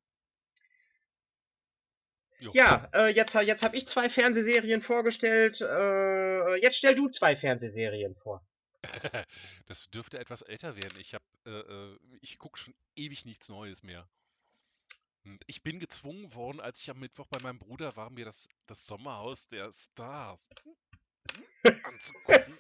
jo. 2.40 2.52
ja 2.54 2.90
äh, 2.94 3.08
jetzt 3.10 3.34
jetzt 3.34 3.64
habe 3.64 3.76
ich 3.78 3.88
zwei 3.88 4.10
Fernsehserien 4.10 4.82
vorgestellt 4.82 5.62
äh, 5.62 6.56
jetzt 6.62 6.78
stell 6.78 6.96
du 6.96 7.10
zwei 7.10 7.36
Fernsehserien 7.36 8.16
vor 8.16 8.46
Das 9.66 9.90
dürfte 9.90 10.20
etwas 10.20 10.42
älter 10.42 10.76
werden. 10.76 11.00
Ich 11.00 11.14
äh, 11.14 11.50
äh, 11.50 12.00
ich 12.22 12.38
gucke 12.38 12.58
schon 12.58 12.76
ewig 12.96 13.26
nichts 13.26 13.50
Neues 13.50 13.84
mehr. 13.84 14.08
Und 15.24 15.44
ich 15.48 15.64
bin 15.64 15.80
gezwungen 15.80 16.34
worden, 16.36 16.60
als 16.60 16.80
ich 16.80 16.90
am 16.92 17.00
Mittwoch 17.00 17.28
bei 17.28 17.40
meinem 17.42 17.58
Bruder 17.58 17.96
war, 17.96 18.12
mir 18.12 18.26
das, 18.26 18.48
das 18.68 18.86
Sommerhaus 18.86 19.48
der 19.48 19.72
Stars 19.72 20.48
anzugucken. 21.64 22.60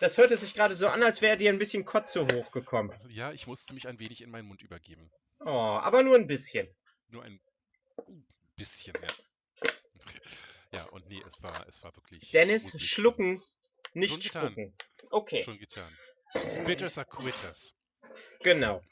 Das 0.00 0.16
hörte 0.16 0.36
sich 0.36 0.54
gerade 0.54 0.74
so 0.74 0.88
an, 0.88 1.02
als 1.02 1.22
wäre 1.22 1.36
dir 1.36 1.50
ein 1.50 1.58
bisschen 1.58 1.84
Kotze 1.84 2.26
hochgekommen. 2.26 2.92
Ja, 3.10 3.32
ich 3.32 3.46
musste 3.46 3.72
mich 3.74 3.86
ein 3.86 4.00
wenig 4.00 4.22
in 4.22 4.30
meinen 4.30 4.48
Mund 4.48 4.62
übergeben. 4.62 5.10
Oh, 5.40 5.48
aber 5.48 6.02
nur 6.02 6.16
ein 6.16 6.26
bisschen. 6.26 6.68
Nur 7.08 7.22
ein 7.22 7.40
bisschen, 8.58 8.94
ja. 9.00 9.08
Ja, 10.70 10.84
und 10.90 11.08
nee, 11.08 11.22
es 11.26 11.42
war, 11.42 11.66
es 11.66 11.82
war 11.82 11.96
wirklich. 11.96 12.30
Dennis, 12.30 12.78
schlucken, 12.78 13.42
nicht 13.94 14.10
Schon 14.10 14.20
getan. 14.20 14.46
spucken. 14.52 14.76
Okay, 15.10 15.42
Schon 15.42 15.58
getan. 15.58 15.90
Spitters 16.50 16.98
are 16.98 17.06
quitters. 17.08 17.74
genau. 18.40 18.82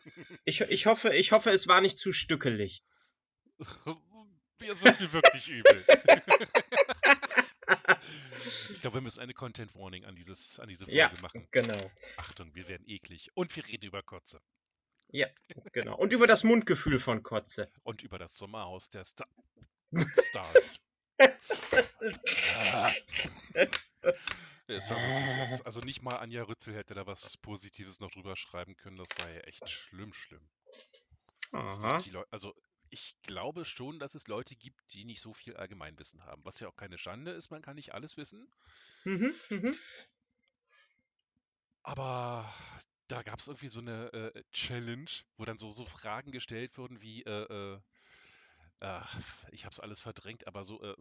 Ich, 0.46 0.62
ich, 0.62 0.86
hoffe, 0.86 1.14
ich 1.14 1.32
hoffe, 1.32 1.50
es 1.50 1.66
war 1.68 1.82
nicht 1.82 1.98
zu 1.98 2.12
stückelig. 2.12 2.82
Es 4.58 4.82
wird 4.82 5.00
mir 5.00 5.12
wirklich 5.12 5.48
übel. 5.48 5.84
Ich 8.72 8.80
glaube, 8.80 8.98
wir 8.98 9.00
müssen 9.00 9.20
eine 9.20 9.34
Content 9.34 9.74
Warning 9.74 10.04
an, 10.04 10.14
dieses, 10.14 10.58
an 10.60 10.68
diese 10.68 10.84
Folge 10.84 10.98
Ja. 10.98 11.12
machen. 11.20 11.48
Genau, 11.50 11.90
Achtung, 12.16 12.54
wir 12.54 12.68
werden 12.68 12.84
eklig. 12.86 13.30
Und 13.34 13.54
wir 13.56 13.66
reden 13.66 13.86
über 13.86 14.02
Kotze. 14.02 14.40
genau. 15.72 15.96
Und 15.96 16.12
über 16.12 16.26
das 16.26 16.44
Mundgefühl 16.44 16.98
von 17.00 17.22
Kotze. 17.22 17.70
Und 17.82 18.02
über 18.02 18.18
das 18.18 18.34
Sommerhaus 18.36 18.88
der 18.88 19.04
Sta 19.04 19.26
Stars. 20.14 20.78
Ah. 22.49 22.94
Es 24.68 24.90
war 24.90 25.03
wirklich, 25.03 25.34
es, 25.36 25.61
also 25.62 25.80
nicht 25.80 26.03
mal 26.03 26.18
Anja 26.18 26.44
Rützel 26.44 26.72
hätte 26.76 26.94
da 26.94 27.05
was 27.07 27.36
Positives 27.38 27.99
noch 27.99 28.12
drüber 28.12 28.36
schreiben 28.36 28.76
können. 28.76 28.97
Das 28.97 29.18
war 29.18 29.28
ja 29.28 29.40
echt 29.40 29.68
schlimm, 29.68 30.12
schlimm. 30.12 30.49
dass 31.59 31.82
sich 31.82 31.97
Aha. 31.97 31.99
die 31.99 32.11
Leu- 32.11 32.24
also 32.30 32.55
ich 32.88 33.16
glaube 33.22 33.64
schon, 33.64 33.99
dass 33.99 34.14
es 34.14 34.26
Leute 34.28 34.55
gibt, 34.57 34.80
die 34.94 35.05
nicht 35.05 35.20
so 35.20 35.34
viel 35.34 35.57
Allgemeinwissen 35.57 36.24
haben. 36.24 36.44
Was 36.44 36.61
ja 36.61 36.68
auch 36.68 36.76
keine 36.76 36.99
Schande 36.99 37.32
ist, 37.32 37.51
man 37.51 37.62
kann 37.62 37.74
nicht 37.76 37.92
alles 37.94 38.16
wissen. 38.16 38.49
Mhm, 39.05 39.34
mhm. 39.51 39.72
Aber 41.82 42.53
da 43.09 43.22
gab 43.22 43.38
es 43.40 43.47
irgendwie 43.49 43.68
so 43.68 43.80
eine 43.80 44.12
äh, 44.12 44.42
Challenge, 44.53 45.11
wo 45.36 45.44
dann 45.44 45.57
so, 45.59 45.70
so 45.70 45.86
Fragen 45.86 46.30
gestellt 46.32 46.76
wurden 46.78 47.01
wie, 47.01 47.22
äh, 47.22 47.74
äh, 47.74 47.80
ach, 48.80 49.44
ich 49.50 49.64
habe 49.64 49.72
es 49.72 49.80
alles 49.80 50.00
verdrängt, 50.00 50.46
aber 50.46 50.64
so, 50.64 50.82
äh, 50.82 50.96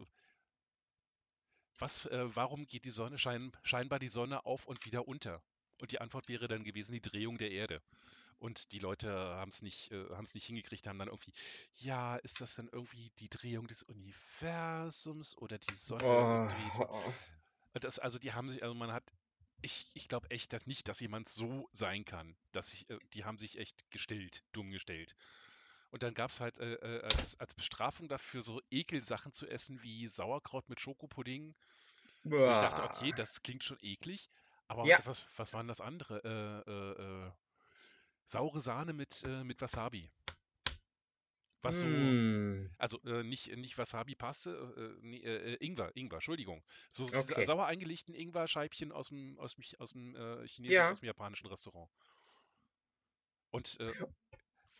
was, 1.78 2.06
äh, 2.06 2.34
warum 2.34 2.66
geht 2.66 2.84
die 2.84 2.90
Sonne, 2.90 3.18
schein, 3.18 3.52
scheinbar 3.62 3.98
die 3.98 4.08
Sonne 4.08 4.46
auf 4.46 4.66
und 4.66 4.84
wieder 4.86 5.06
unter? 5.08 5.42
Und 5.78 5.92
die 5.92 6.00
Antwort 6.00 6.28
wäre 6.28 6.48
dann 6.48 6.64
gewesen, 6.64 6.92
die 6.92 7.02
Drehung 7.02 7.36
der 7.38 7.50
Erde. 7.50 7.82
Und 8.38 8.72
die 8.72 8.78
Leute 8.78 9.10
haben 9.12 9.50
es 9.50 9.62
nicht, 9.62 9.90
äh, 9.92 10.06
haben 10.10 10.24
es 10.24 10.34
nicht 10.34 10.46
hingekriegt, 10.46 10.86
haben 10.86 10.98
dann 10.98 11.08
irgendwie, 11.08 11.32
ja, 11.74 12.16
ist 12.16 12.40
das 12.40 12.54
dann 12.56 12.68
irgendwie 12.72 13.10
die 13.18 13.28
Drehung 13.30 13.66
des 13.68 13.82
Universums 13.82 15.36
oder 15.38 15.58
die 15.58 15.74
Sonne 15.74 16.40
Oh, 16.40 16.48
dreht? 16.48 16.80
oh. 16.88 17.12
Das, 17.74 17.98
also 17.98 18.18
die 18.18 18.32
haben 18.32 18.48
sich, 18.50 18.62
also 18.62 18.74
man 18.74 18.92
hat, 18.92 19.12
ich, 19.62 19.90
ich 19.94 20.08
glaube 20.08 20.30
echt 20.30 20.52
dass 20.52 20.66
nicht, 20.66 20.88
dass 20.88 21.00
jemand 21.00 21.28
so 21.28 21.68
sein 21.72 22.04
kann. 22.04 22.36
Dass 22.52 22.72
ich, 22.72 22.88
äh, 22.90 22.98
die 23.14 23.24
haben 23.24 23.38
sich 23.38 23.58
echt 23.58 23.90
gestellt, 23.90 24.44
dumm 24.52 24.70
gestellt. 24.70 25.14
Und 25.90 26.02
dann 26.02 26.14
gab 26.14 26.30
es 26.30 26.40
halt 26.40 26.58
äh, 26.58 26.74
äh, 26.74 27.02
als, 27.02 27.38
als 27.40 27.54
Bestrafung 27.54 28.08
dafür 28.08 28.42
so 28.42 28.60
Ekelsachen 28.70 29.32
zu 29.32 29.46
essen 29.48 29.82
wie 29.82 30.08
Sauerkraut 30.08 30.68
mit 30.68 30.80
Schokopudding. 30.80 31.54
Wo 32.44 32.52
ich 32.52 32.58
dachte, 32.58 32.84
okay, 32.84 33.12
das 33.12 33.42
klingt 33.42 33.64
schon 33.64 33.78
eklig. 33.82 34.30
Aber 34.68 34.90
Ja. 34.90 34.98
was, 35.04 35.28
was 35.36 35.52
waren 35.54 35.68
das 35.68 35.80
andere? 35.80 36.22
Äh, 36.24 36.70
äh, 36.70 37.28
äh, 37.28 37.32
saure 38.24 38.60
Sahne 38.60 38.92
mit, 38.94 39.22
äh, 39.24 39.44
mit 39.44 39.60
Wasabi. 39.62 40.10
Was 41.62 41.80
so, 41.80 42.16
Hm. 42.16 42.70
also 42.78 42.98
nicht, 43.04 43.54
nicht 43.56 43.78
Wasabi-Paste, 43.78 44.98
Ingwer, 45.60 45.96
Ingwer, 45.96 46.16
Entschuldigung. 46.16 46.64
So 46.90 47.12
diese 47.12 47.34
Okay. 47.34 47.44
sauer 47.44 47.66
eingelegten 47.66 48.14
Ingwer-Scheibchen 48.14 48.92
aus 48.92 49.08
dem, 49.08 49.38
aus 49.38 49.54
dem, 49.56 49.64
aus 49.78 49.90
dem 49.92 50.44
chinesischen, 50.46 50.88
Ja. 50.88 50.90
aus 50.90 51.00
dem 51.00 51.06
japanischen 51.06 51.48
Restaurant. 51.48 51.90
Und 53.50 53.80
äh, 53.80 53.94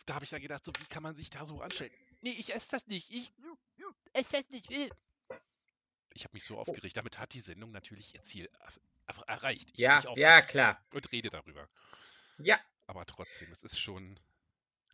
da 0.07 0.15
habe 0.15 0.25
ich 0.25 0.31
dann 0.31 0.41
gedacht, 0.41 0.65
so, 0.65 0.73
wie 0.79 0.87
kann 0.87 1.03
man 1.03 1.15
sich 1.15 1.31
da 1.31 1.45
so 1.45 1.61
anstellen? 1.61 1.93
Nee, 2.23 2.31
ich 2.31 2.55
esse 2.55 2.71
das 2.71 2.87
nicht. 2.87 3.11
Ich 3.11 3.33
esse 4.13 4.33
das 4.33 4.49
nicht. 4.51 4.71
äh. 4.71 4.91
Ich 6.15 6.25
habe 6.25 6.35
mich 6.35 6.45
so 6.45 6.57
aufgeregt. 6.57 6.97
Damit 6.97 7.19
hat 7.19 7.35
die 7.35 7.41
Sendung 7.41 7.73
natürlich 7.73 8.15
ihr 8.15 8.23
Ziel 8.23 8.49
erreicht. 9.27 9.71
Ich 9.75 9.79
Ja, 9.79 10.03
ja, 10.17 10.41
klar. 10.41 10.83
Und 10.93 11.13
rede 11.13 11.29
darüber. 11.29 11.69
Ja. 12.39 12.59
Aber 12.87 13.05
trotzdem, 13.05 13.51
es 13.53 13.63
ist 13.63 13.79
schon. 13.79 14.19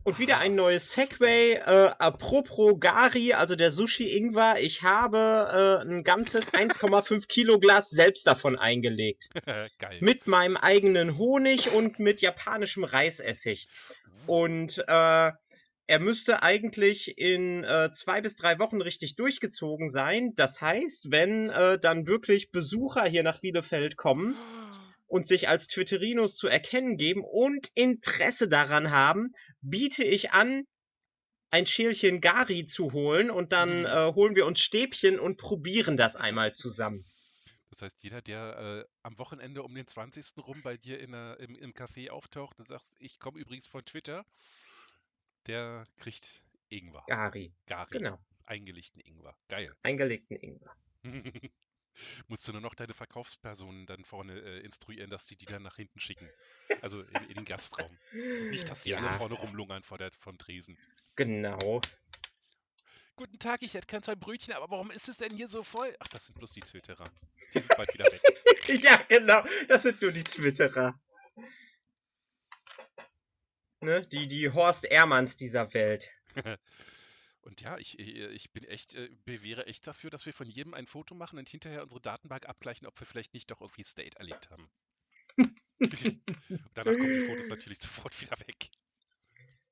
Und 0.04 0.18
wieder 0.18 0.38
ein 0.38 0.56
neues 0.56 0.90
Segway. 0.92 1.52
Äh, 1.54 1.92
apropos 1.98 2.80
Gari, 2.80 3.34
also 3.34 3.54
der 3.54 3.70
Sushi 3.70 4.16
Ingwer. 4.16 4.56
Ich 4.60 4.82
habe 4.82 5.80
äh, 5.84 5.88
ein 5.88 6.02
ganzes 6.02 6.50
1,5 6.52 7.28
Kilo 7.28 7.60
Glas 7.60 7.88
selbst 7.88 8.26
davon 8.26 8.58
eingelegt. 8.58 9.28
Geil. 9.78 9.98
Mit 10.00 10.26
meinem 10.26 10.56
eigenen 10.56 11.18
Honig 11.18 11.72
und 11.72 12.00
mit 12.00 12.20
japanischem 12.20 12.82
Reisessig. 12.82 13.68
Und 14.26 14.78
äh, 14.88 15.30
er 15.86 15.98
müsste 15.98 16.42
eigentlich 16.42 17.16
in 17.18 17.62
äh, 17.64 17.90
zwei 17.92 18.20
bis 18.22 18.34
drei 18.34 18.58
Wochen 18.58 18.80
richtig 18.80 19.14
durchgezogen 19.14 19.88
sein. 19.88 20.32
Das 20.34 20.60
heißt, 20.60 21.10
wenn 21.10 21.50
äh, 21.50 21.78
dann 21.78 22.06
wirklich 22.06 22.50
Besucher 22.50 23.04
hier 23.04 23.22
nach 23.22 23.40
Bielefeld 23.40 23.96
kommen 23.96 24.36
und 25.12 25.26
sich 25.26 25.48
als 25.48 25.66
Twitterinos 25.66 26.34
zu 26.34 26.48
erkennen 26.48 26.96
geben 26.96 27.22
und 27.22 27.68
Interesse 27.74 28.48
daran 28.48 28.90
haben, 28.90 29.32
biete 29.60 30.02
ich 30.04 30.30
an, 30.32 30.64
ein 31.50 31.66
Schälchen 31.66 32.22
Gari 32.22 32.64
zu 32.66 32.92
holen 32.92 33.30
und 33.30 33.52
dann 33.52 33.80
Mhm. 33.80 33.86
äh, 33.86 34.12
holen 34.14 34.34
wir 34.36 34.46
uns 34.46 34.60
Stäbchen 34.60 35.20
und 35.20 35.36
probieren 35.36 35.98
das 35.98 36.16
einmal 36.16 36.52
zusammen. 36.54 37.04
Das 37.70 37.82
heißt, 37.82 38.02
jeder, 38.02 38.22
der 38.22 38.58
äh, 38.58 38.84
am 39.02 39.18
Wochenende 39.18 39.62
um 39.62 39.74
den 39.74 39.86
20. 39.86 40.38
rum 40.38 40.62
bei 40.62 40.76
dir 40.76 40.98
in 41.00 41.12
der, 41.12 41.40
im, 41.40 41.54
im 41.56 41.72
Café 41.74 42.10
auftaucht 42.10 42.58
und 42.58 42.66
sagst, 42.66 42.96
ich 42.98 43.18
komme 43.18 43.38
übrigens 43.38 43.66
von 43.66 43.84
Twitter, 43.84 44.24
der 45.46 45.86
kriegt 45.98 46.42
Ingwer. 46.70 47.04
Gari, 47.06 47.54
Gari. 47.66 47.90
genau, 47.98 48.18
Eingelegten 48.44 49.00
Ingwer. 49.00 49.36
Geil. 49.48 49.74
eingelegten 49.82 50.36
Ingwer. 50.36 50.74
Musst 52.28 52.46
du 52.48 52.52
nur 52.52 52.60
noch 52.60 52.74
deine 52.74 52.94
Verkaufspersonen 52.94 53.86
dann 53.86 54.04
vorne 54.04 54.38
äh, 54.40 54.60
instruieren, 54.60 55.10
dass 55.10 55.26
sie 55.26 55.36
die 55.36 55.46
dann 55.46 55.62
nach 55.62 55.76
hinten 55.76 56.00
schicken. 56.00 56.32
Also 56.80 57.02
in, 57.02 57.24
in 57.24 57.34
den 57.36 57.44
Gastraum. 57.44 57.98
Nicht, 58.48 58.70
dass 58.70 58.82
die 58.82 58.94
alle 58.94 59.08
Ja, 59.08 59.10
vorne 59.10 59.34
rumlungern 59.34 59.82
vor 59.82 59.98
der, 59.98 60.10
vom 60.18 60.38
Tresen. 60.38 60.78
genau. 61.16 61.80
Guten 63.16 63.38
Tag, 63.38 63.62
ich 63.62 63.74
hätte 63.74 63.86
gern 63.86 64.02
zwei 64.02 64.14
Brötchen, 64.14 64.54
aber 64.54 64.70
warum 64.70 64.90
ist 64.90 65.08
es 65.08 65.18
denn 65.18 65.30
hier 65.34 65.46
so 65.48 65.62
voll? 65.62 65.94
Ach, 66.00 66.08
das 66.08 66.26
sind 66.26 66.34
bloß 66.38 66.52
die 66.52 66.62
Twitterer. 66.62 67.10
Die 67.54 67.60
sind 67.60 67.76
bald 67.76 67.92
wieder 67.94 68.10
weg. 68.10 68.22
Ja, 68.82 68.96
genau, 69.08 69.44
das 69.68 69.82
sind 69.82 70.00
nur 70.00 70.12
die 70.12 70.24
Twitterer. 70.24 70.98
Ne? 73.80 74.02
Die, 74.06 74.28
die 74.28 74.50
Horst 74.50 74.84
Ehrmanns 74.84 75.36
dieser 75.36 75.72
Welt. 75.74 76.08
Und 77.42 77.60
ja, 77.60 77.76
ich, 77.78 77.98
äh, 77.98 78.28
ich 78.28 78.52
bin 78.52 78.64
echt, 78.64 78.94
äh, 78.94 79.10
wäre 79.24 79.66
echt 79.66 79.86
dafür, 79.86 80.10
dass 80.10 80.26
wir 80.26 80.32
von 80.32 80.48
jedem 80.48 80.74
ein 80.74 80.86
Foto 80.86 81.14
machen 81.14 81.38
und 81.38 81.48
hinterher 81.48 81.82
unsere 81.82 82.00
Datenbank 82.00 82.48
abgleichen, 82.48 82.86
ob 82.86 82.98
wir 83.00 83.06
vielleicht 83.06 83.34
nicht 83.34 83.50
doch 83.50 83.60
irgendwie 83.60 83.84
State 83.84 84.18
erlebt 84.18 84.48
haben. 84.50 84.70
Danach 86.74 86.92
kommen 86.92 87.18
die 87.18 87.26
Fotos 87.26 87.48
natürlich 87.48 87.80
sofort 87.80 88.20
wieder 88.20 88.38
weg. 88.46 88.70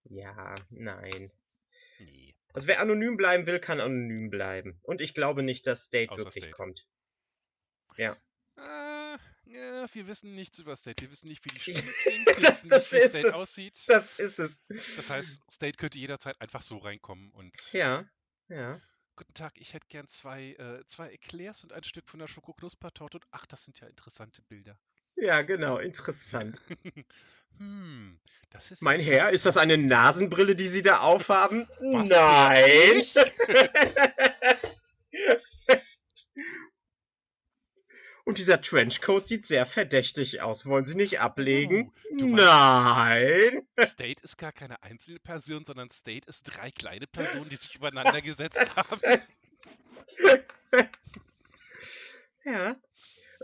Ja, 0.04 0.56
nein. 0.70 1.30
Nee. 2.00 2.34
Also 2.52 2.66
wer 2.66 2.80
anonym 2.80 3.16
bleiben 3.16 3.46
will, 3.46 3.60
kann 3.60 3.80
anonym 3.80 4.30
bleiben. 4.30 4.80
Und 4.82 5.00
ich 5.00 5.14
glaube 5.14 5.42
nicht, 5.42 5.66
dass 5.66 5.84
State 5.84 6.10
Außer 6.10 6.24
wirklich 6.24 6.44
State. 6.44 6.56
kommt. 6.56 6.86
Ja. 7.96 8.16
Äh, 9.50 9.80
ja, 9.82 9.86
wir 9.92 10.06
wissen 10.06 10.34
nichts 10.34 10.58
über 10.58 10.76
State. 10.76 11.00
Wir 11.02 11.10
wissen 11.10 11.28
nicht, 11.28 11.44
wie 11.44 11.48
die 11.50 11.60
Stimme 11.60 11.82
klingt. 12.02 12.26
Wir 12.26 12.34
Das- 12.36 12.58
wissen 12.64 12.68
das 12.68 12.90
nicht, 12.92 13.02
wie 13.02 13.08
State 13.08 13.28
es. 13.28 13.34
aussieht. 13.34 13.78
Das 13.86 14.18
ist 14.18 14.38
es. 14.38 14.60
Das 14.96 15.10
heißt, 15.10 15.42
State 15.50 15.76
könnte 15.76 15.98
jederzeit 15.98 16.40
einfach 16.40 16.62
so 16.62 16.78
reinkommen 16.78 17.30
und. 17.32 17.52
Ja, 17.72 18.04
ja. 18.48 18.80
Guten 19.16 19.34
Tag, 19.34 19.52
ich 19.58 19.74
hätte 19.74 19.86
gern 19.90 20.08
zwei, 20.08 20.52
äh, 20.54 20.82
zwei 20.86 21.10
Eclairs 21.10 21.62
und 21.64 21.72
ein 21.74 21.84
Stück 21.84 22.08
von 22.08 22.20
der 22.20 22.26
Schoko-Knuspertorte. 22.28 23.18
Und 23.18 23.24
ach, 23.32 23.44
das 23.46 23.64
sind 23.66 23.78
ja 23.80 23.86
interessante 23.86 24.40
Bilder. 24.42 24.78
Ja, 25.16 25.42
genau, 25.42 25.76
interessant. 25.78 26.62
hm, 27.58 28.18
das 28.48 28.70
ist. 28.70 28.80
Mein 28.82 29.00
Herr, 29.00 29.28
ist 29.30 29.44
das 29.44 29.58
eine 29.58 29.76
Nasenbrille, 29.76 30.56
die 30.56 30.68
Sie 30.68 30.80
da 30.80 31.00
aufhaben? 31.00 31.68
Was 31.80 32.08
Nein. 32.08 33.02
Und 38.30 38.38
dieser 38.38 38.60
Trenchcoat 38.60 39.26
sieht 39.26 39.44
sehr 39.44 39.66
verdächtig 39.66 40.40
aus. 40.40 40.64
Wollen 40.64 40.84
Sie 40.84 40.94
nicht 40.94 41.18
ablegen? 41.18 41.92
Oh, 42.12 42.26
Nein. 42.26 43.66
State 43.80 44.22
ist 44.22 44.36
gar 44.36 44.52
keine 44.52 44.80
einzelne 44.84 45.18
Person, 45.18 45.64
sondern 45.64 45.90
State 45.90 46.28
ist 46.28 46.44
drei 46.44 46.70
kleine 46.70 47.08
Personen, 47.08 47.48
die 47.48 47.56
sich 47.56 47.74
übereinander 47.74 48.20
gesetzt 48.22 48.64
haben. 48.76 49.00
Ja. 52.44 52.76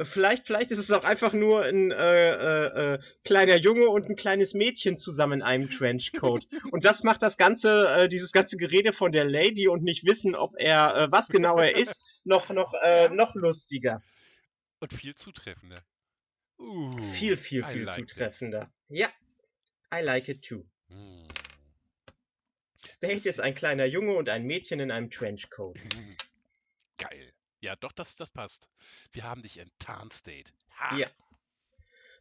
Vielleicht, 0.03 0.47
vielleicht 0.47 0.71
ist 0.71 0.79
es 0.79 0.93
auch 0.93 1.03
einfach 1.03 1.33
nur 1.33 1.65
ein 1.65 1.91
äh, 1.91 2.31
äh, 2.35 2.95
äh, 2.95 2.99
kleiner 3.25 3.57
Junge 3.57 3.89
und 3.89 4.09
ein 4.09 4.15
kleines 4.15 4.55
Mädchen 4.55 4.97
zusammen 4.97 5.41
in 5.41 5.43
einem 5.43 5.69
Trenchcoat. 5.69 6.47
Und 6.71 6.85
das 6.85 7.03
macht 7.03 7.23
das 7.23 7.37
ganze, 7.37 7.89
äh, 7.89 8.09
dieses 8.09 8.31
ganze 8.31 8.57
Gerede 8.57 8.93
von 8.93 9.11
der 9.11 9.25
Lady 9.25 9.67
und 9.67 9.83
nicht 9.83 10.07
wissen, 10.07 10.37
ob 10.37 10.53
er, 10.57 10.95
äh, 10.95 11.09
was 11.11 11.27
genau 11.27 11.59
er 11.59 11.77
ist, 11.77 12.01
noch, 12.23 12.51
noch, 12.51 12.73
äh, 12.85 13.09
noch 13.09 13.35
lustiger. 13.35 14.01
Und 14.81 14.93
viel 14.93 15.15
zutreffender. 15.15 15.83
Uh, 16.59 16.91
Viel, 17.13 17.37
viel, 17.37 17.65
viel 17.65 17.83
liked 17.85 17.99
it. 18.03 18.09
zutreffender. 18.11 18.71
Ja. 18.89 19.09
I 19.93 20.01
like 20.01 20.29
it 20.29 20.43
too. 20.43 20.65
Hm. 20.89 21.29
State 22.85 23.15
Das- 23.15 23.27
ist 23.27 23.41
ein 23.41 23.55
kleiner 23.55 23.85
Junge 23.85 24.15
und 24.15 24.29
ein 24.29 24.45
Mädchen 24.45 24.81
in 24.81 24.91
einem 24.91 25.11
Trenchcoat. 25.11 25.77
Geil. 26.99 27.33
Ja, 27.61 27.77
doch, 27.77 27.93
das, 27.93 28.17
das 28.17 28.31
passt. 28.31 28.71
Wir 29.13 29.25
haben 29.25 29.43
dich 29.43 29.59
enttarnt, 29.59 30.13
State. 30.15 30.53
Ha. 30.79 30.97
Ja. 30.97 31.09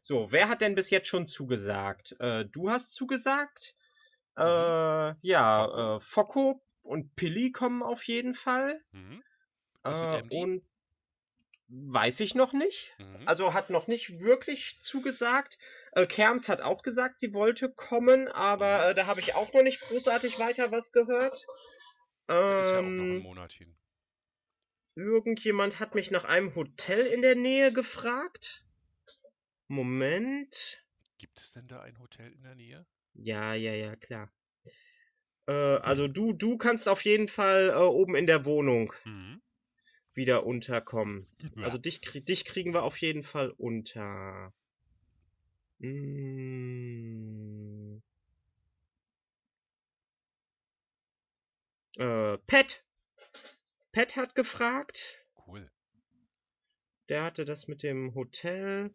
So, 0.02 0.32
wer 0.32 0.50
hat 0.50 0.62
denn 0.62 0.76
bis 0.76 0.90
jetzt 0.90 1.08
schon 1.08 1.28
zugesagt? 1.28 2.16
Äh, 2.20 2.46
du 2.46 2.70
hast 2.70 2.94
zugesagt. 2.94 3.76
Äh, 4.38 5.12
Mhm. 5.12 5.18
ja, 5.22 5.66
Focko. 5.68 5.96
äh, 5.98 6.00
Focko 6.02 6.62
und 6.84 7.16
Pilli 7.16 7.52
kommen 7.52 7.82
auf 7.84 8.04
jeden 8.04 8.34
Fall. 8.34 8.82
Mhm. 8.92 9.24
Was 9.84 10.00
Äh, 10.00 10.22
und 10.38 10.64
weiß 11.68 12.20
ich 12.20 12.36
noch 12.36 12.54
nicht. 12.54 12.96
Mhm. 13.00 13.28
Also 13.28 13.54
hat 13.54 13.70
noch 13.70 13.88
nicht 13.88 14.20
wirklich 14.20 14.78
zugesagt. 14.82 15.58
Äh, 15.94 16.06
Kerms 16.06 16.50
hat 16.50 16.62
auch 16.62 16.84
gesagt, 16.84 17.20
sie 17.20 17.34
wollte 17.34 17.72
kommen, 17.72 18.28
aber 18.28 18.90
äh, 18.90 18.96
da 18.96 19.08
habe 19.08 19.20
ich 19.20 19.36
auch 19.36 19.52
noch 19.54 19.64
nicht 19.64 19.82
großartig 19.82 20.40
weiter 20.40 20.72
was 20.72 20.92
gehört. 20.92 21.46
Der 22.28 22.60
ist 22.60 22.72
ja 22.72 22.82
auch 22.82 22.96
noch 22.98 23.06
Ähm, 23.06 23.18
ein 23.18 23.24
Monat 23.24 23.54
hin. 23.54 23.76
Irgendjemand 24.98 25.80
hat 25.80 25.96
mich 25.96 26.12
nach 26.12 26.26
einem 26.26 26.54
Hotel 26.56 27.06
in 27.06 27.22
der 27.22 27.36
Nähe 27.36 27.72
gefragt. 27.72 28.66
Moment. 29.68 30.84
Gibt 31.18 31.40
es 31.40 31.52
denn 31.54 31.68
da 31.68 31.82
ein 31.82 32.00
Hotel 32.00 32.32
in 32.34 32.44
der 32.44 32.56
Nähe? 32.56 32.86
Ja, 33.14 33.54
ja, 33.54 33.74
ja, 33.74 33.96
klar. 33.96 34.32
Äh, 35.48 35.52
also 35.54 36.08
du, 36.08 36.34
du 36.34 36.58
kannst 36.58 36.88
auf 36.88 37.04
jeden 37.04 37.28
Fall 37.28 37.70
äh, 37.70 37.76
oben 37.78 38.16
in 38.16 38.28
der 38.28 38.46
Wohnung 38.46 38.94
Mhm. 39.06 39.42
Wieder 40.16 40.46
unterkommen. 40.46 41.28
Ja. 41.56 41.64
Also 41.64 41.78
dich, 41.78 42.02
dich 42.02 42.46
kriegen 42.46 42.74
wir 42.74 42.84
auf 42.84 42.98
jeden 42.98 43.24
Fall 43.24 43.52
unter. 43.52 44.54
Mm. 45.80 47.16
Äh, 51.98 52.38
Pat. 52.48 52.84
Pat 53.92 54.16
hat 54.16 54.36
gefragt. 54.36 55.24
cool. 55.48 55.72
Der 57.10 57.24
hatte 57.24 57.46
das 57.46 57.68
mit 57.68 57.84
dem 57.84 58.16
Hotel. 58.16 58.94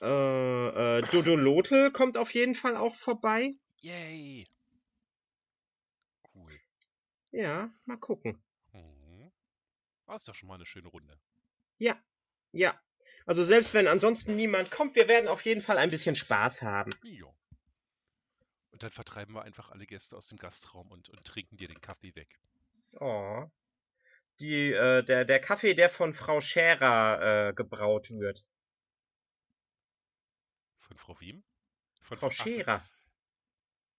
Äh, 0.00 0.98
äh, 0.98 1.02
Dodolotl 1.10 1.90
kommt 1.92 2.16
auf 2.18 2.34
jeden 2.34 2.54
Fall 2.54 2.76
auch 2.76 2.96
vorbei. 2.96 3.54
Yay. 3.80 4.46
Cool. 6.34 6.60
Ja, 7.30 7.72
mal 7.84 7.96
gucken. 7.96 8.43
Das 10.06 10.22
ist 10.22 10.28
doch 10.28 10.34
schon 10.34 10.48
mal 10.48 10.56
eine 10.56 10.66
schöne 10.66 10.88
Runde. 10.88 11.18
Ja, 11.78 11.98
ja. 12.52 12.78
Also 13.26 13.42
selbst 13.42 13.74
wenn 13.74 13.88
ansonsten 13.88 14.36
niemand 14.36 14.70
kommt, 14.70 14.96
wir 14.96 15.08
werden 15.08 15.28
auf 15.28 15.44
jeden 15.44 15.62
Fall 15.62 15.78
ein 15.78 15.90
bisschen 15.90 16.14
Spaß 16.14 16.62
haben. 16.62 16.92
Jo. 17.02 17.34
Und 18.70 18.82
dann 18.82 18.90
vertreiben 18.90 19.34
wir 19.34 19.42
einfach 19.42 19.70
alle 19.70 19.86
Gäste 19.86 20.16
aus 20.16 20.28
dem 20.28 20.38
Gastraum 20.38 20.90
und, 20.90 21.08
und 21.08 21.24
trinken 21.24 21.56
dir 21.56 21.68
den 21.68 21.80
Kaffee 21.80 22.14
weg. 22.14 22.38
Oh. 23.00 23.44
Die, 24.40 24.72
äh, 24.72 25.02
der, 25.04 25.24
der 25.24 25.40
Kaffee, 25.40 25.74
der 25.74 25.88
von 25.88 26.12
Frau 26.12 26.40
Scherer 26.40 27.48
äh, 27.48 27.54
gebraut 27.54 28.10
wird. 28.10 28.44
Von 30.78 30.98
Frau 30.98 31.18
wem? 31.20 31.44
Von 32.00 32.18
Frau 32.18 32.30
so. 32.30 32.42
Scherer. 32.42 32.84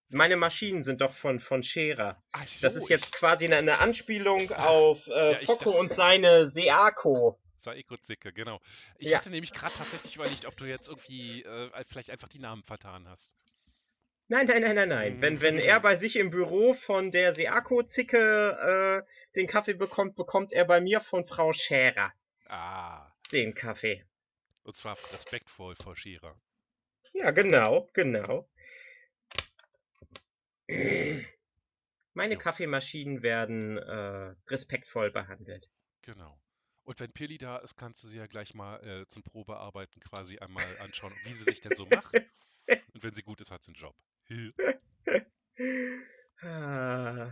Meine 0.10 0.36
Maschinen 0.36 0.84
sind 0.84 1.01
doch 1.01 1.14
von, 1.14 1.39
von 1.39 1.64
Scherer. 1.64 2.22
So, 2.45 2.62
Das 2.62 2.76
ist 2.76 2.89
jetzt 2.89 3.12
quasi 3.12 3.45
eine, 3.51 3.80
Anspielung 3.80 4.51
auf 4.51 5.08
äh, 5.08 5.34
Ja, 5.34 5.39
Focko 5.41 5.66
dachte- 5.72 5.78
und 5.80 5.91
seine 5.91 6.49
Seako. 6.49 7.39
Saeko 7.58 7.97
Zicke, 7.97 8.32
genau. 8.34 8.60
Ich 8.99 9.10
Ja. 9.10 9.18
hatte 9.18 9.32
nämlich 9.32 9.51
gerade 9.53 9.74
tatsächlich 9.74 10.16
überlegt, 10.16 10.45
ob 10.45 10.56
du 10.58 10.66
jetzt 10.66 10.89
irgendwie 10.89 11.41
äh, 11.43 11.72
vielleicht 11.88 12.12
einfach 12.12 12.28
die 12.28 12.39
Namen 12.39 12.64
vertan 12.64 13.08
hast. 13.08 13.36
Nein, 14.28 14.47
nein, 14.47 14.62
nein, 14.62 14.76
nein, 14.76 14.89
nein. 14.89 15.22
Wenn, 15.22 15.41
wenn 15.41 15.58
er 15.60 15.80
bei 15.80 15.95
sich 15.95 16.16
im 16.16 16.32
Büro 16.32 16.74
von 16.74 17.12
der 17.12 17.34
Seako-Zicke 17.36 19.03
äh, 19.06 19.12
den 19.36 19.47
Kaffee 19.47 19.76
bekommt, 19.76 20.16
bekommt 20.16 20.51
er 20.51 20.66
bei 20.66 20.82
mir 20.82 20.99
von 21.01 21.26
Frau 21.26 21.53
Scherer 21.53 22.12
Ah, 22.47 23.12
den 23.32 23.53
Kaffee. 23.56 24.03
und 24.64 24.76
zwar 24.76 24.97
respektvoll 25.14 25.76
vor 25.76 25.95
Scherer. 25.95 26.36
Ja, 27.14 27.32
genau, 27.32 27.88
genau. 27.93 28.49
Meine 30.68 32.34
Jo. 32.34 32.39
Kaffeemaschinen 32.39 33.22
werden 33.24 33.78
äh, 33.78 34.36
respektvoll 34.47 35.11
behandelt. 35.11 35.70
Genau. 36.01 36.39
Und 36.84 36.99
wenn 36.99 37.11
Pilli 37.11 37.38
da 37.38 37.57
ist, 37.57 37.76
kannst 37.78 38.03
du 38.03 38.07
sie 38.07 38.18
ja 38.18 38.28
gleich 38.28 38.53
mal 38.53 38.78
äh, 38.86 39.07
zum 39.07 39.24
Probearbeiten 39.24 39.99
quasi 40.01 40.38
einmal 40.38 40.78
anschauen, 40.80 41.13
wie 41.24 41.34
sie 41.34 41.43
sich 41.43 41.59
denn 41.61 41.76
so 41.76 41.86
macht. 41.88 42.13
Und 42.93 43.03
wenn 43.03 43.13
sie 43.13 43.24
gut 43.24 43.41
ist, 43.41 43.51
hat 43.51 43.63
sie 43.63 43.74
einen 43.74 43.82
Job. 43.82 43.95
Ah, 46.41 47.32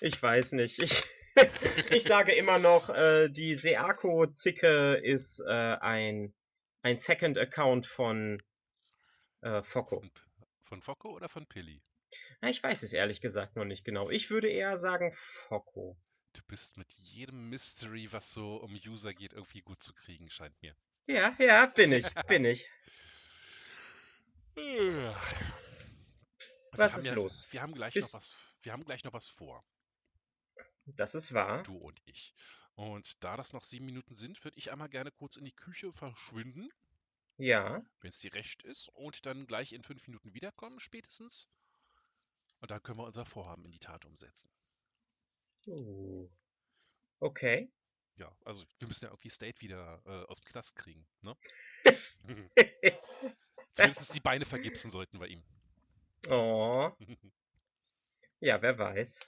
Ich 0.00 0.22
weiß 0.22 0.52
nicht. 0.52 0.80
Ich, 0.82 1.02
ich 1.90 2.04
sage 2.04 2.32
immer 2.32 2.58
noch, 2.58 2.88
äh, 2.90 3.28
die 3.28 3.56
Seako-Zicke 3.56 5.00
ist 5.02 5.40
äh, 5.40 5.76
ein, 5.80 6.32
ein 6.82 6.96
Second 6.96 7.36
Account 7.38 7.86
von 7.86 8.40
äh, 9.40 9.62
Focko. 9.62 10.00
Von, 10.00 10.10
von 10.62 10.82
Focko 10.82 11.10
oder 11.10 11.28
von 11.28 11.46
Pilli? 11.46 11.82
Ich 12.48 12.62
weiß 12.62 12.82
es 12.82 12.92
ehrlich 12.92 13.20
gesagt 13.20 13.56
noch 13.56 13.64
nicht 13.64 13.84
genau. 13.84 14.10
Ich 14.10 14.30
würde 14.30 14.48
eher 14.48 14.78
sagen 14.78 15.12
Focko. 15.48 15.96
Du 16.32 16.42
bist 16.48 16.76
mit 16.76 16.92
jedem 16.94 17.48
Mystery, 17.48 18.12
was 18.12 18.32
so 18.32 18.56
um 18.56 18.74
User 18.74 19.14
geht, 19.14 19.32
irgendwie 19.32 19.60
gut 19.62 19.82
zu 19.82 19.94
kriegen, 19.94 20.28
scheint 20.30 20.60
mir. 20.62 20.76
Ja, 21.06 21.34
ja, 21.38 21.66
bin 21.66 21.92
ich, 21.92 22.06
bin 22.28 22.44
ich. 22.44 22.66
Wir 24.54 25.14
Was 26.72 26.96
ist 26.96 27.06
ja, 27.06 27.14
los? 27.14 27.46
Wir 27.50 27.62
haben 27.62 27.74
gleich 27.74 27.94
Bis- 27.94 28.04
noch 28.06 28.14
was. 28.14 28.32
Wir 28.62 28.72
haben 28.72 28.84
gleich 28.84 29.04
noch 29.04 29.12
was 29.12 29.28
vor, 29.28 29.62
Das 30.86 31.14
ist 31.14 31.32
wahr. 31.34 31.62
du 31.64 31.76
und 31.76 32.00
ich. 32.06 32.34
Und 32.74 33.22
da 33.22 33.36
das 33.36 33.52
noch 33.52 33.62
sieben 33.62 33.84
Minuten 33.86 34.14
sind, 34.14 34.42
würde 34.42 34.56
ich 34.58 34.72
einmal 34.72 34.88
gerne 34.88 35.12
kurz 35.12 35.36
in 35.36 35.44
die 35.44 35.52
Küche 35.54 35.92
verschwinden, 35.92 36.68
Ja. 37.36 37.82
wenn 38.00 38.08
es 38.08 38.18
dir 38.18 38.34
recht 38.34 38.62
ist, 38.64 38.88
und 38.94 39.26
dann 39.26 39.46
gleich 39.46 39.72
in 39.72 39.82
fünf 39.82 40.06
Minuten 40.06 40.34
wiederkommen, 40.34 40.80
spätestens. 40.80 41.48
Und 42.64 42.70
dann 42.70 42.82
können 42.82 42.98
wir 42.98 43.04
unser 43.04 43.26
Vorhaben 43.26 43.62
in 43.66 43.72
die 43.72 43.78
Tat 43.78 44.06
umsetzen. 44.06 44.50
Uh. 45.66 46.30
Okay. 47.20 47.70
Ja, 48.16 48.34
also 48.42 48.64
wir 48.78 48.88
müssen 48.88 49.04
ja 49.04 49.10
irgendwie 49.10 49.28
State 49.28 49.60
wieder 49.60 50.00
äh, 50.06 50.24
aus 50.30 50.40
dem 50.40 50.46
Knast 50.46 50.74
kriegen, 50.74 51.06
ne? 51.20 51.36
Zumindest 53.74 54.14
die 54.14 54.20
Beine 54.20 54.46
vergipsen 54.46 54.90
sollten 54.90 55.20
wir 55.20 55.26
ihm. 55.26 55.42
Oh. 56.30 56.90
Ja, 58.40 58.62
wer 58.62 58.78
weiß. 58.78 59.20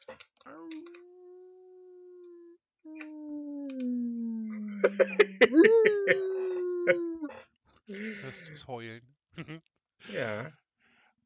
Hörst 8.23 8.49
du's 8.49 8.67
heulen? 8.67 9.15
Ja. 10.09 10.51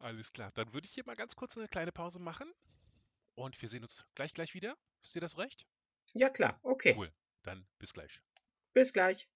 Alles 0.01 0.33
klar. 0.33 0.51
Dann 0.55 0.73
würde 0.73 0.87
ich 0.87 0.95
hier 0.95 1.05
mal 1.07 1.15
ganz 1.15 1.37
kurz 1.37 1.57
eine 1.57 1.69
kleine 1.69 1.93
Pause 1.93 2.21
machen. 2.21 2.51
Und 3.35 3.61
wir 3.61 3.69
sehen 3.69 3.83
uns 3.83 4.05
gleich 4.15 4.33
gleich 4.33 4.55
wieder. 4.55 4.77
Ist 5.03 5.15
dir 5.15 5.21
das 5.21 5.39
recht? 5.39 5.67
Ja, 6.15 6.31
klar. 6.31 6.59
Okay. 6.63 6.95
Cool. 6.97 7.13
Dann 7.43 7.67
bis 7.79 7.93
gleich. 7.93 8.21
Bis 8.73 8.93
gleich. 8.93 9.29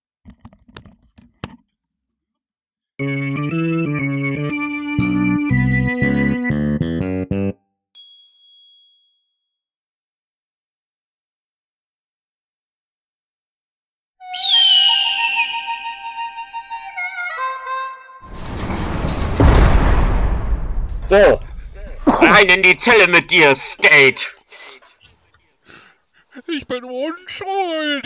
So. 21.14 21.38
Rein 22.06 22.48
in 22.48 22.62
die 22.64 22.76
Zelle 22.80 23.06
mit 23.06 23.30
dir, 23.30 23.54
Skate. 23.54 24.34
Ich 26.48 26.66
bin 26.66 26.82
unschuldig. 26.82 28.02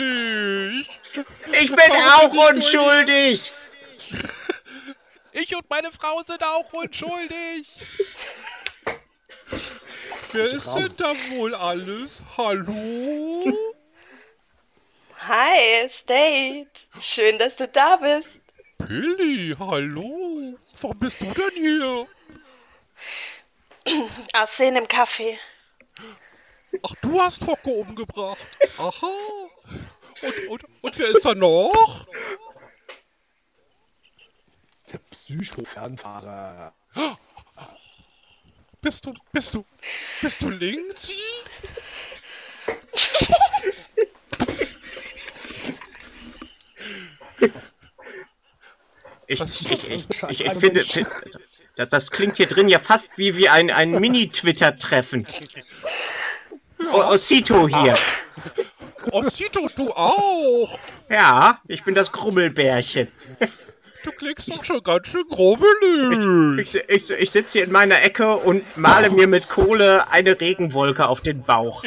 Ich 1.51 1.69
bin 1.69 1.91
auch 1.91 2.31
unschuldig. 2.51 3.51
Ich 5.31 5.55
und 5.55 5.69
meine 5.69 5.91
Frau 5.91 6.23
sind 6.23 6.43
auch 6.43 6.73
unschuldig. 6.73 7.69
Wer 10.31 10.45
ist 10.45 10.73
denn 10.73 10.91
da 10.97 11.13
wohl 11.29 11.53
alles? 11.53 12.23
Hallo? 12.35 13.55
Hi, 15.27 15.87
State. 15.87 16.67
Schön, 16.99 17.37
dass 17.37 17.55
du 17.57 17.67
da 17.67 17.97
bist. 17.97 18.39
Pilli, 18.79 19.55
hallo. 19.57 20.57
Warum 20.81 20.99
bist 20.99 21.21
du 21.21 21.31
denn 21.31 21.51
hier? 21.53 22.07
Aussehen 24.33 24.75
im 24.75 24.85
Café. 24.85 25.37
Ach, 26.83 26.93
du 27.01 27.19
hast 27.21 27.43
Focke 27.43 27.69
umgebracht. 27.69 28.45
Aha. 28.77 29.07
Und, 30.21 30.47
und, 30.49 30.63
und 30.81 30.97
wer 30.99 31.07
ist 31.07 31.25
da 31.25 31.33
noch? 31.33 32.07
Der 34.91 34.97
Psycho-Fernfahrer. 35.11 36.73
Bist 38.81 39.05
du, 39.05 39.13
bist 39.31 39.55
du, 39.55 39.65
bist 40.21 40.41
du 40.41 40.49
Linksy? 40.49 41.15
Ich, 49.27 49.39
Was- 49.39 49.61
ich, 49.61 49.71
ich, 49.87 50.21
was- 50.21 50.31
ich, 50.31 50.41
ich 50.41 50.51
finde, 50.53 50.83
das, 51.79 51.87
das 51.87 52.11
klingt 52.11 52.35
hier 52.35 52.47
drin 52.47 52.67
ja 52.67 52.77
fast 52.77 53.09
wie, 53.15 53.37
wie 53.37 53.47
ein, 53.47 53.71
ein 53.71 53.91
Mini-Twitter-Treffen. 54.01 55.25
Osito 56.91 57.69
hier. 57.69 57.97
Osito, 59.11 59.69
du 59.77 59.93
auch. 59.93 60.77
Ja, 61.09 61.61
ich 61.69 61.83
bin 61.85 61.95
das 61.95 62.11
Grummelbärchen. 62.11 63.07
Du 64.01 64.11
klingst 64.11 64.49
doch 64.49 64.63
schon 64.63 64.81
ganz 64.81 65.09
schön 65.09 65.25
grummelig. 65.29 66.73
Ich, 66.73 66.89
ich, 66.89 67.09
ich 67.09 67.31
sitze 67.31 67.51
hier 67.51 67.63
in 67.65 67.71
meiner 67.73 68.01
Ecke 68.01 68.37
und 68.37 68.77
male 68.77 69.09
mir 69.09 69.27
mit 69.27 69.49
Kohle 69.49 70.09
eine 70.09 70.39
Regenwolke 70.39 71.05
auf 71.09 71.19
den 71.19 71.43
Bauch. 71.43 71.83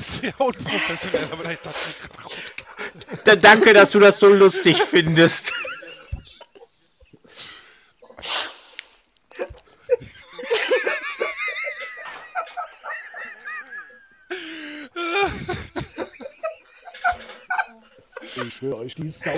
Sehr 0.00 0.40
unprofessionell, 0.40 1.24
aber 1.30 1.42
vielleicht 1.42 1.66
hat 1.66 1.74
sie 1.74 2.08
gerade 2.08 2.22
raus. 2.22 2.32
Da, 3.24 3.36
danke, 3.36 3.74
dass 3.74 3.90
du 3.90 3.98
das 4.00 4.18
so 4.18 4.28
lustig 4.28 4.80
findest. 4.82 5.52
Ich 18.44 18.54
schwöre 18.54 18.76
euch, 18.78 18.94
die 18.94 19.08
Sau. 19.10 19.32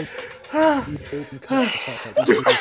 Die 0.52 1.38
Kassenvater. 1.38 2.22
Die 2.24 2.28
wirklich- 2.28 2.58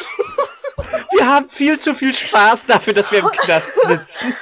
Wir 1.11 1.27
haben 1.27 1.49
viel 1.49 1.79
zu 1.79 1.93
viel 1.93 2.13
Spaß 2.13 2.65
dafür, 2.67 2.93
dass 2.93 3.11
wir 3.11 3.19
im 3.19 3.27
Knast 3.27 3.67
sitzen. 3.87 4.35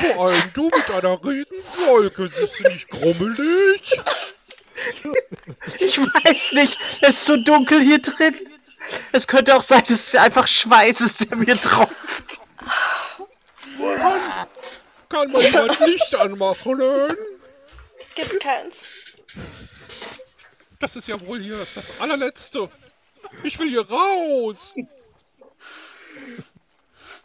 Vor 0.00 0.28
allem 0.28 0.52
du 0.54 0.64
mit 0.64 0.90
einer 0.90 1.24
Regenwolke, 1.24 2.28
siehst 2.28 2.60
du 2.60 2.68
nicht 2.68 2.88
grummelig? 2.88 4.00
Ich 5.78 5.98
weiß 5.98 6.52
nicht, 6.52 6.78
es 7.00 7.16
ist 7.16 7.24
so 7.26 7.36
dunkel 7.36 7.80
hier 7.80 8.00
drin. 8.00 8.36
Es 9.12 9.26
könnte 9.26 9.56
auch 9.56 9.62
sein, 9.62 9.84
dass 9.86 10.08
es 10.08 10.14
einfach 10.14 10.46
Schweiß 10.46 11.00
ist, 11.00 11.28
der 11.28 11.36
mir 11.36 11.60
tropft. 11.60 12.40
Kann 15.08 15.30
man 15.32 15.42
jemand 15.42 15.80
Licht 15.80 16.14
anmachen? 16.14 16.80
Gibt 18.14 18.40
keins. 18.40 18.84
Das 20.78 20.96
ist 20.96 21.08
ja 21.08 21.20
wohl 21.26 21.40
hier 21.40 21.66
das 21.74 21.92
allerletzte. 22.00 22.68
Ich 23.42 23.58
will 23.58 23.68
hier 23.68 23.88
raus. 23.88 24.74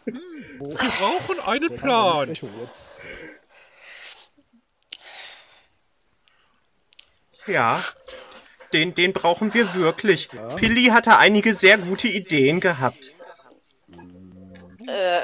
Wir 0.05 0.89
brauchen 0.99 1.39
einen 1.39 1.75
Plan. 1.75 2.33
Ja, 7.45 7.83
den, 8.73 8.95
den 8.95 9.13
brauchen 9.13 9.53
wir 9.53 9.73
wirklich. 9.75 10.29
Pilli 10.55 10.85
hatte 10.87 11.17
einige 11.17 11.53
sehr 11.53 11.77
gute 11.77 12.07
Ideen 12.07 12.59
gehabt. 12.59 13.13
Äh, 14.87 15.21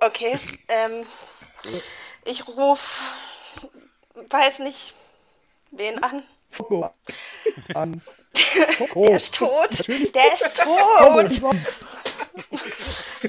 okay. 0.00 0.38
Ähm, 0.68 1.04
ich 2.24 2.46
ruf, 2.48 3.00
weiß 4.30 4.60
nicht, 4.60 4.94
wen 5.70 6.02
an. 6.02 6.22
Focko 6.50 6.90
an. 7.74 8.02
Der 8.56 8.68
Focko. 8.74 9.14
ist 9.14 9.34
tot. 9.36 9.70
Natürlich. 9.70 10.12
Der 10.12 10.32
ist 10.32 10.56
tot. 10.56 11.32
sonst. 11.32 11.86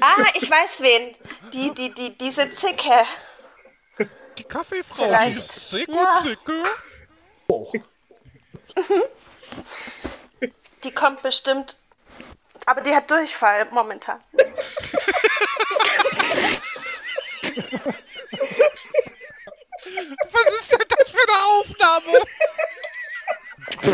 Ah, 0.00 0.24
ich 0.34 0.50
weiß 0.50 0.80
wen. 0.80 1.14
Die, 1.52 1.72
die, 1.74 1.92
die, 1.94 2.16
diese 2.18 2.52
Zicke. 2.54 3.04
Die 4.38 4.44
Kaffeefrau, 4.44 5.02
die 5.04 5.08
Vielleicht. 5.08 5.36
ist 5.36 5.70
Zicke, 5.70 5.92
Ja. 5.92 6.12
Zicke. 6.22 6.62
Oh. 7.48 7.70
Die 10.84 10.92
kommt 10.92 11.22
bestimmt. 11.22 11.74
Aber 12.66 12.80
die 12.82 12.94
hat 12.94 13.10
Durchfall 13.10 13.66
momentan. 13.72 14.22
Was 20.32 20.52
ist 20.60 20.72
denn 20.72 20.84
das 20.88 21.10
für 21.10 21.18
eine 21.26 21.38
Aufnahme? 21.44 22.22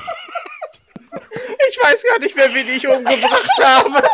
Ich 1.70 1.78
weiß 1.80 1.99
gar 2.10 2.18
nicht 2.18 2.36
mehr, 2.36 2.54
wen 2.54 2.68
ich 2.68 2.86
umgebracht 2.86 3.58
habe. 3.62 4.08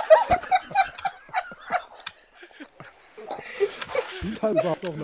Spielt 4.18 4.42
halt 4.42 4.60
überhaupt 4.60 4.82
noch 4.82 4.94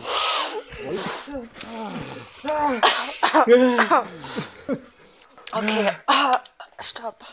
Okay. 5.52 5.90
Ah, 6.06 6.40
stopp. 6.80 7.24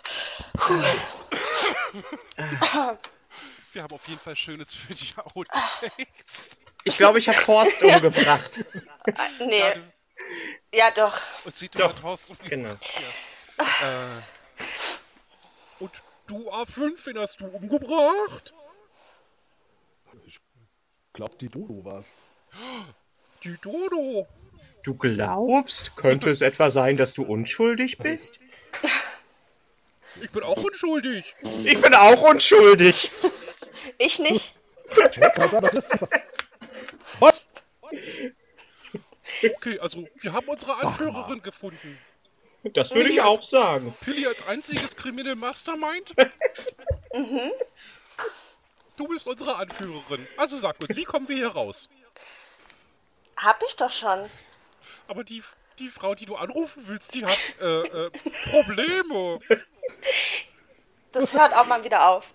Wir 3.72 3.84
haben 3.84 3.94
auf 3.94 4.08
jeden 4.08 4.20
Fall 4.20 4.36
Schönes 4.36 4.74
für 4.74 4.94
die 4.94 5.14
Outtakes. 5.36 6.60
Ich 6.84 6.98
glaube, 6.98 7.20
ich 7.20 7.28
habe 7.28 7.48
Horst 7.48 7.82
umgebracht. 7.84 8.66
Nee. 9.40 9.64
Ja, 10.74 10.92
doch. 10.92 11.20
Und 11.46 11.56
sieht 11.56 11.80
Doch. 11.80 11.94
doch 11.94 12.04
Horst 12.04 12.32
Genau. 12.44 12.70
Äh, 12.70 13.64
Und 13.64 14.39
du 16.30 16.50
A5, 16.52 17.08
wen 17.08 17.20
hast 17.20 17.42
du 17.42 17.48
umgebracht? 17.48 18.54
Glaubt 21.14 21.42
die 21.42 21.50
Dodo 21.50 21.84
was? 21.84 22.24
Die 23.44 23.58
Dodo. 23.62 24.28
Du 24.84 24.94
glaubst? 24.94 25.96
Könnte 25.96 26.30
es 26.30 26.42
etwa 26.42 26.70
sein, 26.70 26.98
dass 26.98 27.14
du 27.14 27.24
unschuldig 27.24 27.98
bist? 27.98 28.40
Ich 30.22 30.32
bin 30.32 30.44
auch 30.44 30.64
unschuldig. 30.64 31.36
Ich 31.66 31.82
bin 31.82 31.94
auch 31.94 32.22
unschuldig. 32.22 33.12
Ich 33.98 34.20
nicht. 34.20 34.56
Was? 36.00 36.18
Was? 37.20 37.48
Okay, 39.44 39.80
also 39.80 40.08
wir 40.22 40.34
haben 40.34 40.48
unsere 40.48 40.76
Anführerin 40.76 41.42
gefunden. 41.42 42.00
Das 42.64 42.92
würde 42.92 43.10
ich 43.10 43.22
auch 43.22 43.42
sagen. 43.42 43.94
Pilly 44.02 44.28
als 44.28 44.46
einziges 44.48 44.96
Criminal 44.96 45.36
Mastermind? 45.36 46.14
Du 48.98 49.08
bist 49.08 49.30
unsere 49.30 49.56
Anführerin. 49.56 50.28
Also 50.36 50.58
sag 50.58 50.78
uns, 50.82 50.98
wie 50.98 51.06
kommen 51.06 51.30
wir 51.30 51.38
hier 51.38 51.48
raus? 51.48 51.90
Hab 53.38 53.64
ich 53.66 53.78
doch 53.78 53.92
schon. 53.92 54.30
Aber 55.08 55.24
die, 55.24 55.42
die 55.80 55.88
Frau, 55.88 56.16
die 56.16 56.26
du 56.26 56.36
anrufen 56.36 56.84
willst, 56.88 57.14
die 57.14 57.26
hat 57.26 57.40
äh, 57.62 57.82
äh, 57.84 58.12
Probleme. 58.52 59.40
Das 61.14 61.32
hört 61.32 61.56
auch 61.56 61.66
mal 61.66 61.82
wieder 61.86 62.10
auf. 62.10 62.34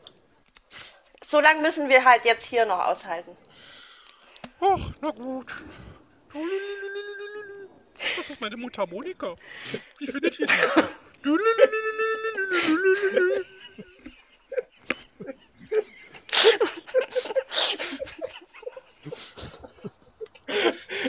So 1.28 1.38
lange 1.38 1.60
müssen 1.60 1.90
wir 1.90 2.02
halt 2.06 2.24
jetzt 2.24 2.46
hier 2.46 2.64
noch 2.64 2.78
aushalten. 2.86 3.36
Ach, 4.60 4.90
na 5.02 5.10
gut. 5.10 5.52
Das 8.16 8.30
ist 8.30 8.40
meine 8.40 8.56
Mutter 8.56 8.86
Monika. 8.86 9.36
Wie 9.98 10.06
findet 10.06 10.38
ihr 10.38 10.46
die? 10.46 10.52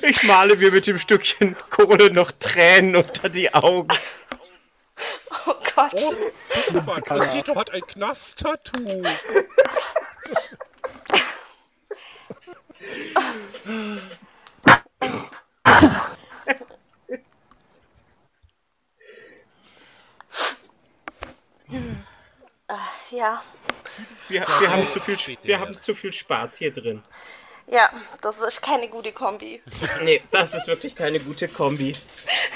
Ich 0.02 0.24
male 0.24 0.56
mir 0.56 0.72
mit 0.72 0.88
dem 0.88 1.00
Stückchen 1.00 1.56
Kohle 1.70 2.12
noch 2.12 2.32
Tränen 2.32 2.96
unter 2.96 3.30
die 3.30 3.54
Augen. 3.54 3.96
Oh 5.48 5.54
Gott. 5.76 5.92
Oh, 5.94 6.14
guck 6.72 6.86
mal, 6.86 7.02
Casito 7.02 7.56
hat 7.56 7.72
ein 7.72 7.82
Knast-Tattoo. 7.82 9.04
Ja. 23.26 23.42
Wir, 24.28 24.42
wir, 24.42 24.72
haben 24.72 24.88
zu 24.88 25.00
viel, 25.00 25.38
wir 25.42 25.60
haben 25.60 25.82
zu 25.82 25.96
viel 25.96 26.14
Spaß 26.14 26.58
hier 26.58 26.72
drin. 26.72 27.02
Ja, 27.68 27.90
das 28.22 28.40
ist 28.40 28.62
keine 28.62 28.88
gute 28.88 29.12
Kombi. 29.12 29.62
Nee, 30.04 30.22
das 30.30 30.54
ist 30.54 30.68
wirklich 30.68 30.96
keine 30.96 31.20
gute 31.20 31.48
Kombi. 31.48 31.94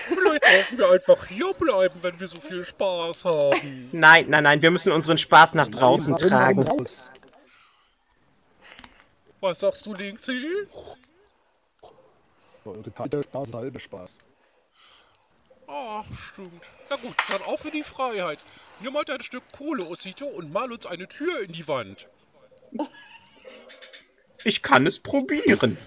Vielleicht 0.07 0.45
sollten 0.45 0.77
wir 0.77 0.91
einfach 0.91 1.25
hier 1.25 1.53
bleiben, 1.53 1.95
wenn 2.03 2.19
wir 2.19 2.27
so 2.27 2.39
viel 2.39 2.63
Spaß 2.63 3.25
haben. 3.25 3.89
Nein, 3.91 4.29
nein, 4.29 4.43
nein, 4.43 4.61
wir 4.61 4.69
müssen 4.69 4.91
unseren 4.91 5.17
Spaß 5.17 5.55
nach 5.55 5.69
draußen 5.69 6.13
warum 6.13 6.27
tragen. 6.27 6.63
raus? 6.63 7.11
Was 9.39 9.61
sagst 9.61 9.85
du, 9.87 9.93
Linksy? 9.95 10.67
Eure 12.65 13.23
Spaß 13.23 13.47
ist 13.47 13.55
halbe 13.55 13.79
Spaß. 13.79 14.19
Ah, 15.71 16.03
stimmt. 16.31 16.63
Na 16.89 16.95
gut, 16.95 17.15
dann 17.29 17.43
auf 17.43 17.61
für 17.61 17.69
die 17.69 17.83
Freiheit. 17.83 18.39
Nimm 18.79 18.93
mal 18.93 19.05
dein 19.05 19.21
Stück 19.21 19.43
Kohle, 19.55 19.85
Osito, 19.85 20.25
und 20.25 20.51
mal 20.51 20.71
uns 20.71 20.87
eine 20.87 21.07
Tür 21.07 21.41
in 21.41 21.51
die 21.51 21.67
Wand. 21.67 22.07
Ich 24.43 24.63
kann 24.63 24.87
es 24.87 24.97
probieren. 24.97 25.77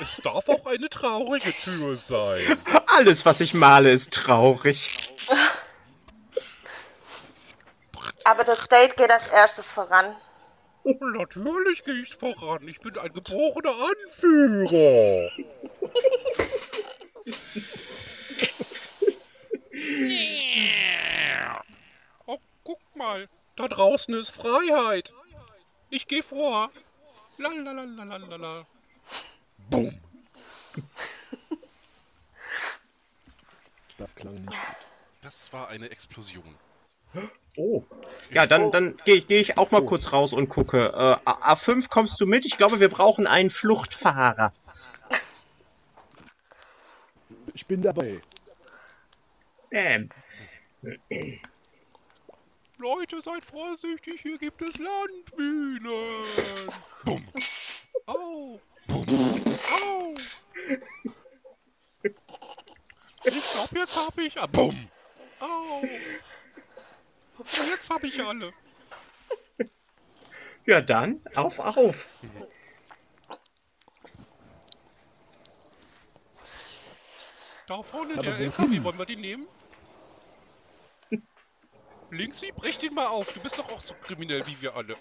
Es 0.00 0.16
darf 0.22 0.48
auch 0.48 0.64
eine 0.64 0.88
traurige 0.88 1.52
Tür 1.52 1.98
sein. 1.98 2.58
Alles, 2.86 3.26
was 3.26 3.40
ich 3.40 3.52
male, 3.52 3.92
ist 3.92 4.12
traurig. 4.12 4.90
Aber 8.24 8.44
das 8.44 8.68
Date 8.68 8.96
geht 8.96 9.10
als 9.10 9.28
erstes 9.28 9.70
voran. 9.70 10.16
Oh, 10.84 10.96
natürlich 11.00 11.84
gehe 11.84 12.00
ich 12.00 12.14
voran. 12.14 12.66
Ich 12.66 12.80
bin 12.80 12.96
ein 12.96 13.12
geborener 13.12 13.74
Anführer. 14.06 15.30
Oh, 22.26 22.38
guck 22.64 22.80
mal. 22.96 23.28
Da 23.56 23.68
draußen 23.68 24.14
ist 24.14 24.30
Freiheit. 24.30 25.12
Ich 25.90 26.06
gehe 26.08 26.22
vor. 26.22 26.70
Lalalalalala. 27.38 28.66
Boom. 29.70 29.98
Das 33.98 34.14
klang 34.16 34.34
nicht 34.34 34.46
gut. 34.46 34.56
Das 35.22 35.52
war 35.52 35.68
eine 35.68 35.88
Explosion. 35.90 36.54
Oh. 37.56 37.84
Ja, 38.32 38.46
dann, 38.46 38.72
dann 38.72 38.96
gehe 39.04 39.20
geh 39.20 39.38
ich 39.38 39.56
auch 39.56 39.70
mal 39.70 39.84
kurz 39.86 40.12
raus 40.12 40.32
und 40.32 40.48
gucke. 40.48 40.86
Äh, 40.88 41.16
A- 41.24 41.52
A5, 41.54 41.88
kommst 41.88 42.20
du 42.20 42.26
mit? 42.26 42.44
Ich 42.44 42.56
glaube, 42.56 42.80
wir 42.80 42.88
brauchen 42.88 43.28
einen 43.28 43.50
Fluchtfahrer. 43.50 44.52
Ich 47.54 47.66
bin 47.66 47.82
dabei. 47.82 48.20
Ähm, 49.76 50.08
Leute, 52.78 53.20
seid 53.20 53.44
vorsichtig, 53.44 54.20
hier 54.22 54.38
gibt 54.38 54.62
es 54.62 54.78
Landminen. 54.78 56.24
Bumm. 57.04 57.28
Au. 58.06 58.60
Bumm. 58.86 59.04
Au. 59.82 60.14
Ich 63.24 63.52
glaube, 63.52 63.78
jetzt 63.80 64.06
hab 64.06 64.16
ich... 64.16 64.40
Ah, 64.40 64.46
bumm. 64.46 64.88
Au. 65.40 65.80
Und 67.38 67.68
jetzt 67.68 67.90
hab 67.90 68.04
ich 68.04 68.22
alle. 68.22 68.52
ja, 70.66 70.80
dann, 70.80 71.20
auf, 71.34 71.58
auf. 71.58 72.08
Da 77.66 77.82
vorne, 77.82 78.12
Aber 78.14 78.22
der? 78.22 78.38
LKW, 78.38 78.84
wollen 78.84 78.98
wir 78.98 79.06
den 79.06 79.20
nehmen? 79.20 79.48
Linksy, 82.14 82.52
brech 82.52 82.78
den 82.78 82.94
mal 82.94 83.06
auf. 83.06 83.32
Du 83.32 83.40
bist 83.40 83.58
doch 83.58 83.68
auch 83.70 83.80
so 83.80 83.94
kriminell 83.94 84.46
wie 84.46 84.60
wir 84.60 84.74
alle. 84.74 84.96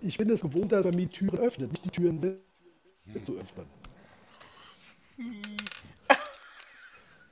Ich 0.00 0.16
bin 0.16 0.30
es 0.30 0.40
gewohnt, 0.40 0.72
dass 0.72 0.86
er 0.86 0.92
mir 0.92 1.06
die 1.06 1.08
Türen 1.08 1.38
öffnet, 1.38 1.70
nicht 1.72 1.84
die 1.84 1.90
Türen 1.90 2.18
selbst 2.18 3.26
zu 3.26 3.38
öffnen. 3.38 3.68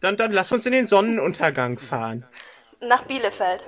dann, 0.00 0.16
dann 0.16 0.32
lass 0.32 0.52
uns 0.52 0.66
in 0.66 0.72
den 0.72 0.86
Sonnenuntergang 0.86 1.78
fahren. 1.78 2.26
Nach 2.82 3.04
Bielefeld. 3.04 3.62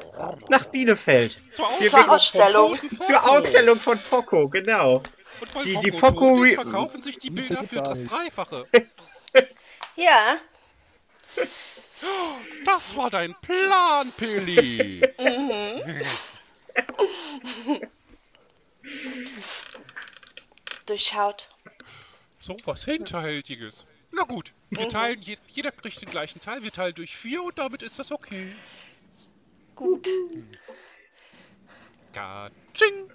Nach 0.49 0.67
Bielefeld. 0.67 1.39
Zur 1.53 1.67
Wir- 1.79 1.91
Zur 1.91 2.11
Ausstellung. 2.11 2.73
Ausstellung. 2.73 3.01
Zur. 3.01 3.31
Ausstellung 3.31 3.81
von 3.81 3.99
Focco, 3.99 4.49
genau. 4.49 5.03
Und 5.41 5.55
weil 5.55 5.65
Die- 5.65 5.79
die 5.79 5.91
Re- 5.91 6.55
verkaufen 6.55 7.03
sich 7.03 7.19
die 7.19 7.31
Bilder 7.31 7.63
für 7.65 7.83
das 7.83 8.07
Dreifache. 8.07 8.67
Ja. 9.97 10.37
Das 12.65 12.97
war 12.97 13.11
dein 13.11 13.35
Plan, 13.41 14.13
Pilly. 14.17 15.03
Durchschaut. 20.87 21.49
So 22.41 22.57
was 22.65 22.85
Hinterhältiges. 22.85 23.85
Na 24.11 24.25
gut, 24.25 24.53
wir 24.71 24.87
Mhm. 24.87 24.91
teilen, 24.91 25.23
je, 25.23 25.39
jeder 25.49 25.71
kriegt 25.73 26.01
den 26.03 26.11
gleichen 26.11 26.41
Teil, 26.41 26.63
wir 26.63 26.73
teilen 26.73 26.95
durch 26.95 27.17
vier 27.17 27.43
und 27.43 27.59
damit 27.59 27.83
ist 27.83 27.99
das 27.99 28.13
okay. 28.13 28.53
Gut. 29.75 30.07
Katsching! 32.13 33.11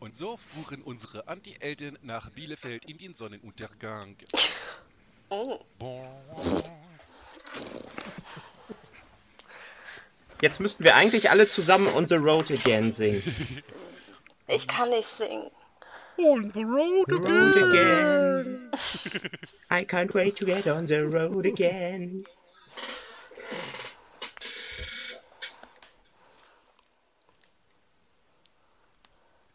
Und 0.00 0.16
so 0.16 0.36
fuhren 0.36 0.82
unsere 0.82 1.28
Anti-Eltern 1.28 1.96
nach 2.02 2.30
Bielefeld 2.30 2.86
in 2.86 2.98
den 2.98 3.14
Sonnenuntergang. 3.14 4.16
Oh. 5.34 5.58
Jetzt 10.42 10.60
müssten 10.60 10.84
wir 10.84 10.94
eigentlich 10.94 11.30
alle 11.30 11.48
zusammen 11.48 11.86
On 11.94 12.06
the 12.06 12.16
Road 12.16 12.50
Again 12.50 12.92
singen. 12.92 13.22
Ich 14.46 14.68
kann 14.68 14.90
nicht 14.90 15.08
singen. 15.08 15.50
On 16.18 16.50
the 16.50 16.64
road 16.64 17.10
Road 17.10 17.56
again. 17.56 18.68
again. 18.74 19.30
I 19.70 19.84
can't 19.84 20.12
wait 20.12 20.36
to 20.36 20.44
get 20.44 20.66
on 20.66 20.84
the 20.84 21.06
road 21.06 21.46
again. 21.46 22.26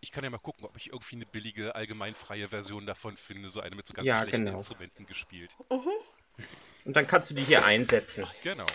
Ich 0.08 0.14
kann 0.14 0.24
ja 0.24 0.30
mal 0.30 0.38
gucken, 0.38 0.64
ob 0.64 0.78
ich 0.78 0.88
irgendwie 0.94 1.18
eine 1.18 1.26
billige, 1.26 1.76
allgemeinfreie 1.76 2.48
Version 2.48 2.86
davon 2.86 3.18
finde, 3.18 3.50
so 3.50 3.60
eine 3.60 3.76
mit 3.76 3.86
so 3.88 3.94
ganz 3.94 4.08
Ja, 4.08 4.22
schlechten 4.24 4.46
genau. 4.46 4.60
Instrumenten 4.60 5.06
gespielt. 5.06 5.54
Und 5.68 6.94
dann 6.96 7.06
kannst 7.06 7.30
du 7.30 7.34
die 7.34 7.44
hier 7.44 7.66
einsetzen. 7.66 8.26
Genau. 8.42 8.66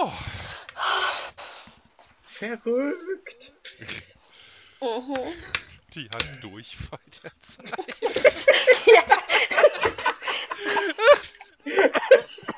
Oh, 0.00 0.10
Verrückt. 2.22 3.52
die 5.92 6.08
hat 6.08 6.42
Durchfall 6.42 6.98
der 7.22 7.32
Zeit. 7.42 7.74
Ja. 8.86 9.04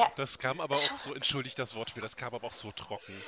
Ja. 0.00 0.10
Das 0.16 0.38
kam 0.38 0.60
aber 0.60 0.74
auch 0.76 0.98
so, 0.98 1.14
entschuldigt 1.14 1.58
das 1.58 1.74
Wortspiel, 1.74 2.02
das 2.02 2.16
kam 2.16 2.34
aber 2.34 2.46
auch 2.46 2.52
so 2.52 2.72
trocken. 2.72 3.22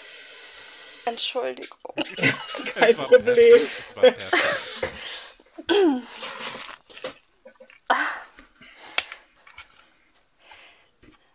Entschuldigung. 1.04 1.94
Kein 2.74 2.96
Problem. 2.96 3.24
Perfekt, 3.24 3.62
es 3.62 3.96
war 3.96 4.02
perfekt. 4.02 4.92